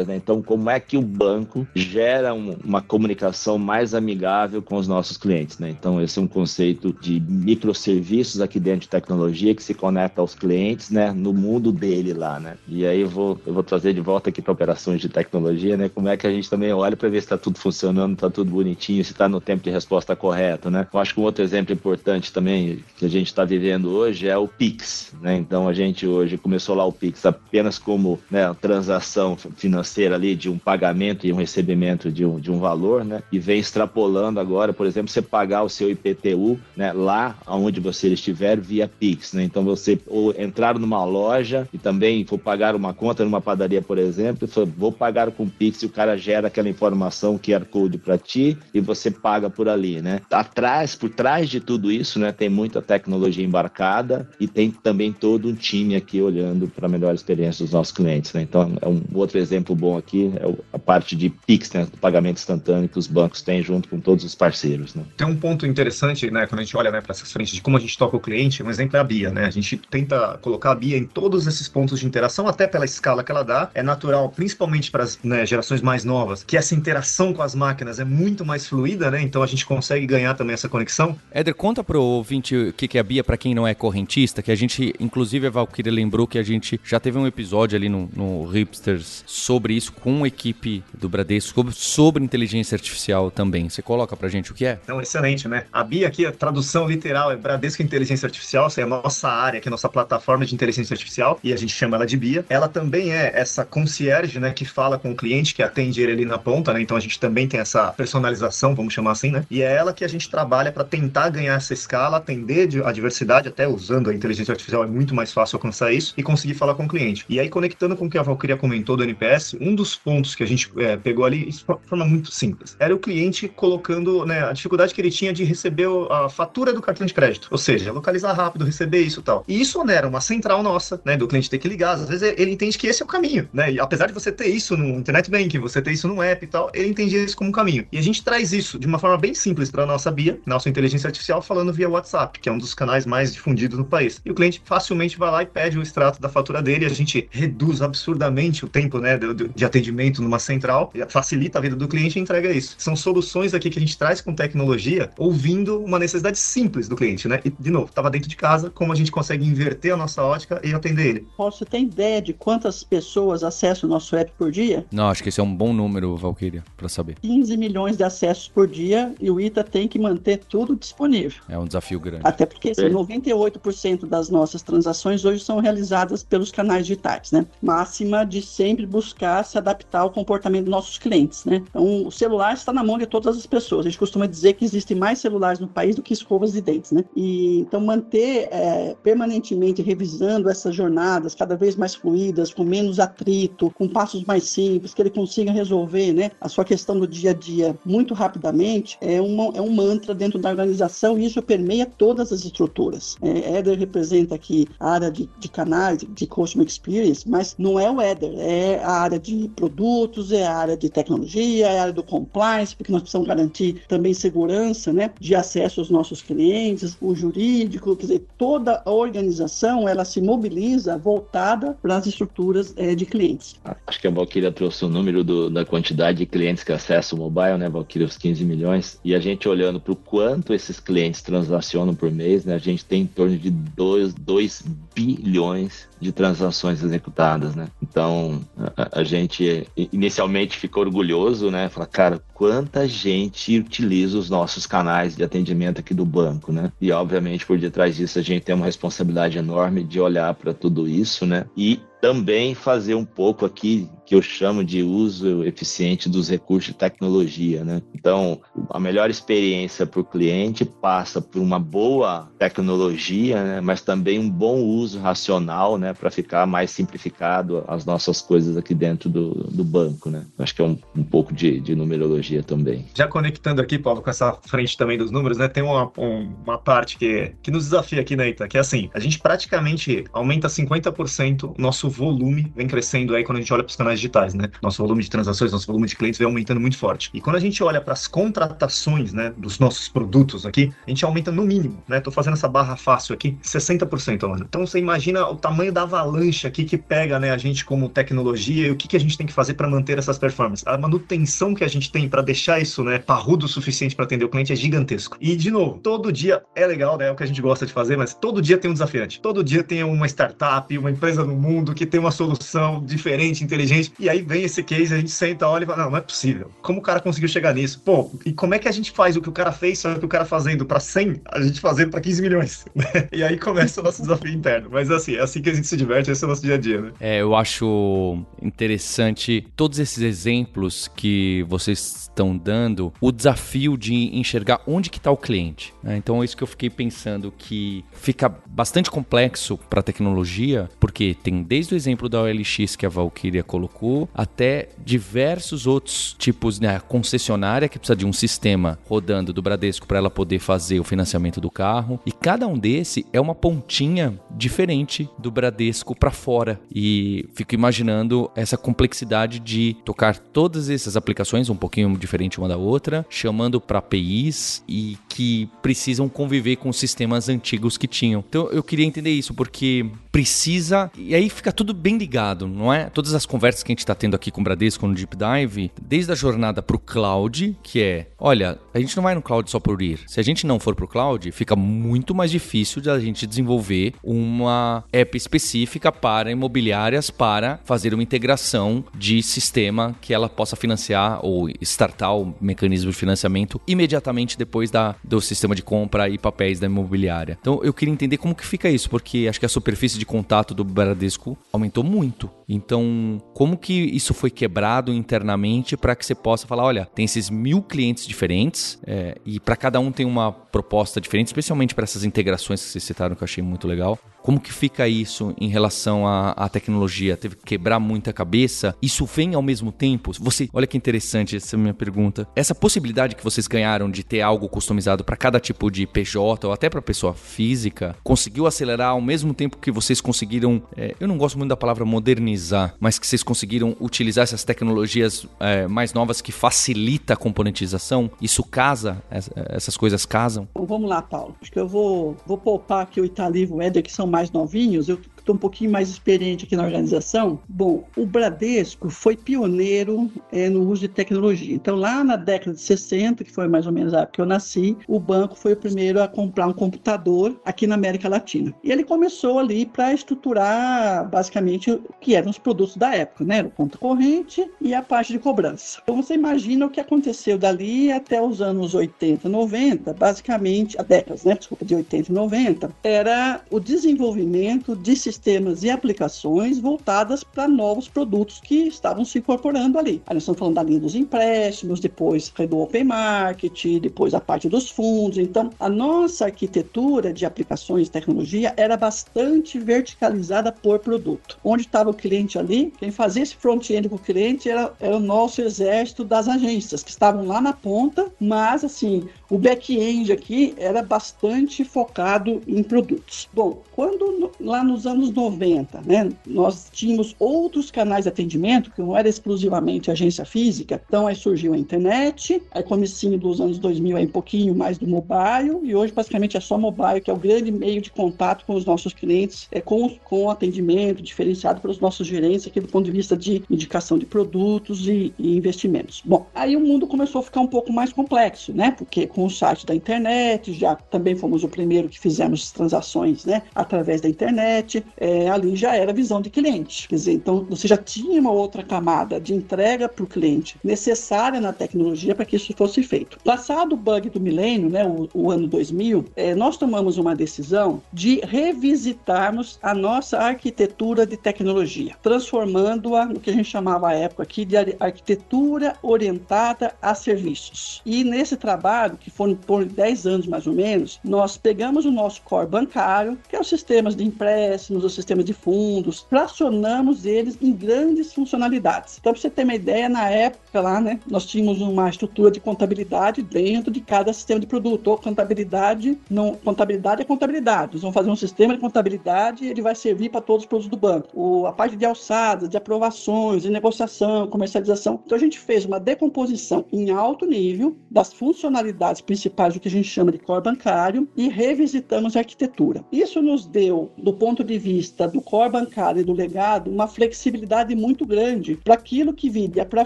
né, 0.05 0.15
então 0.15 0.41
como 0.41 0.69
é 0.69 0.79
que 0.79 0.97
o 0.97 1.01
banco 1.01 1.67
gera 1.75 2.33
um, 2.33 2.55
uma 2.63 2.81
comunicação 2.81 3.57
mais 3.57 3.93
amigável 3.93 4.61
com 4.61 4.75
os 4.77 4.87
nossos 4.87 5.17
clientes, 5.17 5.59
né, 5.59 5.69
então 5.69 6.01
esse 6.01 6.19
é 6.19 6.21
um 6.21 6.27
conceito 6.27 6.93
de 7.01 7.19
microserviços 7.19 8.41
aqui 8.41 8.59
dentro 8.59 8.81
de 8.81 8.89
tecnologia 8.89 9.55
que 9.55 9.63
se 9.63 9.73
conecta 9.73 10.21
aos 10.21 10.35
clientes, 10.35 10.89
né, 10.89 11.11
no 11.11 11.33
mundo 11.33 11.71
dele 11.71 12.13
lá, 12.13 12.39
né, 12.39 12.57
e 12.67 12.85
aí 12.85 13.01
eu 13.01 13.09
vou, 13.09 13.39
eu 13.45 13.53
vou 13.53 13.63
trazer 13.63 13.93
de 13.93 14.01
volta 14.01 14.29
aqui 14.29 14.41
para 14.41 14.51
operações 14.51 15.01
de 15.01 15.09
tecnologia, 15.09 15.77
né, 15.77 15.89
como 15.89 16.07
é 16.07 16.17
que 16.17 16.27
a 16.27 16.31
gente 16.31 16.49
também 16.49 16.71
olha 16.71 16.95
para 16.95 17.09
ver 17.09 17.21
se 17.21 17.25
está 17.25 17.37
tudo 17.37 17.57
funcionando, 17.57 18.13
está 18.13 18.29
tudo 18.29 18.51
bonitinho, 18.51 19.03
se 19.03 19.11
está 19.11 19.27
no 19.27 19.41
tempo 19.41 19.63
de 19.63 19.69
resposta 19.69 20.15
correto, 20.15 20.69
né, 20.69 20.87
eu 20.93 20.99
acho 20.99 21.13
que 21.13 21.19
um 21.19 21.23
outro 21.23 21.43
exemplo 21.43 21.73
importante 21.73 22.31
também 22.31 22.83
que 22.97 23.05
a 23.05 23.09
gente 23.09 23.27
está 23.27 23.43
vivendo 23.43 23.91
hoje 23.91 24.27
é 24.27 24.37
o 24.37 24.47
Pix, 24.47 25.13
né, 25.21 25.35
então 25.35 25.67
a 25.67 25.73
gente 25.73 26.07
hoje 26.07 26.37
começou 26.37 26.75
lá 26.75 26.85
o 26.85 26.91
Pix 26.91 27.25
apenas 27.25 27.77
como, 27.77 28.19
né, 28.29 28.53
transação 28.61 29.24
financeira 29.35 30.15
ali 30.15 30.35
de 30.35 30.49
um 30.49 30.57
pagamento 30.57 31.25
e 31.25 31.33
um 31.33 31.37
recebimento 31.37 32.11
de 32.11 32.25
um, 32.25 32.39
de 32.39 32.51
um 32.51 32.59
valor, 32.59 33.03
né? 33.03 33.23
E 33.31 33.39
vem 33.39 33.59
extrapolando 33.59 34.39
agora, 34.39 34.73
por 34.73 34.85
exemplo, 34.85 35.09
você 35.09 35.21
pagar 35.21 35.63
o 35.63 35.69
seu 35.69 35.89
IPTU, 35.89 36.59
né, 36.75 36.91
lá 36.93 37.35
onde 37.47 37.79
você 37.79 38.09
estiver 38.09 38.59
via 38.59 38.87
Pix, 38.87 39.33
né? 39.33 39.43
Então 39.43 39.63
você 39.63 39.97
ou 40.07 40.33
entrar 40.37 40.77
numa 40.77 41.03
loja 41.05 41.67
e 41.73 41.77
também 41.77 42.25
for 42.25 42.37
pagar 42.37 42.75
uma 42.75 42.93
conta 42.93 43.23
numa 43.23 43.41
padaria, 43.41 43.81
por 43.81 43.97
exemplo, 43.97 44.47
for, 44.47 44.65
vou 44.65 44.91
pagar 44.91 45.31
com 45.31 45.47
Pix 45.47 45.83
e 45.83 45.85
o 45.85 45.89
cara 45.89 46.17
gera 46.17 46.47
aquela 46.47 46.69
informação 46.69 47.37
QR 47.37 47.65
Code 47.65 47.97
para 47.97 48.17
ti 48.17 48.57
e 48.73 48.79
você 48.79 49.09
paga 49.09 49.49
por 49.49 49.69
ali, 49.69 50.01
né? 50.01 50.21
Atrás, 50.29 50.95
por 50.95 51.09
trás 51.09 51.49
de 51.49 51.59
tudo 51.59 51.91
isso, 51.91 52.19
né, 52.19 52.31
tem 52.31 52.49
muita 52.49 52.81
tecnologia 52.81 53.45
embarcada 53.45 54.27
e 54.39 54.47
tem 54.47 54.71
também 54.71 55.11
todo 55.11 55.47
um 55.47 55.53
time 55.53 55.95
aqui 55.95 56.21
olhando 56.21 56.67
para 56.67 56.87
a 56.87 56.89
melhor 56.89 57.13
experiência 57.13 57.63
dos 57.63 57.73
nossos 57.73 57.93
clientes, 57.93 58.33
né? 58.33 58.41
Então 58.41 58.73
é 58.81 58.87
um 58.87 59.01
um 59.15 59.19
outro 59.19 59.37
exemplo 59.37 59.75
bom 59.75 59.97
aqui 59.97 60.31
é 60.35 60.55
a 60.73 60.79
parte 60.79 61.15
de 61.15 61.29
Pix, 61.29 61.71
né, 61.71 61.85
do 61.85 61.97
pagamento 61.97 62.37
instantâneo 62.37 62.89
que 62.89 62.99
os 62.99 63.07
bancos 63.07 63.41
têm 63.41 63.63
junto 63.63 63.89
com 63.89 63.99
todos 63.99 64.23
os 64.23 64.35
parceiros. 64.35 64.93
Né? 64.93 65.03
Tem 65.17 65.25
um 65.25 65.35
ponto 65.35 65.65
interessante, 65.65 66.29
né, 66.29 66.45
quando 66.45 66.59
a 66.59 66.63
gente 66.63 66.75
olha 66.77 66.91
né, 66.91 67.01
para 67.01 67.11
essas 67.11 67.31
frentes 67.31 67.53
de 67.53 67.61
como 67.61 67.77
a 67.77 67.79
gente 67.79 67.97
toca 67.97 68.17
o 68.17 68.19
cliente, 68.19 68.61
um 68.61 68.69
exemplo 68.69 68.97
é 68.97 68.99
a 68.99 69.03
BIA, 69.03 69.31
né? 69.31 69.45
A 69.45 69.49
gente 69.49 69.77
tenta 69.77 70.37
colocar 70.41 70.71
a 70.71 70.75
BIA 70.75 70.97
em 70.97 71.05
todos 71.05 71.47
esses 71.47 71.67
pontos 71.67 71.99
de 71.99 72.05
interação, 72.05 72.47
até 72.47 72.67
pela 72.67 72.85
escala 72.85 73.23
que 73.23 73.31
ela 73.31 73.43
dá. 73.43 73.69
É 73.73 73.81
natural, 73.81 74.29
principalmente 74.29 74.91
para 74.91 75.03
as 75.03 75.19
né, 75.23 75.45
gerações 75.45 75.81
mais 75.81 76.03
novas, 76.03 76.43
que 76.43 76.57
essa 76.57 76.75
interação 76.75 77.33
com 77.33 77.41
as 77.41 77.55
máquinas 77.55 77.99
é 77.99 78.05
muito 78.05 78.45
mais 78.45 78.67
fluida, 78.67 79.09
né? 79.11 79.21
Então 79.21 79.41
a 79.41 79.47
gente 79.47 79.65
consegue 79.65 80.05
ganhar 80.05 80.33
também 80.33 80.53
essa 80.53 80.69
conexão. 80.69 81.17
Éder, 81.31 81.55
conta 81.55 81.83
pro 81.83 82.01
ouvinte 82.01 82.55
o 82.55 82.73
que 82.73 82.97
é 82.97 83.01
a 83.01 83.03
BIA 83.03 83.23
para 83.23 83.37
quem 83.37 83.53
não 83.53 83.67
é 83.67 83.73
correntista, 83.73 84.41
que 84.41 84.51
a 84.51 84.55
gente, 84.55 84.93
inclusive 84.99 85.47
a 85.47 85.49
Valkyria 85.49 85.91
lembrou 85.91 86.27
que 86.27 86.37
a 86.37 86.43
gente 86.43 86.79
já 86.83 86.99
teve 86.99 87.17
um 87.17 87.27
episódio 87.27 87.77
ali 87.77 87.89
no, 87.89 88.09
no 88.15 88.45
Hipsters 88.45 89.04
sobre 89.25 89.73
isso 89.73 89.91
com 89.93 90.23
a 90.23 90.27
equipe 90.27 90.83
do 90.93 91.07
Bradesco, 91.07 91.71
sobre 91.71 92.23
inteligência 92.23 92.75
artificial 92.75 93.31
também. 93.31 93.69
Você 93.69 93.81
coloca 93.81 94.15
pra 94.15 94.29
gente 94.29 94.51
o 94.51 94.55
que 94.55 94.65
é? 94.65 94.79
Então, 94.83 95.01
excelente, 95.01 95.47
né? 95.47 95.65
A 95.71 95.83
BIA 95.83 96.07
aqui, 96.07 96.25
a 96.25 96.31
tradução 96.31 96.87
literal 96.87 97.31
é 97.31 97.35
Bradesco 97.35 97.81
Inteligência 97.81 98.25
Artificial, 98.25 98.67
essa 98.67 98.81
é 98.81 98.83
a 98.83 98.87
nossa 98.87 99.29
área, 99.29 99.59
que 99.59 99.67
é 99.67 99.69
a 99.69 99.71
nossa 99.71 99.89
plataforma 99.89 100.45
de 100.45 100.53
inteligência 100.53 100.93
artificial, 100.93 101.39
e 101.43 101.53
a 101.53 101.57
gente 101.57 101.73
chama 101.73 101.97
ela 101.97 102.05
de 102.05 102.17
BIA. 102.17 102.45
Ela 102.49 102.67
também 102.67 103.11
é 103.13 103.31
essa 103.35 103.65
concierge, 103.65 104.39
né, 104.39 104.51
que 104.51 104.65
fala 104.65 104.97
com 104.97 105.11
o 105.11 105.15
cliente, 105.15 105.53
que 105.53 105.63
atende 105.63 106.01
ele 106.01 106.11
ali 106.11 106.25
na 106.25 106.37
ponta, 106.37 106.73
né? 106.73 106.81
Então 106.81 106.97
a 106.97 106.99
gente 106.99 107.19
também 107.19 107.47
tem 107.47 107.59
essa 107.59 107.91
personalização, 107.91 108.75
vamos 108.75 108.93
chamar 108.93 109.11
assim, 109.11 109.31
né? 109.31 109.45
E 109.49 109.61
é 109.61 109.75
ela 109.75 109.93
que 109.93 110.03
a 110.03 110.07
gente 110.07 110.29
trabalha 110.29 110.71
para 110.71 110.83
tentar 110.83 111.29
ganhar 111.29 111.55
essa 111.55 111.73
escala, 111.73 112.17
atender 112.17 112.69
a 112.83 112.91
diversidade, 112.91 113.49
até 113.49 113.67
usando 113.67 114.09
a 114.09 114.13
inteligência 114.13 114.51
artificial 114.51 114.83
é 114.83 114.87
muito 114.87 115.13
mais 115.13 115.31
fácil 115.31 115.57
alcançar 115.57 115.91
isso 115.91 116.13
e 116.17 116.23
conseguir 116.23 116.53
falar 116.53 116.75
com 116.75 116.85
o 116.85 116.87
cliente. 116.87 117.25
E 117.29 117.39
aí, 117.39 117.49
conectando 117.49 117.95
com 117.95 118.05
o 118.05 118.09
que 118.09 118.17
a 118.17 118.23
Valkyria 118.23 118.57
comentou 118.57 118.94
do 118.97 119.03
NPS, 119.03 119.55
um 119.59 119.75
dos 119.75 119.95
pontos 119.95 120.35
que 120.35 120.43
a 120.43 120.47
gente 120.47 120.71
é, 120.77 120.97
pegou 120.97 121.25
ali, 121.25 121.49
de 121.49 121.63
forma 121.63 122.05
muito 122.05 122.31
simples, 122.31 122.75
era 122.79 122.93
o 122.93 122.99
cliente 122.99 123.47
colocando 123.47 124.25
né, 124.25 124.43
a 124.43 124.53
dificuldade 124.53 124.93
que 124.93 125.01
ele 125.01 125.11
tinha 125.11 125.33
de 125.33 125.43
receber 125.43 125.87
a 126.09 126.29
fatura 126.29 126.73
do 126.73 126.81
cartão 126.81 127.05
de 127.05 127.13
crédito. 127.13 127.47
Ou 127.51 127.57
seja, 127.57 127.91
localizar 127.91 128.33
rápido, 128.33 128.65
receber 128.65 129.01
isso 129.01 129.19
e 129.19 129.23
tal. 129.23 129.43
E 129.47 129.61
isso 129.61 129.79
onera 129.79 130.07
uma 130.07 130.21
central 130.21 130.61
nossa, 130.63 131.01
né, 131.05 131.17
do 131.17 131.27
cliente 131.27 131.49
ter 131.49 131.57
que 131.57 131.67
ligar. 131.67 131.93
Às 131.93 132.07
vezes 132.07 132.33
ele 132.37 132.51
entende 132.51 132.77
que 132.77 132.87
esse 132.87 133.01
é 133.01 133.05
o 133.05 133.07
caminho, 133.07 133.47
né? 133.53 133.71
E 133.71 133.79
apesar 133.79 134.07
de 134.07 134.13
você 134.13 134.31
ter 134.31 134.47
isso 134.47 134.75
no 134.75 134.99
Internet 134.99 135.29
Banking, 135.29 135.59
você 135.59 135.81
ter 135.81 135.91
isso 135.91 136.07
no 136.07 136.21
app 136.21 136.43
e 136.43 136.47
tal, 136.47 136.69
ele 136.73 136.89
entende 136.89 137.15
isso 137.15 137.37
como 137.37 137.49
um 137.49 137.53
caminho. 137.53 137.85
E 137.91 137.97
a 137.97 138.01
gente 138.01 138.23
traz 138.23 138.53
isso 138.53 138.77
de 138.79 138.87
uma 138.87 138.99
forma 138.99 139.17
bem 139.17 139.33
simples 139.33 139.69
para 139.71 139.85
nossa 139.85 140.11
BIA, 140.11 140.39
nossa 140.45 140.69
inteligência 140.69 141.07
artificial, 141.07 141.41
falando 141.41 141.73
via 141.73 141.89
WhatsApp, 141.89 142.39
que 142.39 142.49
é 142.49 142.51
um 142.51 142.57
dos 142.57 142.73
canais 142.73 143.05
mais 143.05 143.33
difundidos 143.33 143.77
no 143.77 143.85
país. 143.85 144.21
E 144.25 144.31
o 144.31 144.35
cliente 144.35 144.61
facilmente 144.63 145.17
vai 145.17 145.31
lá 145.31 145.43
e 145.43 145.45
pede 145.45 145.77
o 145.77 145.81
extrato 145.81 146.21
da 146.21 146.29
fatura 146.29 146.61
dele, 146.61 146.85
a 146.85 146.89
gente 146.89 147.27
reduz 147.31 147.81
absurdamente 147.81 148.65
o 148.65 148.67
tempo, 148.67 148.84
né, 148.93 149.17
de, 149.17 149.47
de 149.49 149.65
atendimento 149.65 150.21
numa 150.21 150.39
central, 150.39 150.91
facilita 151.09 151.59
a 151.59 151.61
vida 151.61 151.75
do 151.75 151.87
cliente 151.87 152.19
e 152.19 152.21
entrega 152.21 152.51
isso. 152.51 152.75
São 152.77 152.95
soluções 152.95 153.53
aqui 153.53 153.69
que 153.69 153.79
a 153.79 153.81
gente 153.81 153.97
traz 153.97 154.21
com 154.21 154.33
tecnologia, 154.33 155.09
ouvindo 155.17 155.79
uma 155.83 155.99
necessidade 155.99 156.37
simples 156.37 156.87
do 156.87 156.95
cliente, 156.95 157.27
né? 157.27 157.39
E, 157.43 157.49
de 157.49 157.71
novo, 157.71 157.85
estava 157.85 158.09
dentro 158.09 158.29
de 158.29 158.35
casa, 158.35 158.69
como 158.69 158.91
a 158.91 158.95
gente 158.95 159.11
consegue 159.11 159.45
inverter 159.45 159.93
a 159.93 159.97
nossa 159.97 160.23
ótica 160.23 160.61
e 160.63 160.73
atender 160.73 161.07
ele. 161.07 161.27
Você 161.37 161.65
tem 161.65 161.83
ideia 161.83 162.21
de 162.21 162.33
quantas 162.33 162.83
pessoas 162.83 163.43
acessam 163.43 163.89
o 163.89 163.91
nosso 163.91 164.15
app 164.15 164.31
por 164.37 164.51
dia? 164.51 164.85
Não, 164.91 165.09
acho 165.09 165.23
que 165.23 165.29
esse 165.29 165.39
é 165.39 165.43
um 165.43 165.55
bom 165.55 165.73
número, 165.73 166.15
Valkyria, 166.15 166.63
para 166.77 166.89
saber. 166.89 167.15
15 167.21 167.57
milhões 167.57 167.97
de 167.97 168.03
acessos 168.03 168.47
por 168.47 168.67
dia 168.67 169.13
e 169.19 169.29
o 169.29 169.39
ITA 169.39 169.63
tem 169.63 169.87
que 169.87 169.99
manter 169.99 170.37
tudo 170.37 170.75
disponível. 170.75 171.41
É 171.49 171.57
um 171.57 171.65
desafio 171.65 171.99
grande. 171.99 172.21
Até 172.23 172.45
porque 172.45 172.69
assim, 172.69 172.89
98% 172.89 174.05
das 174.05 174.29
nossas 174.29 174.61
transações 174.61 175.25
hoje 175.25 175.43
são 175.43 175.59
realizadas 175.59 176.23
pelos 176.23 176.51
canais 176.51 176.85
digitais, 176.85 177.31
né? 177.31 177.45
Máxima 177.61 178.25
de 178.25 178.41
sempre 178.75 178.85
buscar 178.85 179.43
se 179.43 179.57
adaptar 179.57 180.01
ao 180.01 180.11
comportamento 180.11 180.65
dos 180.65 180.71
nossos 180.71 180.97
clientes, 180.97 181.45
né? 181.45 181.63
Então, 181.69 182.05
o 182.05 182.11
celular 182.11 182.53
está 182.53 182.73
na 182.73 182.83
mão 182.83 182.97
de 182.97 183.05
todas 183.05 183.37
as 183.37 183.45
pessoas. 183.45 183.85
A 183.85 183.89
gente 183.89 183.97
costuma 183.97 184.25
dizer 184.25 184.53
que 184.53 184.65
existem 184.65 184.97
mais 184.97 185.19
celulares 185.19 185.59
no 185.59 185.67
país 185.67 185.95
do 185.95 186.01
que 186.01 186.13
escovas 186.13 186.51
de 186.53 186.61
dentes, 186.61 186.91
né? 186.91 187.03
E 187.15 187.59
então 187.59 187.79
manter 187.79 188.49
é, 188.51 188.95
permanentemente 189.01 189.81
revisando 189.81 190.49
essas 190.49 190.75
jornadas 190.75 191.35
cada 191.35 191.55
vez 191.55 191.75
mais 191.75 191.95
fluídas, 191.95 192.53
com 192.53 192.63
menos 192.63 192.99
atrito, 192.99 193.71
com 193.71 193.87
passos 193.87 194.23
mais 194.25 194.43
simples, 194.43 194.93
que 194.93 195.01
ele 195.01 195.09
consiga 195.09 195.51
resolver, 195.51 196.13
né, 196.13 196.31
a 196.41 196.49
sua 196.49 196.65
questão 196.65 196.99
do 196.99 197.07
dia 197.07 197.31
a 197.31 197.33
dia 197.33 197.77
muito 197.85 198.13
rapidamente, 198.13 198.97
é, 198.99 199.21
uma, 199.21 199.55
é 199.55 199.61
um 199.61 199.69
mantra 199.69 200.13
dentro 200.13 200.39
da 200.39 200.49
organização 200.49 201.17
e 201.17 201.25
isso 201.25 201.41
permeia 201.41 201.85
todas 201.85 202.31
as 202.31 202.43
estruturas. 202.43 203.15
É, 203.21 203.57
Eder 203.57 203.77
representa 203.77 204.35
aqui 204.35 204.67
a 204.79 204.91
área 204.91 205.11
de, 205.11 205.29
de 205.39 205.47
canais, 205.47 206.05
de 206.07 206.27
customer 206.27 206.67
experience, 206.67 207.27
mas 207.29 207.55
não 207.57 207.79
é 207.79 207.89
o 207.89 208.01
Eder, 208.01 208.33
é 208.37 208.54
a 208.83 208.91
área 208.91 209.19
de 209.19 209.49
produtos, 209.55 210.31
é 210.31 210.45
a 210.45 210.55
área 210.55 210.77
de 210.77 210.89
tecnologia, 210.89 211.67
é 211.67 211.79
a 211.79 211.81
área 211.83 211.93
do 211.93 212.03
compliance, 212.03 212.75
porque 212.75 212.91
nós 212.91 213.01
precisamos 213.01 213.27
garantir 213.27 213.83
também 213.87 214.13
segurança, 214.13 214.91
né, 214.91 215.11
de 215.19 215.35
acesso 215.35 215.79
aos 215.79 215.89
nossos 215.89 216.21
clientes, 216.21 216.97
o 217.01 217.15
jurídico, 217.15 217.95
quer 217.95 218.03
dizer, 218.03 218.25
toda 218.37 218.81
a 218.85 218.91
organização 218.91 219.87
ela 219.87 220.05
se 220.05 220.21
mobiliza 220.21 220.97
voltada 220.97 221.77
para 221.81 221.97
as 221.97 222.05
estruturas 222.05 222.73
é, 222.77 222.95
de 222.95 223.05
clientes. 223.05 223.55
Acho 223.87 223.99
que 223.99 224.07
a 224.07 224.11
Valkyria 224.11 224.51
trouxe 224.51 224.85
o 224.85 224.89
número 224.89 225.23
do, 225.23 225.49
da 225.49 225.65
quantidade 225.65 226.19
de 226.19 226.25
clientes 226.25 226.63
que 226.63 226.71
acessam 226.71 227.19
o 227.19 227.21
mobile, 227.23 227.57
né, 227.57 227.69
Valkyria, 227.69 228.07
os 228.07 228.17
15 228.17 228.43
milhões, 228.45 228.99
e 229.03 229.13
a 229.15 229.19
gente 229.19 229.47
olhando 229.47 229.79
para 229.79 229.93
o 229.93 229.95
quanto 229.95 230.53
esses 230.53 230.79
clientes 230.79 231.21
transacionam 231.21 231.93
por 231.93 232.11
mês, 232.11 232.45
né, 232.45 232.55
a 232.55 232.59
gente 232.59 232.85
tem 232.85 233.01
em 233.01 233.07
torno 233.07 233.37
de 233.37 233.49
2, 233.49 234.13
2 234.13 234.63
bilhões 234.93 235.87
de 235.99 236.11
transações 236.11 236.83
executadas, 236.83 237.55
né? 237.55 237.67
Então, 237.81 238.41
a, 238.77 238.99
a, 238.99 239.03
gente 239.03 239.67
inicialmente 239.91 240.57
ficou 240.57 240.83
orgulhoso, 240.83 241.51
né? 241.51 241.69
Falar, 241.69 241.87
cara, 241.87 242.21
quanta 242.33 242.87
gente 242.87 243.57
utiliza 243.59 244.17
os 244.17 244.29
nossos 244.29 244.65
canais 244.65 245.15
de 245.15 245.23
atendimento 245.23 245.79
aqui 245.79 245.93
do 245.93 246.05
banco, 246.05 246.51
né? 246.51 246.71
E, 246.79 246.91
obviamente, 246.91 247.45
por 247.45 247.57
detrás 247.57 247.95
disso, 247.95 248.19
a 248.19 248.21
gente 248.21 248.43
tem 248.43 248.55
uma 248.55 248.65
responsabilidade 248.65 249.37
enorme 249.37 249.83
de 249.83 249.99
olhar 249.99 250.33
para 250.33 250.53
tudo 250.53 250.87
isso, 250.87 251.25
né? 251.25 251.45
E 251.55 251.79
também 252.01 252.53
fazer 252.53 252.95
um 252.95 253.05
pouco 253.05 253.45
aqui 253.45 253.89
que 254.05 254.13
eu 254.13 254.21
chamo 254.21 254.63
de 254.63 254.83
uso 254.83 255.43
eficiente 255.43 256.07
dos 256.07 256.29
recursos 256.29 256.71
de 256.71 256.77
tecnologia, 256.77 257.63
né? 257.63 257.81
Então, 257.93 258.39
a 258.69 258.79
melhor 258.79 259.09
experiência 259.09 259.85
para 259.85 259.99
o 259.99 260.03
cliente 260.03 260.63
passa 260.63 261.19
por 261.19 261.41
uma 261.41 261.59
boa 261.59 262.29
tecnologia, 262.37 263.43
né? 263.43 263.61
Mas 263.61 263.81
também 263.81 264.19
um 264.19 264.29
bom 264.29 264.61
uso 264.61 264.99
racional, 264.99 265.77
né? 265.77 265.93
Para 265.93 266.11
ficar 266.11 266.45
mais 266.45 266.69
simplificado 266.69 267.63
as 267.67 267.83
nossas 267.85 268.21
coisas 268.21 268.55
aqui 268.57 268.75
dentro 268.75 269.09
do, 269.09 269.33
do 269.33 269.63
banco, 269.63 270.09
né? 270.09 270.25
Acho 270.37 270.55
que 270.55 270.61
é 270.61 270.65
um, 270.65 270.77
um 270.95 271.03
pouco 271.03 271.33
de, 271.33 271.59
de, 271.59 271.75
numerologia 271.75 272.43
também. 272.43 272.85
Já 272.93 273.07
conectando 273.07 273.61
aqui, 273.61 273.79
Paulo, 273.79 274.01
com 274.01 274.09
essa 274.09 274.37
frente 274.45 274.77
também 274.77 274.97
dos 274.97 275.09
números, 275.09 275.37
né? 275.37 275.47
Tem 275.47 275.63
uma, 275.63 275.91
um, 275.97 276.31
uma 276.43 276.59
parte 276.59 276.97
que, 276.97 277.33
que 277.41 277.49
nos 277.49 277.63
desafia 277.63 278.01
aqui, 278.01 278.15
né, 278.15 278.29
Ita? 278.29 278.47
Que 278.47 278.57
é 278.57 278.59
assim, 278.59 278.89
a 278.93 278.99
gente 278.99 279.17
praticamente 279.19 280.03
aumenta 280.13 280.47
50% 280.47 281.55
o 281.57 281.61
nosso 281.61 281.89
volume, 281.95 282.51
vem 282.55 282.67
crescendo 282.67 283.15
aí 283.15 283.23
quando 283.23 283.37
a 283.37 283.41
gente 283.41 283.53
olha 283.53 283.63
para 283.63 283.69
os 283.69 283.75
canais 283.75 283.99
digitais, 283.99 284.33
né? 284.33 284.49
Nosso 284.61 284.81
volume 284.81 285.03
de 285.03 285.09
transações, 285.09 285.51
nosso 285.51 285.67
volume 285.67 285.87
de 285.87 285.95
clientes 285.95 286.17
vem 286.17 286.27
aumentando 286.27 286.59
muito 286.59 286.77
forte. 286.77 287.09
E 287.13 287.21
quando 287.21 287.35
a 287.35 287.39
gente 287.39 287.63
olha 287.63 287.81
para 287.81 287.93
as 287.93 288.07
contratações, 288.07 289.13
né, 289.13 289.33
dos 289.37 289.59
nossos 289.59 289.87
produtos 289.87 290.45
aqui, 290.45 290.71
a 290.85 290.89
gente 290.89 291.05
aumenta 291.05 291.31
no 291.31 291.43
mínimo, 291.43 291.83
né? 291.87 291.99
Tô 291.99 292.11
fazendo 292.11 292.33
essa 292.33 292.47
barra 292.47 292.75
fácil 292.75 293.13
aqui, 293.13 293.37
60%, 293.43 294.27
mano. 294.27 294.45
Então 294.47 294.65
você 294.65 294.79
imagina 294.79 295.27
o 295.27 295.35
tamanho 295.35 295.71
da 295.71 295.83
avalanche 295.83 296.47
aqui 296.47 296.65
que 296.65 296.77
pega, 296.77 297.19
né, 297.19 297.31
a 297.31 297.37
gente 297.37 297.65
como 297.65 297.89
tecnologia 297.89 298.67
e 298.67 298.71
o 298.71 298.75
que, 298.75 298.87
que 298.87 298.95
a 298.95 298.99
gente 298.99 299.17
tem 299.17 299.27
que 299.27 299.33
fazer 299.33 299.53
para 299.53 299.67
manter 299.67 299.97
essas 299.97 300.17
performances. 300.17 300.65
A 300.67 300.77
manutenção 300.77 301.53
que 301.53 301.63
a 301.63 301.67
gente 301.67 301.91
tem 301.91 302.07
para 302.07 302.21
deixar 302.21 302.59
isso, 302.59 302.83
né, 302.83 302.99
parrudo 302.99 303.45
o 303.45 303.49
suficiente 303.49 303.95
para 303.95 304.05
atender 304.05 304.25
o 304.25 304.29
cliente 304.29 304.51
é 304.53 304.55
gigantesco. 304.55 305.17
E 305.19 305.35
de 305.35 305.51
novo, 305.51 305.79
todo 305.79 306.11
dia 306.11 306.41
é 306.55 306.65
legal, 306.65 306.97
né, 306.97 307.07
é 307.07 307.11
o 307.11 307.15
que 307.15 307.23
a 307.23 307.27
gente 307.27 307.41
gosta 307.41 307.65
de 307.65 307.73
fazer, 307.73 307.97
mas 307.97 308.13
todo 308.13 308.41
dia 308.41 308.57
tem 308.57 308.69
um 308.69 308.73
desafiante. 308.73 309.19
Todo 309.21 309.43
dia 309.43 309.63
tem 309.63 309.83
uma 309.83 310.07
startup, 310.07 310.77
uma 310.77 310.91
empresa 310.91 311.23
no 311.23 311.35
mundo 311.35 311.73
que 311.75 311.85
tem 311.85 311.99
uma 311.99 312.11
solução 312.11 312.83
diferente, 312.83 313.43
inteligente. 313.43 313.91
E 313.99 314.09
aí 314.09 314.21
vem 314.21 314.43
esse 314.43 314.63
case, 314.63 314.93
a 314.93 314.97
gente 314.97 315.11
senta, 315.11 315.47
olha 315.47 315.63
e 315.63 315.67
fala: 315.67 315.83
não, 315.83 315.91
não 315.91 315.97
é 315.97 316.01
possível. 316.01 316.49
Como 316.61 316.79
o 316.79 316.81
cara 316.81 316.99
conseguiu 316.99 317.29
chegar 317.29 317.53
nisso? 317.53 317.81
Pô, 317.83 318.11
e 318.25 318.33
como 318.33 318.53
é 318.55 318.59
que 318.59 318.67
a 318.67 318.71
gente 318.71 318.91
faz 318.91 319.15
o 319.15 319.21
que 319.21 319.29
o 319.29 319.31
cara 319.31 319.51
fez, 319.51 319.79
só 319.79 319.93
que 319.95 320.05
o 320.05 320.07
cara 320.07 320.25
fazendo 320.25 320.65
para 320.65 320.79
100, 320.79 321.21
a 321.25 321.41
gente 321.41 321.59
fazendo 321.59 321.91
para 321.91 322.01
15 322.01 322.21
milhões? 322.21 322.65
e 323.11 323.23
aí 323.23 323.37
começa 323.37 323.81
o 323.81 323.83
nosso 323.83 324.01
desafio 324.01 324.31
interno. 324.31 324.69
Mas 324.71 324.89
assim, 324.89 325.15
é 325.15 325.21
assim 325.21 325.41
que 325.41 325.49
a 325.49 325.53
gente 325.53 325.67
se 325.67 325.77
diverte, 325.77 326.09
esse 326.09 326.23
é 326.23 326.27
o 326.27 326.29
nosso 326.29 326.41
dia 326.41 326.55
a 326.55 326.57
dia, 326.57 326.81
né? 326.81 326.91
É, 326.99 327.21
eu 327.21 327.35
acho 327.35 328.19
interessante 328.41 329.45
todos 329.55 329.79
esses 329.79 330.01
exemplos 330.01 330.89
que 330.95 331.45
vocês 331.47 331.95
estão 332.03 332.37
dando, 332.37 332.93
o 333.01 333.11
desafio 333.11 333.77
de 333.77 333.93
enxergar 334.17 334.61
onde 334.67 334.89
que 334.89 334.97
está 334.97 335.11
o 335.11 335.17
cliente. 335.17 335.73
Né? 335.83 335.97
Então 335.97 336.21
é 336.21 336.25
isso 336.25 336.37
que 336.37 336.43
eu 336.43 336.47
fiquei 336.47 336.69
pensando 336.69 337.33
que 337.37 337.83
fica 337.91 338.29
bastante 338.47 338.89
complexo 338.89 339.57
para 339.69 339.79
a 339.79 339.83
tecnologia, 339.83 340.69
porque 340.79 341.15
tem 341.23 341.43
desde 341.43 341.64
desde 341.65 341.73
o 341.73 341.77
exemplo 341.77 342.07
da 342.07 342.21
OLX 342.21 342.75
que 342.75 342.85
a 342.85 342.89
Valkyria 342.89 343.43
colocou, 343.43 344.07
até 344.13 344.69
diversos 344.83 345.65
outros 345.65 346.15
tipos, 346.17 346.59
né? 346.59 346.79
Concessionária 346.79 347.67
que 347.67 347.79
precisa 347.79 347.95
de 347.95 348.05
um 348.05 348.13
sistema 348.13 348.77
rodando 348.87 349.33
do 349.33 349.41
Bradesco 349.41 349.87
para 349.87 349.97
ela 349.97 350.09
poder 350.09 350.39
fazer 350.39 350.79
o 350.79 350.83
financiamento 350.83 351.41
do 351.41 351.49
carro. 351.49 351.99
E 352.05 352.11
cada 352.11 352.47
um 352.47 352.57
desse 352.57 353.05
é 353.11 353.19
uma 353.19 353.33
pontinha 353.33 354.19
diferente 354.31 355.09
do 355.17 355.31
Bradesco 355.31 355.95
para 355.95 356.11
fora. 356.11 356.59
E 356.73 357.27
fico 357.33 357.55
imaginando 357.55 358.29
essa 358.35 358.57
complexidade 358.57 359.39
de 359.39 359.75
tocar 359.83 360.17
todas 360.17 360.69
essas 360.69 360.95
aplicações, 360.95 361.49
um 361.49 361.55
pouquinho 361.55 361.97
diferente 361.97 362.37
uma 362.37 362.47
da 362.47 362.57
outra, 362.57 363.05
chamando 363.09 363.59
para 363.59 363.79
APIs 363.79 364.63
e 364.67 364.97
que 365.09 365.49
precisam 365.61 366.07
conviver 366.07 366.57
com 366.57 366.71
sistemas 366.71 367.29
antigos 367.29 367.77
que 367.77 367.87
tinham. 367.87 368.23
Então 368.27 368.49
eu 368.51 368.61
queria 368.61 368.85
entender 368.85 369.11
isso, 369.11 369.33
porque 369.33 369.89
precisa. 370.15 370.89
E 370.97 371.13
aí 371.13 371.29
fica 371.29 371.51
tudo 371.55 371.73
bem 371.73 371.97
ligado, 371.97 372.47
não 372.47 372.71
é? 372.71 372.89
Todas 372.89 373.13
as 373.13 373.25
conversas 373.25 373.63
que 373.63 373.71
a 373.71 373.73
gente 373.73 373.79
está 373.79 373.95
tendo 373.95 374.15
aqui 374.15 374.29
com 374.29 374.41
o 374.41 374.43
Bradesco 374.43 374.85
no 374.85 374.93
Deep 374.93 375.15
Dive, 375.15 375.71
desde 375.81 376.11
a 376.11 376.15
jornada 376.15 376.61
para 376.61 376.75
o 376.75 376.79
cloud, 376.79 377.57
que 377.63 377.81
é: 377.81 378.07
olha, 378.19 378.59
a 378.73 378.79
gente 378.79 378.95
não 378.95 379.03
vai 379.03 379.15
no 379.15 379.21
cloud 379.21 379.49
só 379.49 379.59
por 379.59 379.81
ir. 379.81 379.99
Se 380.07 380.19
a 380.19 380.23
gente 380.23 380.45
não 380.45 380.59
for 380.59 380.75
para 380.75 380.85
o 380.85 380.87
cloud, 380.87 381.31
fica 381.31 381.55
muito 381.55 382.13
mais 382.13 382.29
difícil 382.29 382.81
de 382.81 382.89
a 382.89 382.99
gente 382.99 383.25
desenvolver 383.25 383.93
uma 384.03 384.83
app 384.91 385.17
específica 385.17 385.91
para 385.91 386.31
imobiliárias 386.31 387.09
para 387.09 387.59
fazer 387.63 387.93
uma 387.93 388.03
integração 388.03 388.83
de 388.93 389.23
sistema 389.23 389.95
que 390.01 390.13
ela 390.13 390.27
possa 390.27 390.55
financiar 390.55 391.19
ou 391.23 391.49
startar 391.61 392.15
o 392.15 392.35
mecanismo 392.41 392.91
de 392.91 392.97
financiamento 392.97 393.61
imediatamente 393.65 394.37
depois 394.37 394.69
da, 394.69 394.95
do 395.03 395.21
sistema 395.21 395.55
de 395.55 395.63
compra 395.63 396.09
e 396.09 396.17
papéis 396.17 396.59
da 396.59 396.65
imobiliária. 396.65 397.37
Então 397.39 397.63
eu 397.63 397.73
queria 397.73 397.93
entender 397.93 398.17
como 398.17 398.35
que 398.35 398.45
fica 398.45 398.69
isso, 398.69 398.89
porque 398.89 399.27
acho 399.29 399.39
que 399.39 399.45
a 399.45 399.49
superfície 399.49 399.97
de 399.97 400.05
contato 400.05 400.53
do 400.53 400.63
Bradesco 400.63 401.37
aumentou 401.51 401.83
muito. 401.83 402.29
Então, 402.47 403.21
como 403.33 403.57
que 403.57 403.73
isso 403.73 404.13
foi 404.13 404.29
quebrado 404.29 404.93
internamente 404.93 405.77
para 405.77 405.95
que 405.95 406.05
você 406.05 406.13
possa 406.13 406.45
falar, 406.45 406.63
olha, 406.63 406.85
tem 406.93 407.05
esses 407.05 407.29
mil 407.29 407.61
clientes 407.61 408.05
diferentes 408.05 408.79
é, 408.85 409.17
e 409.25 409.39
para 409.39 409.55
cada 409.55 409.79
um 409.79 409.91
tem 409.91 410.05
uma 410.05 410.31
proposta 410.31 410.99
diferente, 410.99 411.27
especialmente 411.27 411.73
para 411.73 411.83
essas 411.83 412.03
integrações 412.03 412.61
que 412.61 412.69
vocês 412.69 412.83
citaram 412.83 413.15
que 413.15 413.23
eu 413.23 413.25
achei 413.25 413.43
muito 413.43 413.67
legal. 413.67 413.97
Como 414.25 414.39
que 414.39 414.51
fica 414.51 414.87
isso 414.87 415.35
em 415.39 415.47
relação 415.47 416.07
à, 416.07 416.31
à, 416.31 416.49
tecnologia? 416.49 417.15
Teve 417.15 417.35
que 417.35 417.43
quebrar 417.43 417.79
muita 417.79 418.11
cabeça? 418.11 418.75
Isso 418.81 419.05
vem 419.05 419.35
ao 419.35 419.41
mesmo 419.43 419.71
tempo? 419.71 420.11
Você, 420.19 420.49
olha 420.51 420.65
que 420.65 420.75
interessante 420.75 421.35
essa 421.35 421.55
minha 421.55 421.75
pergunta. 421.75 422.27
Essa 422.35 422.55
possibilidade 422.55 423.15
que 423.15 423.23
vocês 423.23 423.45
ganharam 423.45 423.87
de 423.87 424.03
ter 424.03 424.21
algo 424.21 424.49
customizado 424.49 425.03
para 425.03 425.15
cada 425.15 425.39
tipo 425.39 425.69
de 425.69 425.85
PJ 425.85 426.47
ou 426.47 426.51
até 426.51 426.71
para 426.71 426.81
pessoa 426.81 427.13
física, 427.13 427.95
conseguiu 428.03 428.47
acelerar 428.47 428.89
ao 428.89 428.99
mesmo 428.99 429.31
tempo 429.31 429.59
que 429.59 429.69
vocês 429.69 430.01
conseguiram? 430.01 430.59
É, 430.75 430.95
eu 430.99 431.07
não 431.07 431.19
gosto 431.19 431.37
muito 431.37 431.49
da 431.49 431.57
palavra 431.57 431.85
modernizar, 431.85 432.73
mas 432.79 432.97
que 432.97 433.05
vocês 433.05 433.21
conseguiram 433.21 433.77
utilizar 433.79 434.23
essas 434.23 434.43
tecnologias 434.43 435.27
é, 435.39 435.67
mais 435.67 435.93
novas 435.93 436.19
que 436.19 436.31
facilita 436.31 437.13
a 437.13 437.15
componentização. 437.15 438.09
Isso 438.19 438.43
casa? 438.43 439.03
Essas 439.49 439.77
coisas 439.77 440.03
casam? 440.03 440.47
Vamos 440.55 440.89
lá, 440.89 441.03
Paulo. 441.03 441.35
Acho 441.39 441.51
que 441.51 441.59
eu 441.59 441.67
vou, 441.67 442.17
vou 442.25 442.39
poupar 442.39 442.81
aqui 442.81 442.99
o 442.99 443.05
Italivo 443.05 443.53
e 443.53 443.57
o 443.59 443.61
Éder, 443.61 443.83
que 443.83 443.91
são 443.91 444.14
mais 444.15 444.31
novinhos, 444.31 444.87
eu 444.87 444.97
estou 445.25 445.35
um 445.35 445.39
pouquinho 445.39 445.71
mais 445.71 445.89
experiente 445.89 446.45
aqui 446.45 446.55
na 446.55 446.63
organização. 446.63 447.39
Bom, 447.49 447.83
o 447.97 448.05
Bradesco 448.05 448.89
foi 448.89 449.17
pioneiro 449.17 450.09
é, 450.31 450.47
no 450.49 450.69
uso 450.69 450.81
de 450.81 450.87
tecnologia. 450.87 451.53
Então, 451.53 451.75
lá 451.75 452.03
na 452.03 452.15
década 452.15 452.53
de 452.55 452.61
60, 452.61 453.23
que 453.23 453.31
foi 453.31 453.47
mais 453.47 453.65
ou 453.65 453.71
menos 453.71 453.93
a 453.93 454.01
época 454.01 454.13
que 454.13 454.21
eu 454.21 454.25
nasci, 454.25 454.77
o 454.87 454.99
banco 454.99 455.35
foi 455.35 455.53
o 455.53 455.57
primeiro 455.57 456.01
a 456.01 456.07
comprar 456.07 456.47
um 456.47 456.53
computador 456.53 457.39
aqui 457.43 457.65
na 457.65 457.73
América 457.73 458.07
Latina. 458.07 458.53
E 458.63 458.71
ele 458.71 458.83
começou 458.83 459.39
ali 459.39 459.65
para 459.65 459.93
estruturar 459.93 461.09
basicamente 461.09 461.71
o 461.71 461.81
que 461.99 462.15
eram 462.15 462.29
os 462.29 462.37
produtos 462.37 462.77
da 462.77 462.95
época, 462.95 463.23
né? 463.23 463.41
O 463.41 463.49
conta 463.49 463.77
corrente 463.77 464.47
e 464.61 464.75
a 464.75 464.83
parte 464.83 465.11
de 465.11 465.19
cobrança. 465.19 465.79
Então, 465.81 465.95
você 465.95 466.13
imagina 466.13 466.67
o 466.67 466.69
que 466.69 466.79
aconteceu 466.79 467.37
dali 467.37 467.91
até 467.91 468.21
os 468.21 468.41
anos 468.41 468.75
80, 468.75 469.27
90, 469.27 469.93
basicamente, 469.93 470.79
a 470.79 470.83
décadas, 470.83 471.23
né? 471.23 471.33
Desculpa, 471.33 471.65
de 471.65 471.73
80 471.73 472.11
e 472.11 472.13
90, 472.13 472.71
era 472.83 473.41
o 473.49 473.59
desenvolvimento 473.59 474.75
de 474.75 474.95
sistemas 474.95 475.14
sistemas 475.15 475.63
e 475.63 475.69
aplicações 475.69 476.59
voltadas 476.59 477.23
para 477.23 477.47
novos 477.47 477.87
produtos 477.87 478.41
que 478.41 478.67
estavam 478.67 479.05
se 479.05 479.19
incorporando 479.19 479.79
ali. 479.79 480.01
Aí 480.05 480.13
nós 480.13 480.23
estamos 480.23 480.39
falando 480.39 480.55
da 480.55 480.63
linha 480.63 480.79
dos 480.79 480.95
empréstimos, 480.95 481.79
depois 481.79 482.31
do 482.49 482.59
Open 482.59 482.83
Market, 482.83 483.79
depois 483.81 484.13
a 484.13 484.19
parte 484.19 484.49
dos 484.49 484.69
fundos. 484.69 485.17
Então, 485.17 485.49
a 485.59 485.69
nossa 485.69 486.25
arquitetura 486.25 487.13
de 487.13 487.25
aplicações 487.25 487.85
de 487.85 487.91
tecnologia 487.91 488.53
era 488.57 488.75
bastante 488.75 489.57
verticalizada 489.57 490.51
por 490.51 490.79
produto. 490.79 491.37
Onde 491.43 491.63
estava 491.63 491.89
o 491.89 491.93
cliente 491.93 492.37
ali, 492.37 492.73
quem 492.77 492.91
fazia 492.91 493.23
esse 493.23 493.35
front-end 493.35 493.89
com 493.89 493.95
o 493.95 493.99
cliente 493.99 494.49
era, 494.49 494.73
era 494.79 494.97
o 494.97 494.99
nosso 494.99 495.41
exército 495.41 496.03
das 496.03 496.27
agências, 496.27 496.83
que 496.83 496.89
estavam 496.89 497.25
lá 497.25 497.39
na 497.39 497.53
ponta, 497.53 498.11
mas 498.19 498.63
assim, 498.63 499.07
o 499.29 499.37
back-end 499.37 500.11
aqui 500.11 500.53
era 500.57 500.81
bastante 500.83 501.63
focado 501.63 502.41
em 502.47 502.61
produtos. 502.63 503.27
Bom, 503.33 503.61
quando 503.71 504.31
lá 504.39 504.63
nos 504.63 504.85
anos 504.85 505.11
90, 505.11 505.81
né, 505.85 506.09
nós 506.25 506.69
tínhamos 506.71 507.15
outros 507.19 507.71
canais 507.71 508.03
de 508.03 508.09
atendimento 508.09 508.71
que 508.71 508.81
não 508.81 508.95
era 508.95 509.09
exclusivamente 509.09 509.89
agência 509.89 510.25
física, 510.25 510.81
então 510.87 511.07
aí 511.07 511.15
surgiu 511.15 511.53
a 511.53 511.57
internet, 511.57 512.41
aí 512.51 512.63
comecinho 512.63 513.17
dos 513.17 513.41
anos 513.41 513.57
2000 513.59 513.97
aí 513.97 514.05
um 514.05 514.09
pouquinho 514.09 514.55
mais 514.55 514.77
do 514.77 514.87
mobile 514.87 515.59
e 515.63 515.75
hoje 515.75 515.93
basicamente 515.93 516.37
é 516.37 516.39
só 516.39 516.57
mobile 516.57 517.01
que 517.01 517.09
é 517.09 517.13
o 517.13 517.17
grande 517.17 517.51
meio 517.51 517.81
de 517.81 517.91
contato 517.91 518.45
com 518.45 518.55
os 518.55 518.65
nossos 518.65 518.93
clientes, 518.93 519.47
é 519.51 519.61
com 519.61 519.89
com 520.03 520.29
atendimento 520.29 521.01
diferenciado 521.01 521.61
pelos 521.61 521.79
nossos 521.79 522.07
gerentes 522.07 522.47
aqui 522.47 522.59
do 522.59 522.67
ponto 522.67 522.85
de 522.85 522.91
vista 522.91 523.15
de 523.15 523.43
indicação 523.49 523.97
de 523.97 524.05
produtos 524.05 524.87
e, 524.87 525.13
e 525.17 525.37
investimentos. 525.37 526.01
Bom, 526.05 526.25
aí 526.33 526.55
o 526.55 526.59
mundo 526.59 526.87
começou 526.87 527.19
a 527.19 527.23
ficar 527.23 527.41
um 527.41 527.47
pouco 527.47 527.71
mais 527.71 527.91
complexo, 527.91 528.53
né? 528.53 528.71
Porque 528.71 529.07
com 529.15 529.25
o 529.25 529.29
site 529.29 529.65
da 529.65 529.73
internet, 529.73 530.51
já 530.51 530.75
também 530.75 531.15
fomos 531.15 531.41
o 531.45 531.47
primeiro 531.47 531.87
que 531.87 531.97
fizemos 531.97 532.51
transações 532.51 533.23
né, 533.23 533.43
através 533.55 534.01
da 534.01 534.09
internet, 534.09 534.85
é, 534.97 535.29
ali 535.29 535.55
já 535.55 535.73
era 535.73 535.93
visão 535.93 536.21
de 536.21 536.29
cliente. 536.29 536.89
Quer 536.89 536.95
dizer, 536.95 537.13
então 537.13 537.45
você 537.49 537.65
já 537.65 537.77
tinha 537.77 538.19
uma 538.19 538.31
outra 538.31 538.61
camada 538.61 539.19
de 539.19 539.33
entrega 539.33 539.87
para 539.87 540.03
o 540.03 540.07
cliente 540.07 540.57
necessária 540.61 541.39
na 541.39 541.53
tecnologia 541.53 542.13
para 542.13 542.25
que 542.25 542.35
isso 542.35 542.53
fosse 542.57 542.83
feito. 542.83 543.17
Passado 543.23 543.73
o 543.73 543.77
bug 543.77 544.09
do 544.09 544.19
milênio, 544.19 544.69
né, 544.69 544.85
o, 544.85 545.07
o 545.13 545.31
ano 545.31 545.47
2000, 545.47 546.05
é, 546.15 546.35
nós 546.35 546.57
tomamos 546.57 546.97
uma 546.97 547.15
decisão 547.15 547.81
de 547.93 548.19
revisitarmos 548.21 549.57
a 549.61 549.73
nossa 549.73 550.17
arquitetura 550.17 551.05
de 551.05 551.15
tecnologia, 551.15 551.95
transformando-a 552.03 553.05
no 553.05 553.19
que 553.21 553.29
a 553.29 553.33
gente 553.33 553.49
chamava 553.49 553.89
à 553.89 553.93
época 553.93 554.23
aqui 554.23 554.43
de 554.43 554.57
arquitetura 554.79 555.77
orientada 555.81 556.73
a 556.81 556.93
serviços. 556.93 557.81
E 557.85 558.03
nesse 558.03 558.35
trabalho, 558.35 558.97
que 559.05 559.11
foram 559.11 559.35
por 559.35 559.63
10 559.63 560.07
anos 560.07 560.25
mais 560.25 560.47
ou 560.47 560.53
menos, 560.53 560.99
nós 561.03 561.37
pegamos 561.37 561.85
o 561.85 561.91
nosso 561.91 562.23
core 562.23 562.47
bancário, 562.47 563.15
que 563.29 563.35
é 563.35 563.39
os 563.39 563.47
sistemas 563.47 563.95
de 563.95 564.03
empréstimos, 564.03 564.83
os 564.83 564.95
sistemas 564.95 565.23
de 565.23 565.31
fundos, 565.31 566.03
fracionamos 566.09 567.05
eles 567.05 567.37
em 567.39 567.53
grandes 567.53 568.11
funcionalidades. 568.11 568.97
Então, 568.99 569.13
para 569.13 569.21
você 569.21 569.29
ter 569.29 569.43
uma 569.43 569.53
ideia, 569.53 569.87
na 569.87 570.09
época 570.09 570.59
lá, 570.59 570.81
né, 570.81 570.99
nós 571.07 571.23
tínhamos 571.27 571.61
uma 571.61 571.87
estrutura 571.87 572.31
de 572.31 572.39
contabilidade 572.39 573.21
dentro 573.21 573.71
de 573.71 573.79
cada 573.79 574.11
sistema 574.11 574.39
de 574.39 574.47
produto. 574.47 574.87
Ou 574.87 574.97
contabilidade, 574.97 575.99
não, 576.09 576.33
contabilidade 576.33 577.03
é 577.03 577.05
contabilidade. 577.05 577.73
Nós 577.73 577.81
vamos 577.83 577.93
fazer 577.93 578.09
um 578.09 578.15
sistema 578.15 578.55
de 578.55 578.59
contabilidade 578.59 579.45
e 579.45 579.49
ele 579.49 579.61
vai 579.61 579.75
servir 579.75 580.09
para 580.09 580.21
todos 580.21 580.45
os 580.45 580.49
produtos 580.49 580.71
do 580.71 580.77
banco. 580.77 581.09
O, 581.13 581.45
a 581.45 581.53
parte 581.53 581.75
de 581.75 581.85
alçadas, 581.85 582.49
de 582.49 582.57
aprovações, 582.57 583.43
de 583.43 583.51
negociação, 583.51 584.27
comercialização. 584.27 584.99
Então, 585.05 585.15
a 585.15 585.21
gente 585.21 585.37
fez 585.37 585.63
uma 585.63 585.79
decomposição 585.79 586.65
em 586.73 586.89
alto 586.89 587.27
nível 587.27 587.77
das 587.91 588.11
funcionalidades 588.11 588.94
principais 589.01 589.53
do 589.53 589.59
que 589.59 589.67
a 589.67 589.71
gente 589.71 589.87
chama 589.87 590.11
de 590.11 590.19
core 590.19 590.43
bancário 590.43 591.07
e 591.15 591.27
revisitamos 591.29 592.15
a 592.15 592.19
arquitetura. 592.19 592.83
Isso 592.91 593.21
nos 593.21 593.45
deu, 593.45 593.91
do 593.97 594.13
ponto 594.13 594.43
de 594.43 594.57
vista 594.57 595.07
do 595.07 595.21
core 595.21 595.51
bancário 595.51 596.01
e 596.01 596.03
do 596.03 596.13
legado, 596.13 596.69
uma 596.69 596.87
flexibilidade 596.87 597.75
muito 597.75 598.05
grande 598.05 598.59
para 598.63 598.73
aquilo 598.73 599.13
que 599.13 599.29
viria 599.29 599.65
para 599.65 599.85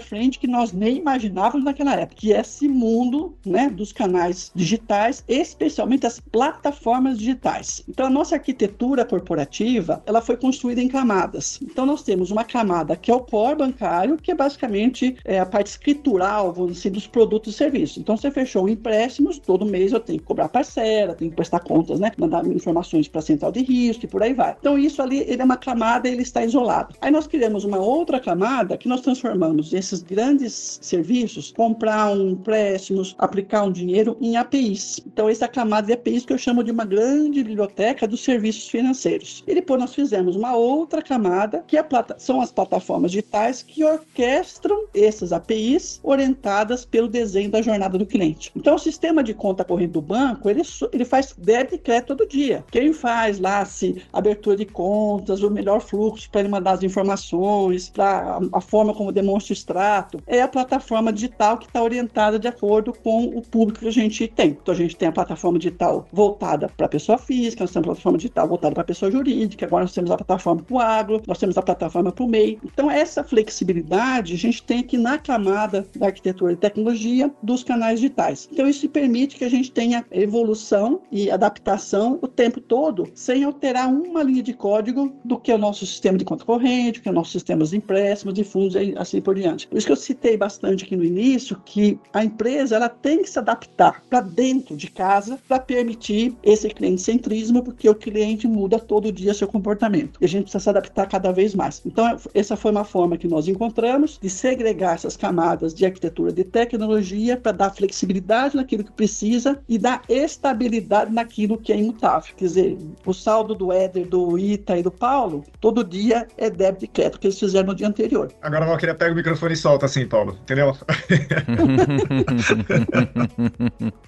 frente 0.00 0.38
que 0.38 0.46
nós 0.46 0.72
nem 0.72 0.98
imaginávamos 0.98 1.64
naquela 1.64 1.94
época, 1.94 2.20
que 2.20 2.32
é 2.32 2.40
esse 2.40 2.68
mundo 2.68 3.34
né, 3.44 3.68
dos 3.70 3.92
canais 3.92 4.50
digitais, 4.54 5.24
especialmente 5.28 6.06
as 6.06 6.20
plataformas 6.20 7.18
digitais. 7.18 7.82
Então, 7.88 8.06
a 8.06 8.10
nossa 8.10 8.34
arquitetura 8.34 9.04
corporativa 9.04 10.02
ela 10.06 10.20
foi 10.20 10.36
construída 10.36 10.80
em 10.80 10.88
camadas. 10.88 11.58
Então, 11.62 11.86
nós 11.86 12.02
temos 12.02 12.30
uma 12.30 12.44
camada 12.44 12.96
que 12.96 13.10
é 13.10 13.14
o 13.14 13.20
core 13.20 13.56
bancário, 13.56 14.16
que 14.16 14.30
é 14.30 14.34
basicamente 14.34 15.16
é, 15.24 15.38
a 15.38 15.46
parte 15.46 15.68
escritural, 15.68 16.52
vamos 16.52 16.74
dizer, 16.74 16.90
dos 16.90 17.06
produtos 17.06 17.54
e 17.54 17.56
serviços. 17.56 17.98
Então, 17.98 18.16
você 18.16 18.30
fechou 18.30 18.64
o 18.64 18.68
empréstimo 18.68 18.99
empréstimos, 19.00 19.38
todo 19.38 19.64
mês 19.64 19.92
eu 19.92 20.00
tenho 20.00 20.18
que 20.18 20.24
cobrar 20.24 20.48
parcela, 20.48 21.14
tenho 21.14 21.30
que 21.30 21.36
prestar 21.36 21.60
contas, 21.60 21.98
né? 21.98 22.12
Mandar 22.18 22.46
informações 22.46 23.08
para 23.08 23.20
a 23.20 23.22
central 23.22 23.50
de 23.50 23.62
risco 23.62 24.04
e 24.04 24.08
por 24.08 24.22
aí 24.22 24.34
vai. 24.34 24.56
Então, 24.60 24.78
isso 24.78 25.00
ali 25.00 25.20
ele 25.20 25.40
é 25.40 25.44
uma 25.44 25.56
camada 25.56 26.08
ele 26.08 26.22
está 26.22 26.44
isolado. 26.44 26.94
Aí 27.00 27.10
nós 27.10 27.26
criamos 27.26 27.64
uma 27.64 27.78
outra 27.78 28.20
camada 28.20 28.76
que 28.76 28.88
nós 28.88 29.00
transformamos 29.00 29.72
esses 29.72 30.02
grandes 30.02 30.78
serviços, 30.82 31.52
comprar 31.52 32.12
um 32.12 32.30
empréstimos, 32.30 33.14
aplicar 33.18 33.64
um 33.64 33.72
dinheiro 33.72 34.16
em 34.20 34.36
APIs. 34.36 35.00
Então, 35.06 35.28
essa 35.28 35.48
camada 35.48 35.86
de 35.86 35.92
APIs 35.94 36.24
que 36.24 36.32
eu 36.32 36.38
chamo 36.38 36.62
de 36.62 36.70
uma 36.70 36.84
grande 36.84 37.42
biblioteca 37.42 38.06
dos 38.06 38.22
serviços 38.22 38.68
financeiros. 38.68 39.42
E 39.46 39.54
depois 39.54 39.80
nós 39.80 39.94
fizemos 39.94 40.36
uma 40.36 40.54
outra 40.54 41.02
camada 41.02 41.64
que 41.66 41.76
é 41.76 41.90
são 42.18 42.40
as 42.40 42.52
plataformas 42.52 43.10
digitais 43.10 43.62
que 43.62 43.82
orquestram 43.82 44.84
essas 44.94 45.32
APIs 45.32 46.00
orientadas 46.02 46.84
pelo 46.84 47.08
desenho 47.08 47.50
da 47.50 47.62
jornada 47.62 47.98
do 47.98 48.06
cliente. 48.06 48.52
Então, 48.54 48.74
o 48.74 48.78
sistema 48.90 49.22
de 49.22 49.34
conta 49.34 49.64
corrente 49.64 49.92
do 49.92 50.02
banco, 50.02 50.48
ele, 50.48 50.62
ele 50.92 51.04
faz 51.04 51.34
débito 51.36 51.74
e 51.76 51.78
crédito 51.78 52.16
todo 52.16 52.28
dia. 52.28 52.64
Quem 52.70 52.92
faz 52.92 53.38
lá 53.38 53.64
se 53.64 54.02
abertura 54.12 54.56
de 54.56 54.66
contas, 54.66 55.42
o 55.42 55.50
melhor 55.50 55.80
fluxo 55.80 56.28
para 56.30 56.40
ele 56.40 56.48
mandar 56.48 56.72
as 56.72 56.82
informações, 56.82 57.88
para 57.88 58.38
a, 58.52 58.60
forma 58.60 58.94
como 58.94 59.12
demonstra 59.12 59.52
o 59.52 59.54
extrato, 59.54 60.20
é 60.26 60.42
a 60.42 60.48
plataforma 60.48 61.12
digital 61.12 61.58
que 61.58 61.66
está 61.66 61.82
orientada 61.82 62.38
de 62.38 62.48
acordo 62.48 62.92
com 62.92 63.24
o 63.26 63.42
público 63.42 63.80
que 63.80 63.88
a 63.88 63.92
gente 63.92 64.26
tem. 64.28 64.50
Então, 64.50 64.74
a 64.74 64.76
gente 64.76 64.96
tem 64.96 65.08
a 65.08 65.12
plataforma 65.12 65.58
digital 65.58 66.06
voltada 66.12 66.68
para 66.76 66.86
a 66.86 66.88
pessoa 66.88 67.18
física, 67.18 67.64
nós 67.64 67.72
temos 67.72 67.86
a 67.86 67.90
plataforma 67.90 68.18
digital 68.18 68.48
voltada 68.48 68.74
para 68.74 68.82
a 68.82 68.86
pessoa 68.86 69.10
jurídica, 69.10 69.66
agora 69.66 69.84
nós 69.84 69.94
temos 69.94 70.10
a 70.10 70.16
plataforma 70.16 70.62
para 70.62 70.74
o 70.74 70.78
agro, 70.78 71.22
nós 71.26 71.38
temos 71.38 71.56
a 71.56 71.62
plataforma 71.62 72.12
para 72.12 72.24
o 72.24 72.28
MEI. 72.28 72.58
Então, 72.64 72.90
essa 72.90 73.22
flexibilidade 73.22 74.34
a 74.34 74.38
gente 74.38 74.62
tem 74.62 74.80
aqui 74.80 74.98
na 74.98 75.18
camada 75.18 75.86
da 75.96 76.06
arquitetura 76.06 76.52
e 76.52 76.56
tecnologia 76.56 77.30
dos 77.42 77.62
canais 77.62 78.00
digitais. 78.00 78.48
Então, 78.52 78.66
isso 78.68 78.79
permite 78.88 79.36
que 79.36 79.44
a 79.44 79.48
gente 79.48 79.70
tenha 79.70 80.04
evolução 80.10 81.00
e 81.10 81.30
adaptação 81.30 82.18
o 82.22 82.28
tempo 82.28 82.60
todo, 82.60 83.08
sem 83.14 83.44
alterar 83.44 83.88
uma 83.88 84.22
linha 84.22 84.42
de 84.42 84.52
código 84.52 85.12
do 85.24 85.38
que 85.38 85.50
é 85.50 85.54
o 85.54 85.58
nosso 85.58 85.86
sistema 85.86 86.18
de 86.18 86.24
conta 86.24 86.44
corrente, 86.44 87.00
que 87.00 87.08
é 87.08 87.12
o 87.12 87.14
nosso 87.14 87.32
sistema 87.32 87.64
de 87.64 87.76
empréstimos, 87.76 88.34
de 88.34 88.44
fundos 88.44 88.74
e 88.74 88.94
assim 88.96 89.20
por 89.20 89.34
diante. 89.34 89.66
Por 89.68 89.76
isso 89.76 89.86
que 89.86 89.92
eu 89.92 89.96
citei 89.96 90.36
bastante 90.36 90.84
aqui 90.84 90.96
no 90.96 91.04
início 91.04 91.60
que 91.64 91.98
a 92.12 92.24
empresa 92.24 92.76
ela 92.76 92.88
tem 92.88 93.22
que 93.22 93.30
se 93.30 93.38
adaptar 93.38 94.02
para 94.08 94.20
dentro 94.20 94.76
de 94.76 94.90
casa 94.90 95.38
para 95.46 95.58
permitir 95.58 96.34
esse 96.42 96.68
cliente 96.68 97.02
centrismo, 97.02 97.62
porque 97.62 97.88
o 97.88 97.94
cliente 97.94 98.46
muda 98.46 98.78
todo 98.78 99.12
dia 99.12 99.34
seu 99.34 99.48
comportamento. 99.48 100.18
E 100.20 100.24
a 100.24 100.28
gente 100.28 100.42
precisa 100.42 100.62
se 100.62 100.70
adaptar 100.70 101.06
cada 101.06 101.32
vez 101.32 101.54
mais. 101.54 101.82
Então, 101.84 102.16
essa 102.34 102.56
foi 102.56 102.70
uma 102.70 102.84
forma 102.84 103.16
que 103.16 103.28
nós 103.28 103.48
encontramos 103.48 104.18
de 104.20 104.28
segregar 104.28 104.94
essas 104.94 105.16
camadas 105.16 105.74
de 105.74 105.84
arquitetura 105.84 106.32
de 106.32 106.44
tecnologia 106.44 107.36
para 107.36 107.52
dar 107.52 107.70
flexibilidade 107.70 108.56
naquilo 108.70 108.84
que 108.84 108.92
precisa 108.92 109.58
e 109.68 109.78
dar 109.78 110.02
estabilidade 110.08 111.12
naquilo 111.12 111.58
que 111.58 111.72
é 111.72 111.76
imutável. 111.76 112.32
Quer 112.36 112.44
dizer, 112.44 112.78
o 113.04 113.12
saldo 113.12 113.54
do 113.54 113.72
Éder, 113.72 114.06
do 114.06 114.38
Ita 114.38 114.78
e 114.78 114.82
do 114.82 114.90
Paulo, 114.90 115.44
todo 115.60 115.82
dia 115.82 116.26
é 116.38 116.48
débito 116.48 116.84
e 116.84 116.88
crédito 116.88 117.18
que 117.18 117.26
eles 117.26 117.38
fizeram 117.38 117.68
no 117.68 117.74
dia 117.74 117.88
anterior. 117.88 118.32
Agora 118.40 118.66
eu 118.66 118.78
queria 118.78 118.94
pegar 118.94 119.12
o 119.12 119.16
microfone 119.16 119.54
e 119.54 119.56
solta 119.56 119.86
assim, 119.86 120.06
Paulo, 120.06 120.38
entendeu? 120.42 120.76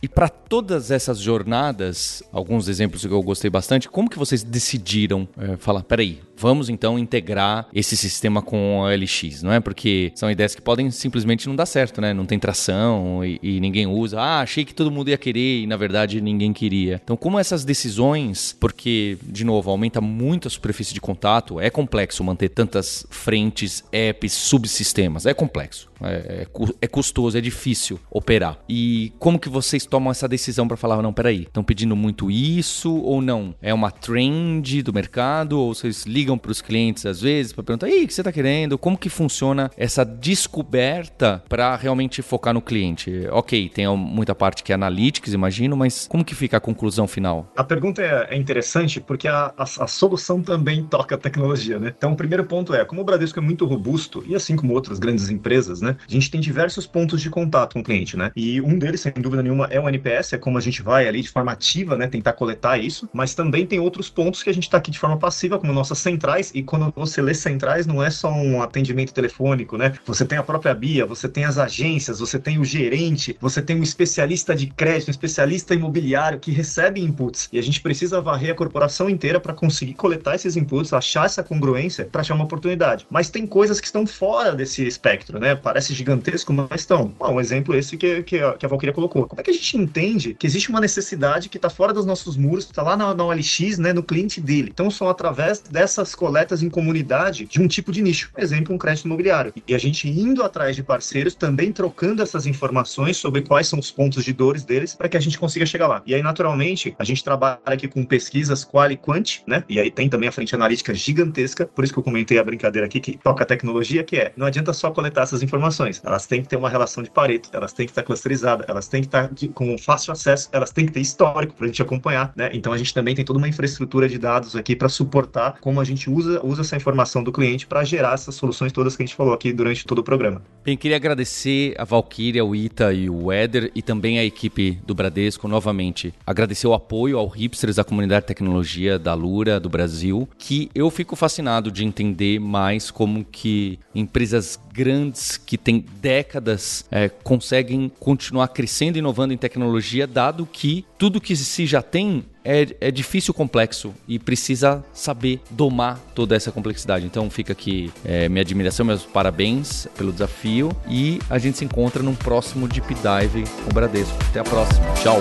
e 0.00 0.08
para 0.08 0.28
todas 0.28 0.90
essas 0.90 1.18
jornadas, 1.18 2.22
alguns 2.32 2.68
exemplos 2.68 3.04
que 3.04 3.12
eu 3.12 3.22
gostei 3.22 3.50
bastante, 3.50 3.88
como 3.88 4.08
que 4.08 4.18
vocês 4.18 4.42
decidiram 4.42 5.28
é, 5.36 5.56
falar, 5.56 5.82
peraí, 5.82 6.20
vamos 6.42 6.68
então 6.68 6.98
integrar 6.98 7.68
esse 7.72 7.96
sistema 7.96 8.42
com 8.42 8.84
a 8.84 8.92
LX, 8.92 9.44
não 9.44 9.52
é? 9.52 9.60
Porque 9.60 10.10
são 10.16 10.28
ideias 10.28 10.56
que 10.56 10.60
podem 10.60 10.90
simplesmente 10.90 11.46
não 11.46 11.54
dar 11.54 11.66
certo, 11.66 12.00
né? 12.00 12.12
Não 12.12 12.26
tem 12.26 12.36
tração 12.36 13.24
e, 13.24 13.38
e 13.40 13.60
ninguém 13.60 13.86
usa. 13.86 14.20
Ah, 14.20 14.40
achei 14.40 14.64
que 14.64 14.74
todo 14.74 14.90
mundo 14.90 15.08
ia 15.08 15.16
querer 15.16 15.62
e 15.62 15.66
na 15.68 15.76
verdade 15.76 16.20
ninguém 16.20 16.52
queria. 16.52 17.00
Então, 17.04 17.16
como 17.16 17.38
essas 17.38 17.64
decisões, 17.64 18.56
porque, 18.58 19.16
de 19.22 19.44
novo, 19.44 19.70
aumenta 19.70 20.00
muito 20.00 20.48
a 20.48 20.50
superfície 20.50 20.92
de 20.92 21.00
contato, 21.00 21.60
é 21.60 21.70
complexo 21.70 22.24
manter 22.24 22.48
tantas 22.48 23.06
frentes, 23.08 23.84
apps, 23.92 24.32
subsistemas, 24.32 25.26
é 25.26 25.32
complexo. 25.32 25.91
É, 26.04 26.42
é, 26.42 26.46
é, 26.80 26.86
custoso, 26.86 27.36
é 27.36 27.40
difícil 27.40 27.98
operar. 28.10 28.58
E 28.68 29.12
como 29.18 29.38
que 29.38 29.48
vocês 29.48 29.86
tomam 29.86 30.10
essa 30.10 30.28
decisão 30.28 30.66
para 30.66 30.76
falar, 30.76 31.02
não, 31.02 31.12
peraí, 31.12 31.42
estão 31.42 31.62
pedindo 31.62 31.94
muito 31.96 32.30
isso 32.30 32.94
ou 32.94 33.20
não? 33.20 33.54
É 33.60 33.72
uma 33.72 33.90
trend 33.90 34.82
do 34.82 34.92
mercado 34.92 35.58
ou 35.58 35.74
vocês 35.74 36.04
ligam 36.04 36.36
para 36.36 36.50
os 36.50 36.60
clientes 36.60 37.06
às 37.06 37.20
vezes 37.20 37.52
para 37.52 37.62
perguntar, 37.62 37.88
e 37.88 38.04
o 38.04 38.06
que 38.06 38.14
você 38.14 38.20
está 38.20 38.32
querendo? 38.32 38.78
Como 38.78 38.96
que 38.96 39.08
funciona 39.08 39.70
essa 39.76 40.04
descoberta 40.04 41.42
para 41.48 41.76
realmente 41.76 42.22
focar 42.22 42.54
no 42.54 42.60
cliente? 42.60 43.26
Ok, 43.30 43.68
tem 43.68 43.86
muita 43.96 44.34
parte 44.34 44.62
que 44.62 44.72
é 44.72 44.74
analytics, 44.74 45.32
imagino, 45.32 45.76
mas 45.76 46.06
como 46.08 46.24
que 46.24 46.34
fica 46.34 46.56
a 46.56 46.60
conclusão 46.60 47.06
final? 47.06 47.50
A 47.56 47.64
pergunta 47.64 48.02
é, 48.02 48.34
é 48.34 48.36
interessante 48.36 49.00
porque 49.00 49.28
a, 49.28 49.52
a, 49.56 49.62
a 49.62 49.86
solução 49.86 50.42
também 50.42 50.84
toca 50.84 51.14
a 51.14 51.18
tecnologia, 51.18 51.78
né? 51.78 51.92
Então, 51.96 52.12
o 52.12 52.16
primeiro 52.16 52.44
ponto 52.44 52.74
é, 52.74 52.84
como 52.84 53.00
o 53.00 53.04
Bradesco 53.04 53.38
é 53.38 53.42
muito 53.42 53.64
robusto, 53.66 54.24
e 54.26 54.34
assim 54.34 54.56
como 54.56 54.72
outras 54.72 54.98
grandes 54.98 55.28
empresas, 55.28 55.80
né? 55.80 55.91
A 56.06 56.12
gente 56.12 56.30
tem 56.30 56.40
diversos 56.40 56.86
pontos 56.86 57.20
de 57.20 57.30
contato 57.30 57.74
com 57.74 57.80
o 57.80 57.84
cliente, 57.84 58.16
né? 58.16 58.30
E 58.36 58.60
um 58.60 58.78
deles, 58.78 59.00
sem 59.00 59.12
dúvida 59.12 59.42
nenhuma, 59.42 59.66
é 59.70 59.80
o 59.80 59.88
NPS, 59.88 60.34
é 60.34 60.38
como 60.38 60.58
a 60.58 60.60
gente 60.60 60.82
vai 60.82 61.06
ali 61.06 61.22
de 61.22 61.28
forma 61.28 61.52
ativa, 61.52 61.96
né? 61.96 62.06
Tentar 62.06 62.32
coletar 62.32 62.78
isso, 62.78 63.08
mas 63.12 63.34
também 63.34 63.66
tem 63.66 63.78
outros 63.78 64.08
pontos 64.08 64.42
que 64.42 64.50
a 64.50 64.54
gente 64.54 64.64
está 64.64 64.78
aqui 64.78 64.90
de 64.90 64.98
forma 64.98 65.16
passiva, 65.16 65.58
como 65.58 65.72
nossas 65.72 65.98
centrais, 65.98 66.50
e 66.54 66.62
quando 66.62 66.92
você 66.94 67.20
lê 67.22 67.34
centrais, 67.34 67.86
não 67.86 68.02
é 68.02 68.10
só 68.10 68.32
um 68.32 68.62
atendimento 68.62 69.12
telefônico, 69.12 69.76
né? 69.76 69.92
Você 70.06 70.24
tem 70.24 70.38
a 70.38 70.42
própria 70.42 70.74
BIA, 70.74 71.06
você 71.06 71.28
tem 71.28 71.44
as 71.44 71.58
agências, 71.58 72.20
você 72.20 72.38
tem 72.38 72.58
o 72.58 72.64
gerente, 72.64 73.36
você 73.40 73.60
tem 73.62 73.76
um 73.76 73.82
especialista 73.82 74.54
de 74.54 74.66
crédito, 74.66 75.08
um 75.08 75.10
especialista 75.10 75.74
imobiliário 75.74 76.38
que 76.38 76.50
recebe 76.50 77.00
inputs. 77.00 77.48
E 77.52 77.58
a 77.58 77.62
gente 77.62 77.80
precisa 77.80 78.20
varrer 78.20 78.52
a 78.52 78.54
corporação 78.54 79.08
inteira 79.08 79.40
para 79.40 79.54
conseguir 79.54 79.94
coletar 79.94 80.34
esses 80.34 80.56
inputs, 80.56 80.92
achar 80.92 81.26
essa 81.26 81.42
congruência 81.42 82.04
para 82.04 82.20
achar 82.20 82.34
uma 82.34 82.44
oportunidade. 82.44 83.06
Mas 83.10 83.30
tem 83.30 83.46
coisas 83.46 83.80
que 83.80 83.86
estão 83.86 84.06
fora 84.06 84.54
desse 84.54 84.86
espectro, 84.86 85.38
né? 85.38 85.54
Parece 85.54 85.81
parece 85.82 85.94
gigantesco, 85.94 86.52
mas 86.52 86.82
estão. 86.82 87.12
um 87.20 87.40
exemplo 87.40 87.74
esse 87.74 87.96
que, 87.96 88.22
que, 88.22 88.38
a, 88.38 88.52
que 88.52 88.64
a 88.64 88.68
Valkyria 88.68 88.92
colocou. 88.92 89.26
Como 89.26 89.40
é 89.40 89.44
que 89.44 89.50
a 89.50 89.54
gente 89.54 89.76
entende 89.76 90.34
que 90.34 90.46
existe 90.46 90.70
uma 90.70 90.80
necessidade 90.80 91.48
que 91.48 91.58
está 91.58 91.68
fora 91.68 91.92
dos 91.92 92.06
nossos 92.06 92.36
muros, 92.36 92.64
está 92.64 92.82
lá 92.82 92.96
na, 92.96 93.12
na 93.14 93.24
OLX, 93.24 93.78
né, 93.78 93.92
no 93.92 94.02
cliente 94.02 94.40
dele? 94.40 94.70
Então, 94.72 94.90
são 94.90 95.08
através 95.08 95.60
dessas 95.60 96.14
coletas 96.14 96.62
em 96.62 96.70
comunidade 96.70 97.46
de 97.46 97.60
um 97.60 97.66
tipo 97.66 97.90
de 97.90 98.00
nicho. 98.00 98.30
Por 98.32 98.42
exemplo, 98.42 98.74
um 98.74 98.78
crédito 98.78 99.06
imobiliário. 99.06 99.52
E 99.66 99.74
a 99.74 99.78
gente 99.78 100.08
indo 100.08 100.42
atrás 100.42 100.76
de 100.76 100.82
parceiros, 100.82 101.34
também 101.34 101.72
trocando 101.72 102.22
essas 102.22 102.46
informações 102.46 103.16
sobre 103.16 103.42
quais 103.42 103.66
são 103.66 103.78
os 103.78 103.90
pontos 103.90 104.24
de 104.24 104.32
dores 104.32 104.64
deles, 104.64 104.94
para 104.94 105.08
que 105.08 105.16
a 105.16 105.20
gente 105.20 105.38
consiga 105.38 105.66
chegar 105.66 105.88
lá. 105.88 106.02
E 106.06 106.14
aí, 106.14 106.22
naturalmente, 106.22 106.94
a 106.98 107.04
gente 107.04 107.24
trabalha 107.24 107.58
aqui 107.64 107.88
com 107.88 108.04
pesquisas 108.04 108.64
qual 108.64 108.90
e 108.90 108.96
quant, 108.96 109.40
né? 109.46 109.64
E 109.68 109.80
aí 109.80 109.90
tem 109.90 110.08
também 110.08 110.28
a 110.28 110.32
frente 110.32 110.54
analítica 110.54 110.94
gigantesca, 110.94 111.66
por 111.66 111.84
isso 111.84 111.92
que 111.92 111.98
eu 111.98 112.02
comentei 112.02 112.38
a 112.38 112.44
brincadeira 112.44 112.86
aqui 112.86 113.00
que 113.00 113.18
toca 113.18 113.42
a 113.42 113.46
tecnologia, 113.46 114.04
que 114.04 114.16
é, 114.16 114.32
não 114.36 114.46
adianta 114.46 114.72
só 114.72 114.90
coletar 114.90 115.22
essas 115.22 115.42
informações 115.42 115.61
informações. 115.62 116.02
Elas 116.04 116.26
têm 116.26 116.42
que 116.42 116.48
ter 116.48 116.56
uma 116.56 116.68
relação 116.68 117.02
de 117.02 117.10
Pareto, 117.10 117.48
elas 117.52 117.72
têm 117.72 117.86
que 117.86 117.92
estar 117.92 118.02
clusterizadas, 118.02 118.66
elas 118.68 118.88
têm 118.88 119.00
que 119.02 119.06
estar 119.06 119.32
de, 119.32 119.48
com 119.48 119.78
fácil 119.78 120.12
acesso, 120.12 120.48
elas 120.52 120.70
têm 120.70 120.86
que 120.86 120.92
ter 120.92 121.00
histórico 121.00 121.54
para 121.54 121.66
a 121.66 121.68
gente 121.68 121.80
acompanhar, 121.80 122.32
né? 122.34 122.50
Então 122.52 122.72
a 122.72 122.78
gente 122.78 122.92
também 122.92 123.14
tem 123.14 123.24
toda 123.24 123.38
uma 123.38 123.48
infraestrutura 123.48 124.08
de 124.08 124.18
dados 124.18 124.56
aqui 124.56 124.74
para 124.74 124.88
suportar 124.88 125.58
como 125.60 125.80
a 125.80 125.84
gente 125.84 126.10
usa, 126.10 126.44
usa 126.44 126.62
essa 126.62 126.76
informação 126.76 127.22
do 127.22 127.30
cliente 127.30 127.66
para 127.66 127.84
gerar 127.84 128.14
essas 128.14 128.34
soluções 128.34 128.72
todas 128.72 128.96
que 128.96 129.02
a 129.02 129.06
gente 129.06 129.14
falou 129.14 129.32
aqui 129.32 129.52
durante 129.52 129.86
todo 129.86 130.00
o 130.00 130.02
programa. 130.02 130.42
Bem, 130.64 130.76
queria 130.76 130.96
agradecer 130.96 131.74
a 131.78 131.84
Valkyria, 131.84 132.44
o 132.44 132.54
Ita 132.54 132.92
e 132.92 133.08
o 133.08 133.30
Éder 133.30 133.70
e 133.74 133.82
também 133.82 134.18
a 134.18 134.24
equipe 134.24 134.78
do 134.84 134.94
Bradesco 134.94 135.46
novamente. 135.46 136.12
Agradecer 136.26 136.66
o 136.66 136.74
apoio 136.74 137.18
ao 137.18 137.28
Hipsters, 137.28 137.76
da 137.76 137.84
comunidade 137.84 138.22
de 138.22 138.28
tecnologia 138.28 138.98
da 138.98 139.14
Lura 139.14 139.60
do 139.60 139.68
Brasil, 139.68 140.28
que 140.38 140.70
eu 140.74 140.90
fico 140.90 141.16
fascinado 141.16 141.70
de 141.70 141.84
entender 141.84 142.38
mais 142.40 142.90
como 142.90 143.24
que 143.24 143.78
empresas 143.94 144.58
grandes 144.72 145.36
que 145.36 145.58
têm 145.58 145.84
décadas 146.00 146.84
é, 146.90 147.08
conseguem 147.08 147.92
continuar 148.00 148.48
crescendo 148.48 148.96
e 148.96 149.00
inovando 149.00 149.34
em 149.34 149.36
tecnologia, 149.36 150.06
dado 150.06 150.46
que 150.46 150.84
tudo 150.98 151.20
que 151.20 151.36
se 151.36 151.66
já 151.66 151.82
tem 151.82 152.24
é, 152.44 152.66
é 152.80 152.90
difícil, 152.90 153.32
complexo 153.34 153.94
e 154.08 154.18
precisa 154.18 154.84
saber 154.92 155.40
domar 155.50 156.00
toda 156.14 156.34
essa 156.34 156.50
complexidade. 156.50 157.04
Então 157.04 157.30
fica 157.30 157.52
aqui 157.52 157.92
é, 158.04 158.28
minha 158.28 158.42
admiração, 158.42 158.84
meus 158.86 159.04
parabéns 159.04 159.86
pelo 159.96 160.12
desafio 160.12 160.70
e 160.88 161.20
a 161.28 161.38
gente 161.38 161.58
se 161.58 161.64
encontra 161.64 162.02
num 162.02 162.14
próximo 162.14 162.66
Deep 162.66 162.94
Dive 162.94 163.44
com 163.64 163.70
o 163.70 163.74
Bradesco. 163.74 164.16
Até 164.30 164.40
a 164.40 164.44
próxima. 164.44 164.84
Tchau. 164.94 165.18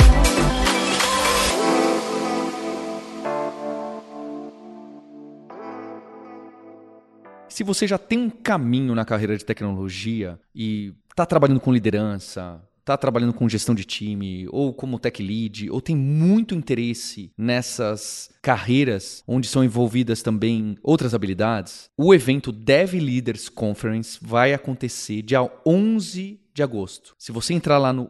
Se 7.52 7.66
você 7.66 7.86
já 7.86 7.98
tem 7.98 8.18
um 8.18 8.30
caminho 8.30 8.96
na 8.96 9.04
carreira 9.04 9.38
de 9.38 9.44
tecnologia 9.44 10.40
e 10.56 10.94
está 11.10 11.26
trabalhando 11.26 11.60
com 11.60 11.74
liderança, 11.74 12.64
está 12.80 12.96
trabalhando 12.96 13.34
com 13.34 13.50
gestão 13.50 13.76
de 13.76 13.84
time, 13.84 14.48
ou 14.50 14.74
como 14.74 14.98
tech 14.98 15.22
lead, 15.22 15.70
ou 15.70 15.82
tem 15.82 15.94
muito 15.94 16.56
interesse 16.56 17.30
nessas 17.38 18.30
carreiras 18.42 19.22
onde 19.28 19.50
são 19.50 19.66
envolvidas 19.66 20.22
também 20.22 20.78
outras 20.82 21.14
habilidades, 21.14 21.90
o 21.98 22.14
evento 22.14 22.54
Dev 22.54 22.94
Leaders 22.94 23.50
Conference 23.50 24.18
vai 24.22 24.54
acontecer 24.54 25.22
dia 25.22 25.42
11 25.68 26.40
de 26.54 26.64
agosto. 26.64 27.14
Se 27.20 27.34
você 27.34 27.54
entrar 27.54 27.78
lá 27.78 27.92
no 27.92 28.10